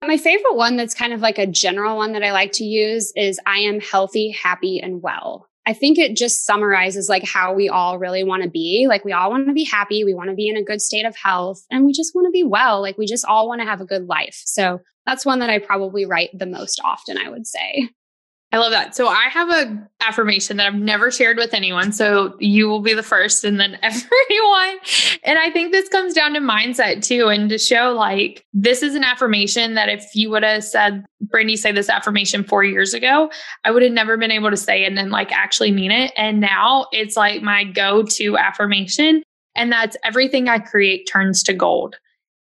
My 0.06 0.18
favorite 0.18 0.56
one 0.56 0.76
that's 0.76 0.94
kind 0.94 1.14
of 1.14 1.22
like 1.22 1.38
a 1.38 1.48
general 1.48 1.98
one 1.98 2.12
that 2.14 2.24
I 2.24 2.32
like 2.32 2.52
to 2.54 2.66
use 2.66 3.14
is 3.16 3.40
I 3.46 3.60
am 3.60 3.80
healthy, 3.80 4.32
happy, 4.32 4.80
and 4.80 5.02
well. 5.02 5.48
I 5.66 5.74
think 5.74 5.98
it 5.98 6.18
just 6.18 6.46
summarizes 6.46 7.08
like 7.08 7.24
how 7.24 7.54
we 7.54 7.70
all 7.70 7.98
really 7.98 8.24
want 8.24 8.44
to 8.44 8.50
be. 8.50 8.86
Like 8.90 9.06
we 9.06 9.14
all 9.14 9.30
want 9.30 9.48
to 9.48 9.54
be 9.54 9.64
happy. 9.64 10.04
We 10.04 10.14
want 10.14 10.30
to 10.30 10.36
be 10.36 10.50
in 10.50 10.58
a 10.58 10.64
good 10.64 10.82
state 10.82 11.06
of 11.06 11.16
health 11.16 11.64
and 11.72 11.86
we 11.86 11.94
just 11.94 12.14
want 12.14 12.28
to 12.28 12.32
be 12.32 12.44
well. 12.44 12.82
Like 12.82 12.98
we 12.98 13.06
just 13.06 13.24
all 13.24 13.48
want 13.48 13.62
to 13.62 13.66
have 13.66 13.80
a 13.80 13.86
good 13.86 14.08
life. 14.08 14.42
So 14.44 14.82
that's 15.06 15.26
one 15.26 15.40
that 15.40 15.50
I 15.50 15.60
probably 15.60 16.06
write 16.06 16.30
the 16.38 16.46
most 16.46 16.82
often, 16.84 17.18
I 17.18 17.30
would 17.30 17.48
say. 17.48 17.90
I 18.54 18.58
love 18.58 18.70
that. 18.70 18.96
So 18.96 19.08
I 19.08 19.30
have 19.30 19.50
a 19.50 19.90
affirmation 20.02 20.58
that 20.58 20.68
I've 20.68 20.76
never 20.76 21.10
shared 21.10 21.38
with 21.38 21.56
anyone. 21.56 21.92
So 21.92 22.36
you 22.40 22.70
will 22.70 22.82
be 22.82 22.94
the 22.94 23.02
first 23.02 23.44
and 23.44 23.60
then 23.60 23.80
everyone. 23.82 24.78
And 25.24 25.40
I 25.40 25.50
think 25.50 25.72
this 25.72 25.90
comes 25.90 26.14
down 26.14 26.34
to 26.34 26.40
mindset 26.40 27.04
too 27.04 27.30
and 27.30 27.50
to 27.50 27.58
show 27.58 27.94
like 27.94 28.46
this 28.54 28.84
is 28.84 28.94
an 28.94 29.04
affirmation 29.04 29.74
that 29.74 29.90
if 29.90 30.06
you 30.14 30.30
would 30.30 30.44
have 30.44 30.64
said 30.64 31.04
Brandy 31.20 31.58
say 31.58 31.72
this 31.72 31.90
affirmation 31.90 32.44
4 32.44 32.64
years 32.64 32.94
ago, 32.94 33.32
I 33.64 33.72
would 33.72 33.82
have 33.82 33.92
never 33.92 34.18
been 34.18 34.30
able 34.30 34.52
to 34.52 34.58
say 34.58 34.84
it 34.84 34.88
and 34.88 34.98
then 35.00 35.10
like 35.10 35.32
actually 35.32 35.72
mean 35.72 35.92
it. 35.92 36.14
And 36.16 36.40
now 36.40 36.86
it's 36.92 37.18
like 37.18 37.42
my 37.42 37.64
go-to 37.64 38.38
affirmation 38.38 39.24
and 39.56 39.72
that's 39.72 39.98
everything 40.04 40.48
I 40.48 40.60
create 40.60 41.10
turns 41.12 41.42
to 41.44 41.54
gold. 41.54 41.96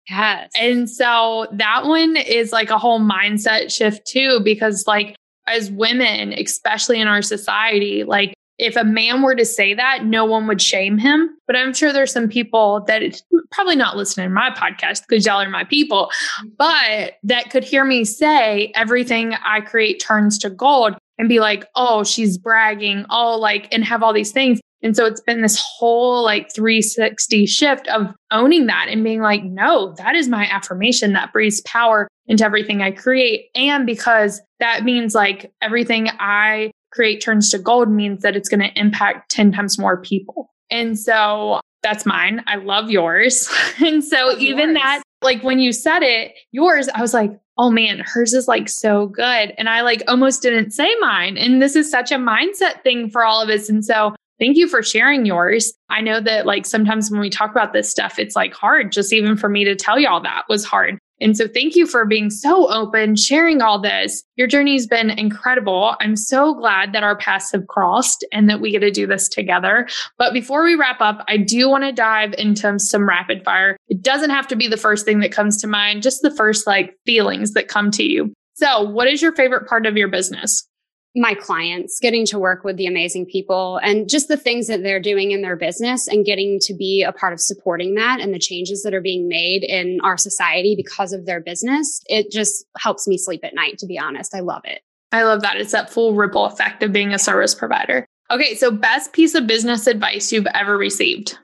Yes. 0.09 0.51
And 0.59 0.89
so 0.89 1.49
that 1.53 1.85
one 1.85 2.17
is 2.17 2.51
like 2.51 2.71
a 2.71 2.79
whole 2.79 2.99
mindset 2.99 3.71
shift 3.71 4.07
too, 4.07 4.41
because 4.43 4.85
like 4.87 5.18
as 5.51 5.71
women, 5.71 6.33
especially 6.33 7.01
in 7.01 7.09
our 7.09 7.23
society, 7.23 8.05
like 8.05 8.35
if 8.59 8.75
a 8.75 8.85
man 8.85 9.23
were 9.23 9.37
to 9.37 9.45
say 9.45 9.73
that, 9.75 10.05
no 10.05 10.25
one 10.25 10.47
would 10.49 10.61
shame 10.61 10.99
him. 10.99 11.37
But 11.47 11.57
I'm 11.57 11.73
sure 11.73 11.93
there's 11.93 12.13
some 12.13 12.29
people 12.29 12.85
that 12.87 13.23
probably 13.53 13.77
not 13.77 13.97
listening 13.97 14.29
to 14.29 14.35
my 14.35 14.51
podcast 14.51 15.03
because 15.09 15.25
y'all 15.25 15.41
are 15.41 15.49
my 15.49 15.65
people, 15.65 16.11
but 16.57 17.15
that 17.23 17.51
could 17.51 17.65
hear 17.65 17.85
me 17.85 18.05
say 18.05 18.73
everything 18.75 19.35
I 19.45 19.61
create 19.61 20.01
turns 20.01 20.39
to 20.39 20.51
gold 20.51 20.97
and 21.19 21.29
be 21.29 21.41
like, 21.41 21.67
oh, 21.77 22.05
she's 22.05 22.37
bragging, 22.37 23.07
oh, 23.11 23.39
like, 23.39 23.69
and 23.73 23.85
have 23.85 24.03
all 24.03 24.13
these 24.13 24.33
things. 24.33 24.61
And 24.83 24.95
so 24.95 25.07
it's 25.07 25.21
been 25.21 25.43
this 25.43 25.61
whole 25.61 26.23
like 26.23 26.53
360 26.55 27.47
shift 27.47 27.89
of 27.89 28.15
owning 28.31 28.67
that 28.67 28.87
and 28.89 29.03
being 29.03 29.21
like, 29.21 29.43
no, 29.43 29.95
that 29.95 30.15
is 30.15 30.29
my 30.29 30.47
affirmation 30.47 31.13
that 31.15 31.33
breathes 31.33 31.61
power 31.63 32.09
into 32.29 32.45
everything 32.45 32.83
I 32.83 32.91
create. 32.91 33.49
And 33.55 33.87
because 33.87 34.41
that 34.61 34.85
means 34.85 35.14
like 35.14 35.53
everything 35.61 36.09
I 36.20 36.70
create 36.93 37.20
turns 37.20 37.51
to 37.51 37.59
gold 37.59 37.91
means 37.91 38.22
that 38.22 38.37
it's 38.37 38.49
going 38.49 38.61
to 38.61 38.79
impact 38.79 39.31
10 39.31 39.53
times 39.53 39.79
more 39.79 40.01
people. 40.01 40.51
And 40.70 40.99
so 40.99 41.61
that's 41.83 42.07
mine. 42.07 42.43
I 42.47 42.57
love 42.57 42.91
yours. 42.91 43.49
and 43.85 44.05
so 44.05 44.29
love 44.29 44.39
even 44.39 44.70
yours. 44.70 44.79
that, 44.79 45.03
like 45.22 45.43
when 45.43 45.59
you 45.59 45.72
said 45.72 46.03
it, 46.03 46.35
yours, 46.53 46.89
I 46.95 47.01
was 47.01 47.14
like, 47.14 47.33
oh 47.57 47.70
man, 47.70 48.01
hers 48.01 48.35
is 48.35 48.47
like 48.47 48.68
so 48.68 49.07
good. 49.07 49.53
And 49.59 49.68
I 49.68 49.81
like 49.81 50.03
almost 50.07 50.43
didn't 50.43 50.72
say 50.72 50.95
mine. 51.01 51.37
And 51.37 51.61
this 51.61 51.74
is 51.74 51.91
such 51.91 52.12
a 52.12 52.16
mindset 52.16 52.83
thing 52.83 53.11
for 53.11 53.24
all 53.24 53.43
of 53.43 53.49
us. 53.49 53.68
And 53.68 53.85
so 53.85 54.14
Thank 54.39 54.57
you 54.57 54.68
for 54.68 54.85
sharing 54.85 55.26
yours. 55.26 55.72
I 55.91 56.01
know 56.01 56.20
that 56.20 56.47
like 56.47 56.64
sometimes 56.64 57.11
when 57.11 57.20
we 57.20 57.29
talk 57.29 57.51
about 57.51 57.72
this 57.72 57.91
stuff, 57.91 58.18
it's 58.18 58.37
like 58.37 58.55
hard 58.55 58.93
just 58.93 59.12
even 59.12 59.37
for 59.37 59.49
me 59.49 59.64
to 59.64 59.74
tell 59.74 59.99
y'all 59.99 60.20
that 60.20 60.45
was 60.49 60.64
hard. 60.64 60.99
And 61.21 61.37
so 61.37 61.49
thank 61.49 61.75
you 61.75 61.87
for 61.87 62.05
being 62.05 62.31
so 62.31 62.71
open, 62.73 63.16
sharing 63.16 63.61
all 63.61 63.81
this. 63.81 64.23
Your 64.37 64.47
journey's 64.47 64.87
been 64.87 65.11
incredible. 65.11 65.97
I'm 66.01 66.16
so 66.16 66.55
glad 66.55 66.93
that 66.93 67.03
our 67.03 67.16
paths 67.16 67.53
have 67.53 67.66
crossed 67.66 68.25
and 68.33 68.49
that 68.49 68.61
we 68.61 68.71
get 68.71 68.81
to 68.81 68.91
do 68.91 69.07
this 69.07 69.29
together. 69.29 69.89
But 70.16 70.33
before 70.33 70.64
we 70.64 70.75
wrap 70.75 71.01
up, 71.01 71.25
I 71.29 71.37
do 71.37 71.69
want 71.69 71.85
to 71.85 71.93
dive 71.93 72.35
into 72.39 72.79
some 72.79 73.09
rapid 73.09 73.45
fire. 73.45 73.77
It 73.89 74.03
doesn't 74.03 74.31
have 74.31 74.47
to 74.49 74.57
be 74.57 74.69
the 74.69 74.77
first 74.77 75.05
thing 75.05 75.21
that 75.21 75.33
comes 75.33 75.61
to 75.62 75.66
mind, 75.66 76.03
just 76.03 76.23
the 76.23 76.35
first 76.35 76.66
like 76.66 76.97
feelings 77.05 77.53
that 77.53 77.69
come 77.69 77.91
to 77.93 78.05
you. 78.05 78.33
So, 78.55 78.83
what 78.83 79.07
is 79.07 79.23
your 79.23 79.33
favorite 79.35 79.69
part 79.69 79.87
of 79.87 79.97
your 79.97 80.09
business? 80.09 80.66
My 81.17 81.35
clients, 81.35 81.99
getting 82.01 82.27
to 82.27 82.39
work 82.39 82.65
with 82.65 82.77
the 82.77 82.87
amazing 82.87 83.27
people 83.27 83.79
and 83.83 84.09
just 84.09 84.29
the 84.29 84.37
things 84.37 84.67
that 84.67 84.83
they're 84.83 85.01
doing 85.01 85.31
in 85.31 85.43
their 85.43 85.57
business 85.57 86.07
and 86.07 86.25
getting 86.25 86.59
to 86.61 86.75
be 86.75 87.03
a 87.03 87.13
part 87.13 87.33
of 87.33 87.41
supporting 87.41 87.95
that 87.95 88.21
and 88.21 88.33
the 88.33 88.39
changes 88.39 88.83
that 88.83 88.95
are 88.95 89.01
being 89.01 89.29
made 89.29 89.65
in 89.65 89.99
our 90.03 90.17
society 90.17 90.75
because 90.77 91.13
of 91.13 91.27
their 91.27 91.41
business. 91.41 92.01
It 92.07 92.31
just 92.31 92.65
helps 92.79 93.09
me 93.09 93.19
sleep 93.19 93.45
at 93.45 93.55
night, 93.55 93.79
to 93.79 93.87
be 93.87 93.99
honest. 93.99 94.35
I 94.35 94.41
love 94.41 94.63
it. 94.65 94.83
I 95.11 95.23
love 95.23 95.41
that. 95.43 95.57
It's 95.57 95.73
that 95.73 95.91
full 95.91 96.15
ripple 96.15 96.45
effect 96.45 96.83
of 96.83 96.93
being 96.93 97.15
a 97.15 97.19
service 97.19 97.55
provider. 97.55 98.07
Okay, 98.31 98.55
so 98.55 98.71
best 98.71 99.13
piece 99.13 99.35
of 99.35 99.47
business 99.47 99.87
advice 99.87 100.31
you've 100.31 100.47
ever 100.55 100.77
received. 100.77 101.39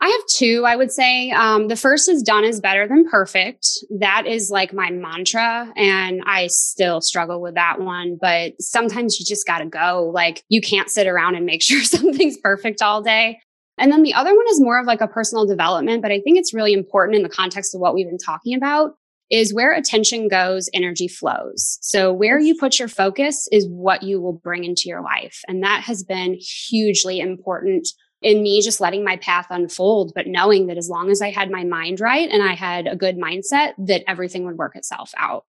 I 0.00 0.08
have 0.08 0.20
two, 0.32 0.64
I 0.64 0.76
would 0.76 0.92
say. 0.92 1.30
Um, 1.32 1.66
the 1.66 1.76
first 1.76 2.08
is 2.08 2.22
done 2.22 2.44
is 2.44 2.60
better 2.60 2.86
than 2.86 3.08
perfect. 3.08 3.66
That 3.98 4.26
is 4.26 4.48
like 4.48 4.72
my 4.72 4.90
mantra. 4.90 5.72
And 5.76 6.22
I 6.24 6.46
still 6.46 7.00
struggle 7.00 7.40
with 7.40 7.54
that 7.54 7.80
one, 7.80 8.16
but 8.20 8.52
sometimes 8.60 9.18
you 9.18 9.26
just 9.26 9.46
got 9.46 9.58
to 9.58 9.66
go. 9.66 10.10
Like 10.14 10.44
you 10.48 10.60
can't 10.60 10.88
sit 10.88 11.08
around 11.08 11.34
and 11.34 11.44
make 11.44 11.62
sure 11.64 11.82
something's 11.82 12.38
perfect 12.38 12.80
all 12.80 13.02
day. 13.02 13.40
And 13.76 13.92
then 13.92 14.02
the 14.02 14.14
other 14.14 14.34
one 14.34 14.46
is 14.50 14.60
more 14.60 14.78
of 14.78 14.86
like 14.86 15.00
a 15.00 15.08
personal 15.08 15.46
development, 15.46 16.02
but 16.02 16.10
I 16.10 16.20
think 16.20 16.38
it's 16.38 16.54
really 16.54 16.72
important 16.72 17.16
in 17.16 17.22
the 17.22 17.28
context 17.28 17.74
of 17.74 17.80
what 17.80 17.94
we've 17.94 18.08
been 18.08 18.18
talking 18.18 18.56
about 18.56 18.92
is 19.30 19.52
where 19.52 19.72
attention 19.72 20.28
goes, 20.28 20.70
energy 20.72 21.06
flows. 21.06 21.78
So 21.82 22.12
where 22.12 22.38
you 22.38 22.56
put 22.58 22.78
your 22.78 22.88
focus 22.88 23.46
is 23.52 23.68
what 23.68 24.02
you 24.02 24.20
will 24.20 24.32
bring 24.32 24.64
into 24.64 24.84
your 24.86 25.02
life. 25.02 25.40
And 25.46 25.62
that 25.62 25.82
has 25.82 26.02
been 26.02 26.38
hugely 26.40 27.20
important 27.20 27.88
in 28.22 28.42
me 28.42 28.60
just 28.60 28.80
letting 28.80 29.04
my 29.04 29.16
path 29.16 29.46
unfold, 29.50 30.12
but 30.14 30.26
knowing 30.26 30.66
that 30.66 30.78
as 30.78 30.88
long 30.88 31.10
as 31.10 31.22
I 31.22 31.30
had 31.30 31.50
my 31.50 31.64
mind 31.64 32.00
right 32.00 32.28
and 32.30 32.42
I 32.42 32.54
had 32.54 32.86
a 32.86 32.96
good 32.96 33.16
mindset, 33.16 33.74
that 33.78 34.02
everything 34.08 34.44
would 34.44 34.58
work 34.58 34.76
itself 34.76 35.12
out. 35.16 35.44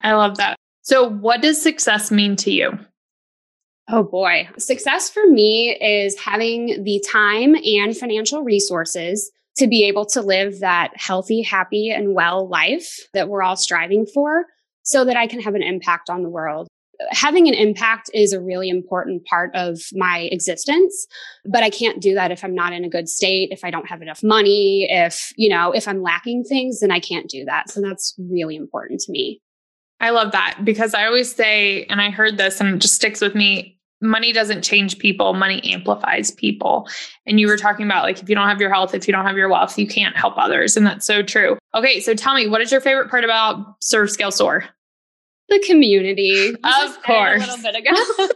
I 0.00 0.12
love 0.14 0.36
that. 0.38 0.56
So, 0.82 1.08
what 1.08 1.42
does 1.42 1.60
success 1.60 2.10
mean 2.10 2.36
to 2.36 2.50
you? 2.50 2.78
Oh 3.88 4.02
boy. 4.02 4.48
Success 4.58 5.10
for 5.10 5.26
me 5.26 5.76
is 5.80 6.18
having 6.18 6.84
the 6.84 7.04
time 7.06 7.54
and 7.54 7.96
financial 7.96 8.42
resources 8.42 9.30
to 9.56 9.66
be 9.66 9.84
able 9.84 10.06
to 10.06 10.22
live 10.22 10.60
that 10.60 10.92
healthy, 10.96 11.42
happy, 11.42 11.90
and 11.90 12.14
well 12.14 12.48
life 12.48 13.06
that 13.12 13.28
we're 13.28 13.42
all 13.42 13.56
striving 13.56 14.06
for 14.06 14.46
so 14.82 15.04
that 15.04 15.16
I 15.16 15.26
can 15.26 15.40
have 15.40 15.54
an 15.54 15.62
impact 15.62 16.10
on 16.10 16.22
the 16.22 16.30
world 16.30 16.68
having 17.10 17.48
an 17.48 17.54
impact 17.54 18.10
is 18.14 18.32
a 18.32 18.40
really 18.40 18.68
important 18.68 19.24
part 19.26 19.50
of 19.54 19.80
my 19.92 20.28
existence 20.32 21.06
but 21.44 21.62
i 21.62 21.70
can't 21.70 22.00
do 22.00 22.14
that 22.14 22.30
if 22.30 22.44
i'm 22.44 22.54
not 22.54 22.72
in 22.72 22.84
a 22.84 22.88
good 22.88 23.08
state 23.08 23.48
if 23.50 23.64
i 23.64 23.70
don't 23.70 23.88
have 23.88 24.02
enough 24.02 24.22
money 24.22 24.86
if 24.90 25.32
you 25.36 25.48
know 25.48 25.72
if 25.72 25.86
i'm 25.88 26.02
lacking 26.02 26.44
things 26.44 26.80
then 26.80 26.90
i 26.90 27.00
can't 27.00 27.28
do 27.28 27.44
that. 27.44 27.70
So 27.70 27.80
that's 27.80 28.14
really 28.18 28.56
important 28.56 29.00
to 29.00 29.12
me. 29.12 29.40
I 30.00 30.10
love 30.10 30.32
that 30.32 30.60
because 30.64 30.94
i 30.94 31.06
always 31.06 31.34
say 31.34 31.84
and 31.84 32.00
i 32.00 32.10
heard 32.10 32.36
this 32.36 32.60
and 32.60 32.74
it 32.74 32.78
just 32.78 32.94
sticks 32.94 33.20
with 33.20 33.34
me 33.34 33.78
money 34.00 34.32
doesn't 34.32 34.62
change 34.62 34.98
people 34.98 35.32
money 35.32 35.62
amplifies 35.72 36.30
people. 36.30 36.86
And 37.26 37.40
you 37.40 37.46
were 37.46 37.56
talking 37.56 37.86
about 37.86 38.04
like 38.04 38.20
if 38.20 38.28
you 38.28 38.34
don't 38.34 38.48
have 38.48 38.60
your 38.60 38.72
health 38.72 38.94
if 38.94 39.06
you 39.08 39.12
don't 39.12 39.24
have 39.24 39.36
your 39.36 39.48
wealth 39.48 39.78
you 39.78 39.86
can't 39.86 40.16
help 40.16 40.34
others 40.36 40.76
and 40.76 40.86
that's 40.86 41.06
so 41.06 41.22
true. 41.22 41.56
Okay 41.74 42.00
so 42.00 42.14
tell 42.14 42.34
me 42.34 42.46
what 42.46 42.60
is 42.60 42.70
your 42.70 42.80
favorite 42.80 43.08
part 43.08 43.24
about 43.24 43.76
serve 43.80 44.10
scale 44.10 44.30
soar 44.30 44.64
the 45.48 45.62
community. 45.66 46.54
Of 46.64 47.02
course. 47.02 47.44
A 47.44 47.46
little 47.46 47.62
bit 47.62 47.76
ago. 47.76 47.90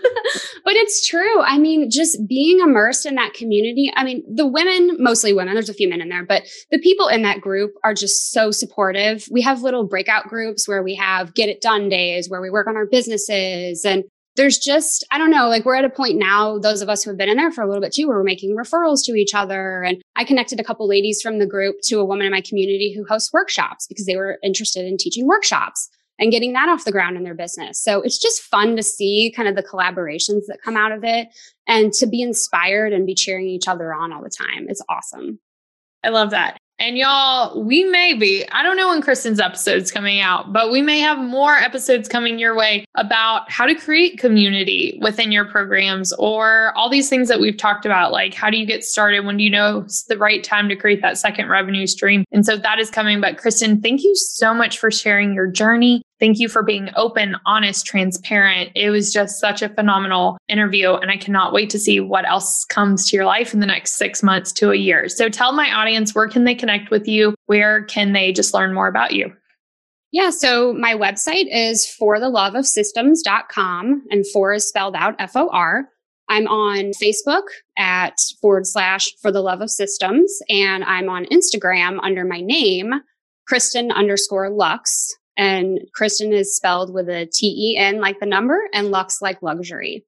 but 0.65 0.75
it's 0.75 1.07
true. 1.07 1.41
I 1.43 1.59
mean, 1.59 1.91
just 1.91 2.27
being 2.27 2.61
immersed 2.61 3.05
in 3.07 3.15
that 3.17 3.35
community. 3.35 3.91
I 3.95 4.05
mean, 4.05 4.23
the 4.33 4.47
women, 4.47 4.97
mostly 4.99 5.33
women, 5.33 5.55
there's 5.55 5.69
a 5.69 5.75
few 5.75 5.89
men 5.89 6.01
in 6.01 6.09
there, 6.09 6.25
but 6.25 6.45
the 6.71 6.79
people 6.79 7.09
in 7.09 7.23
that 7.23 7.41
group 7.41 7.73
are 7.85 7.95
just 7.95 8.33
so 8.33 8.51
supportive. 8.51 9.27
We 9.31 9.43
have 9.43 9.63
little 9.63 9.87
breakout 9.87 10.29
groups 10.29 10.69
where 10.69 10.83
we 10.83 10.95
have 10.95 11.35
get 11.35 11.49
it 11.49 11.61
done 11.61 11.89
days 11.89 12.29
where 12.29 12.41
we 12.41 12.51
work 12.51 12.67
on 12.67 12.77
our 12.77 12.87
businesses 12.87 13.85
and 13.85 14.05
there's 14.37 14.59
just, 14.59 15.05
I 15.11 15.19
don't 15.19 15.33
know, 15.33 15.49
like 15.49 15.65
we're 15.65 15.75
at 15.75 15.85
a 15.85 15.91
point 15.91 16.17
now, 16.17 16.59
those 16.59 16.81
of 16.81 16.89
us 16.89 17.03
who 17.03 17.11
have 17.11 17.19
been 17.19 17.29
in 17.29 17.37
there 17.37 17.51
for 17.51 17.63
a 17.63 17.67
little 17.67 17.83
bit 17.83 17.93
too, 17.93 18.07
where 18.07 18.17
we're 18.17 18.23
making 18.23 18.57
referrals 18.57 19.05
to 19.07 19.15
each 19.15 19.35
other. 19.35 19.83
And 19.83 20.01
I 20.15 20.25
connected 20.25 20.61
a 20.61 20.65
couple 20.65 20.87
ladies 20.87 21.21
from 21.21 21.39
the 21.39 21.47
group 21.47 21.77
to 21.85 21.99
a 21.99 22.05
woman 22.05 22.25
in 22.25 22.33
my 22.33 22.41
community 22.41 22.95
who 22.95 23.05
hosts 23.05 23.33
workshops 23.33 23.87
because 23.89 24.07
they 24.07 24.17
were 24.17 24.39
interested 24.45 24.87
in 24.87 24.97
teaching 24.97 25.27
workshops 25.27 25.91
and 26.19 26.31
getting 26.31 26.53
that 26.53 26.69
off 26.69 26.85
the 26.85 26.93
ground 26.93 27.17
in 27.17 27.23
their 27.23 27.35
business. 27.35 27.81
So 27.81 28.01
it's 28.03 28.19
just 28.19 28.43
fun 28.43 28.77
to 28.77 28.83
see 28.83 29.33
kind 29.35 29.49
of 29.49 29.57
the 29.57 29.63
collaborations 29.63 30.43
that 30.49 30.63
come 30.63 30.77
out 30.77 30.93
of 30.93 31.05
it 31.05 31.29
and 31.67 31.93
to 31.95 32.07
be 32.07 32.23
inspired 32.23 32.93
and 32.93 33.07
be 33.07 33.15
cheering 33.15 33.47
each 33.47 33.69
other 33.69 33.95
on 33.95 34.13
all 34.13 34.23
the 34.23 34.31
time. 34.31 34.67
It's 34.69 34.83
awesome. 34.89 35.39
I 36.05 36.11
love 36.11 36.31
that. 36.31 36.59
And 36.81 36.97
y'all, 36.97 37.61
we 37.61 37.83
may 37.83 38.15
be, 38.15 38.49
I 38.53 38.63
don't 38.63 38.77
know 38.77 38.91
when 38.91 39.03
Kristen's 39.03 39.41
episode's 39.41 39.91
coming 39.91 40.21
out, 40.21 40.53
but 40.53 40.71
we 40.71 40.81
may 40.81 41.01
have 41.01 41.19
more 41.19 41.55
episodes 41.55 42.09
coming 42.09 42.39
your 42.39 42.55
way 42.55 42.85
about 42.95 43.51
how 43.51 43.67
to 43.67 43.75
create 43.75 44.17
community 44.17 44.97
within 45.03 45.33
your 45.33 45.45
programs 45.45 46.13
or 46.13 46.73
all 46.77 46.89
these 46.89 47.09
things 47.09 47.27
that 47.29 47.41
we've 47.41 47.57
talked 47.57 47.85
about. 47.85 48.13
Like, 48.13 48.33
how 48.33 48.49
do 48.49 48.57
you 48.57 48.65
get 48.65 48.85
started? 48.85 49.25
When 49.25 49.39
do 49.39 49.43
you 49.43 49.51
know 49.51 49.81
it's 49.81 50.05
the 50.05 50.17
right 50.17 50.45
time 50.45 50.69
to 50.69 50.77
create 50.77 51.03
that 51.03 51.19
second 51.19 51.49
revenue 51.49 51.89
stream? 51.89 52.25
And 52.31 52.47
so 52.47 52.57
that 52.57 52.79
is 52.79 52.91
coming. 52.91 53.21
But 53.21 53.39
Kristen, 53.39 53.81
thank 53.81 54.05
you 54.05 54.15
so 54.15 54.55
much 54.55 54.79
for 54.79 54.93
sharing 54.93 55.35
your 55.35 55.49
journey. 55.49 56.03
Thank 56.21 56.41
you 56.41 56.49
for 56.49 56.65
being 56.65 56.91
open, 56.97 57.37
honest, 57.47 57.87
transparent. 57.87 58.73
It 58.75 58.91
was 58.91 59.13
just 59.13 59.39
such 59.39 59.63
a 59.63 59.69
phenomenal 59.69 60.37
interview. 60.49 60.95
And 60.95 61.13
I 61.13 61.17
cannot 61.17 61.53
wait 61.53 61.71
to 61.71 61.79
see 61.79 62.01
what 62.01 62.29
else 62.29 62.65
comes 62.65 63.09
to 63.09 63.17
your 63.17 63.25
life 63.25 63.55
in 63.55 63.61
the 63.61 63.67
next 63.67 63.95
six 63.95 64.21
months 64.23 64.51
to 64.55 64.73
a 64.73 64.77
year. 64.77 65.09
So 65.09 65.29
tell 65.29 65.53
my 65.53 65.73
audience 65.73 66.13
where 66.15 66.29
can 66.29 66.43
they 66.45 66.57
connect 66.57 66.91
with 66.91 67.07
you? 67.07 67.35
Where 67.47 67.85
can 67.85 68.15
they 68.15 68.33
just 68.33 68.53
learn 68.53 68.75
more 68.75 68.89
about 68.89 69.13
you? 69.13 69.33
Yeah, 70.11 70.31
so 70.31 70.73
my 70.73 70.95
website 70.95 71.49
is 71.53 71.87
fortheloveofsystems.com 72.01 74.07
and 74.11 74.25
for 74.33 74.55
is 74.55 74.67
spelled 74.67 74.97
out 74.97 75.15
F 75.19 75.37
O 75.37 75.51
R. 75.51 75.91
I'm 76.31 76.49
on 76.49 76.93
Facebook 77.01 77.45
at 77.77 78.15
forward 78.41 78.67
slash 78.67 79.15
for 79.21 79.31
the 79.31 79.43
love 79.43 79.61
of 79.61 79.71
systems, 79.71 80.41
and 80.49 80.83
I'm 80.85 81.11
on 81.11 81.27
Instagram 81.27 81.99
under 82.03 82.25
my 82.25 82.41
name, 82.41 82.95
Kristen 83.47 83.93
underscore 83.93 84.49
Lux. 84.51 85.18
And 85.39 85.81
Kristen 85.95 86.33
is 86.35 86.55
spelled 86.55 86.93
with 86.93 87.09
a 87.09 87.25
T 87.33 87.47
E 87.47 87.77
N 87.79 88.01
like 88.01 88.21
the 88.21 88.27
number 88.27 88.61
and 88.75 88.91
Lux 88.91 89.23
like 89.23 89.41
luxury. 89.41 90.05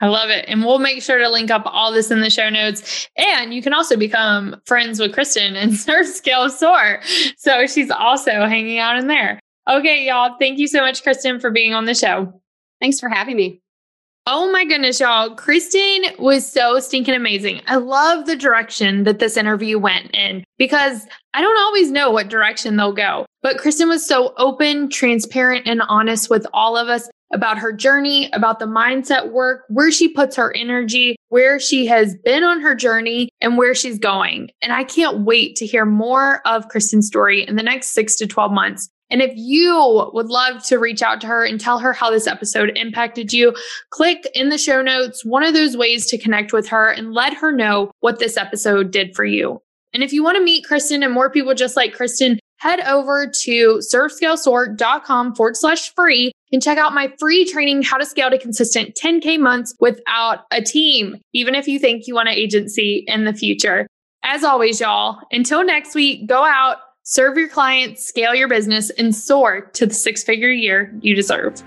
I 0.00 0.08
love 0.08 0.30
it. 0.30 0.44
And 0.46 0.64
we'll 0.64 0.78
make 0.78 1.02
sure 1.02 1.18
to 1.18 1.28
link 1.28 1.50
up 1.50 1.62
all 1.66 1.90
this 1.90 2.10
in 2.10 2.20
the 2.20 2.30
show 2.30 2.48
notes. 2.48 3.08
And 3.16 3.52
you 3.52 3.62
can 3.62 3.72
also 3.72 3.96
become 3.96 4.60
friends 4.66 5.00
with 5.00 5.14
Kristen 5.14 5.56
and 5.56 5.74
Serve 5.74 6.06
Scale 6.06 6.48
Soar. 6.50 7.00
So 7.38 7.66
she's 7.66 7.90
also 7.90 8.46
hanging 8.46 8.78
out 8.78 8.98
in 8.98 9.06
there. 9.06 9.40
Okay, 9.68 10.06
y'all. 10.06 10.36
Thank 10.38 10.58
you 10.58 10.68
so 10.68 10.80
much, 10.80 11.02
Kristen, 11.02 11.40
for 11.40 11.50
being 11.50 11.74
on 11.74 11.86
the 11.86 11.94
show. 11.94 12.40
Thanks 12.80 13.00
for 13.00 13.08
having 13.08 13.36
me. 13.36 13.60
Oh 14.28 14.50
my 14.50 14.64
goodness, 14.64 14.98
y'all. 14.98 15.36
Kristen 15.36 16.06
was 16.18 16.50
so 16.50 16.80
stinking 16.80 17.14
amazing. 17.14 17.60
I 17.68 17.76
love 17.76 18.26
the 18.26 18.34
direction 18.34 19.04
that 19.04 19.20
this 19.20 19.36
interview 19.36 19.78
went 19.78 20.12
in 20.16 20.42
because 20.58 21.06
I 21.32 21.40
don't 21.40 21.60
always 21.60 21.92
know 21.92 22.10
what 22.10 22.28
direction 22.28 22.76
they'll 22.76 22.92
go. 22.92 23.24
But 23.42 23.58
Kristen 23.58 23.88
was 23.88 24.04
so 24.04 24.34
open, 24.36 24.90
transparent, 24.90 25.68
and 25.68 25.80
honest 25.82 26.28
with 26.28 26.44
all 26.52 26.76
of 26.76 26.88
us 26.88 27.08
about 27.32 27.56
her 27.58 27.72
journey, 27.72 28.28
about 28.32 28.58
the 28.58 28.66
mindset 28.66 29.30
work, 29.30 29.62
where 29.68 29.92
she 29.92 30.08
puts 30.08 30.34
her 30.34 30.52
energy, 30.56 31.14
where 31.28 31.60
she 31.60 31.86
has 31.86 32.16
been 32.24 32.42
on 32.42 32.60
her 32.60 32.74
journey, 32.74 33.28
and 33.40 33.56
where 33.56 33.76
she's 33.76 33.98
going. 33.98 34.50
And 34.60 34.72
I 34.72 34.82
can't 34.82 35.20
wait 35.20 35.54
to 35.56 35.66
hear 35.66 35.84
more 35.84 36.40
of 36.44 36.68
Kristen's 36.68 37.06
story 37.06 37.46
in 37.46 37.54
the 37.54 37.62
next 37.62 37.90
six 37.90 38.16
to 38.16 38.26
12 38.26 38.50
months. 38.50 38.88
And 39.10 39.22
if 39.22 39.32
you 39.34 40.10
would 40.12 40.26
love 40.26 40.64
to 40.64 40.78
reach 40.78 41.02
out 41.02 41.20
to 41.20 41.26
her 41.26 41.44
and 41.44 41.60
tell 41.60 41.78
her 41.78 41.92
how 41.92 42.10
this 42.10 42.26
episode 42.26 42.76
impacted 42.76 43.32
you, 43.32 43.54
click 43.90 44.26
in 44.34 44.48
the 44.48 44.58
show 44.58 44.82
notes 44.82 45.24
one 45.24 45.42
of 45.42 45.54
those 45.54 45.76
ways 45.76 46.06
to 46.06 46.18
connect 46.18 46.52
with 46.52 46.68
her 46.68 46.90
and 46.90 47.12
let 47.12 47.34
her 47.34 47.52
know 47.52 47.90
what 48.00 48.18
this 48.18 48.36
episode 48.36 48.90
did 48.90 49.14
for 49.14 49.24
you. 49.24 49.60
And 49.92 50.02
if 50.02 50.12
you 50.12 50.22
want 50.22 50.36
to 50.36 50.44
meet 50.44 50.64
Kristen 50.64 51.02
and 51.02 51.12
more 51.12 51.30
people 51.30 51.54
just 51.54 51.76
like 51.76 51.94
Kristen, 51.94 52.38
head 52.58 52.80
over 52.80 53.26
to 53.26 53.80
servescalesoar.com 53.80 55.34
forward 55.34 55.56
slash 55.56 55.94
free 55.94 56.32
and 56.52 56.62
check 56.62 56.78
out 56.78 56.94
my 56.94 57.12
free 57.18 57.44
training, 57.44 57.82
How 57.82 57.96
to 57.96 58.06
Scale 58.06 58.30
to 58.30 58.38
Consistent 58.38 58.94
10K 58.94 59.38
months 59.38 59.74
without 59.80 60.40
a 60.50 60.62
team, 60.62 61.16
even 61.32 61.54
if 61.54 61.68
you 61.68 61.78
think 61.78 62.06
you 62.06 62.14
want 62.14 62.28
an 62.28 62.34
agency 62.34 63.04
in 63.06 63.24
the 63.24 63.34
future. 63.34 63.86
As 64.22 64.42
always, 64.42 64.80
y'all, 64.80 65.20
until 65.30 65.64
next 65.64 65.94
week, 65.94 66.26
go 66.26 66.44
out, 66.44 66.78
serve 67.06 67.38
your 67.38 67.48
clients, 67.48 68.04
scale 68.04 68.34
your 68.34 68.48
business, 68.48 68.90
and 68.90 69.14
soar 69.14 69.62
to 69.72 69.86
the 69.86 69.94
six 69.94 70.22
figure 70.24 70.50
year 70.50 70.92
you 71.00 71.14
deserve. 71.14 71.62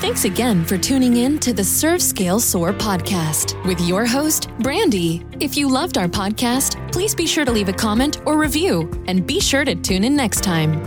Thanks 0.00 0.26
again 0.26 0.64
for 0.64 0.76
tuning 0.76 1.16
in 1.16 1.38
to 1.38 1.54
the 1.54 1.64
Serve 1.64 2.02
Scale 2.02 2.38
Soar 2.38 2.74
podcast 2.74 3.64
with 3.64 3.80
your 3.80 4.04
host, 4.04 4.50
Brandy. 4.58 5.24
If 5.40 5.56
you 5.56 5.70
loved 5.70 5.96
our 5.96 6.08
podcast, 6.08 6.92
please 6.92 7.14
be 7.14 7.26
sure 7.26 7.46
to 7.46 7.52
leave 7.52 7.70
a 7.70 7.72
comment 7.72 8.20
or 8.26 8.36
review 8.36 8.90
and 9.06 9.26
be 9.26 9.40
sure 9.40 9.64
to 9.64 9.74
tune 9.74 10.04
in 10.04 10.14
next 10.14 10.42
time. 10.42 10.82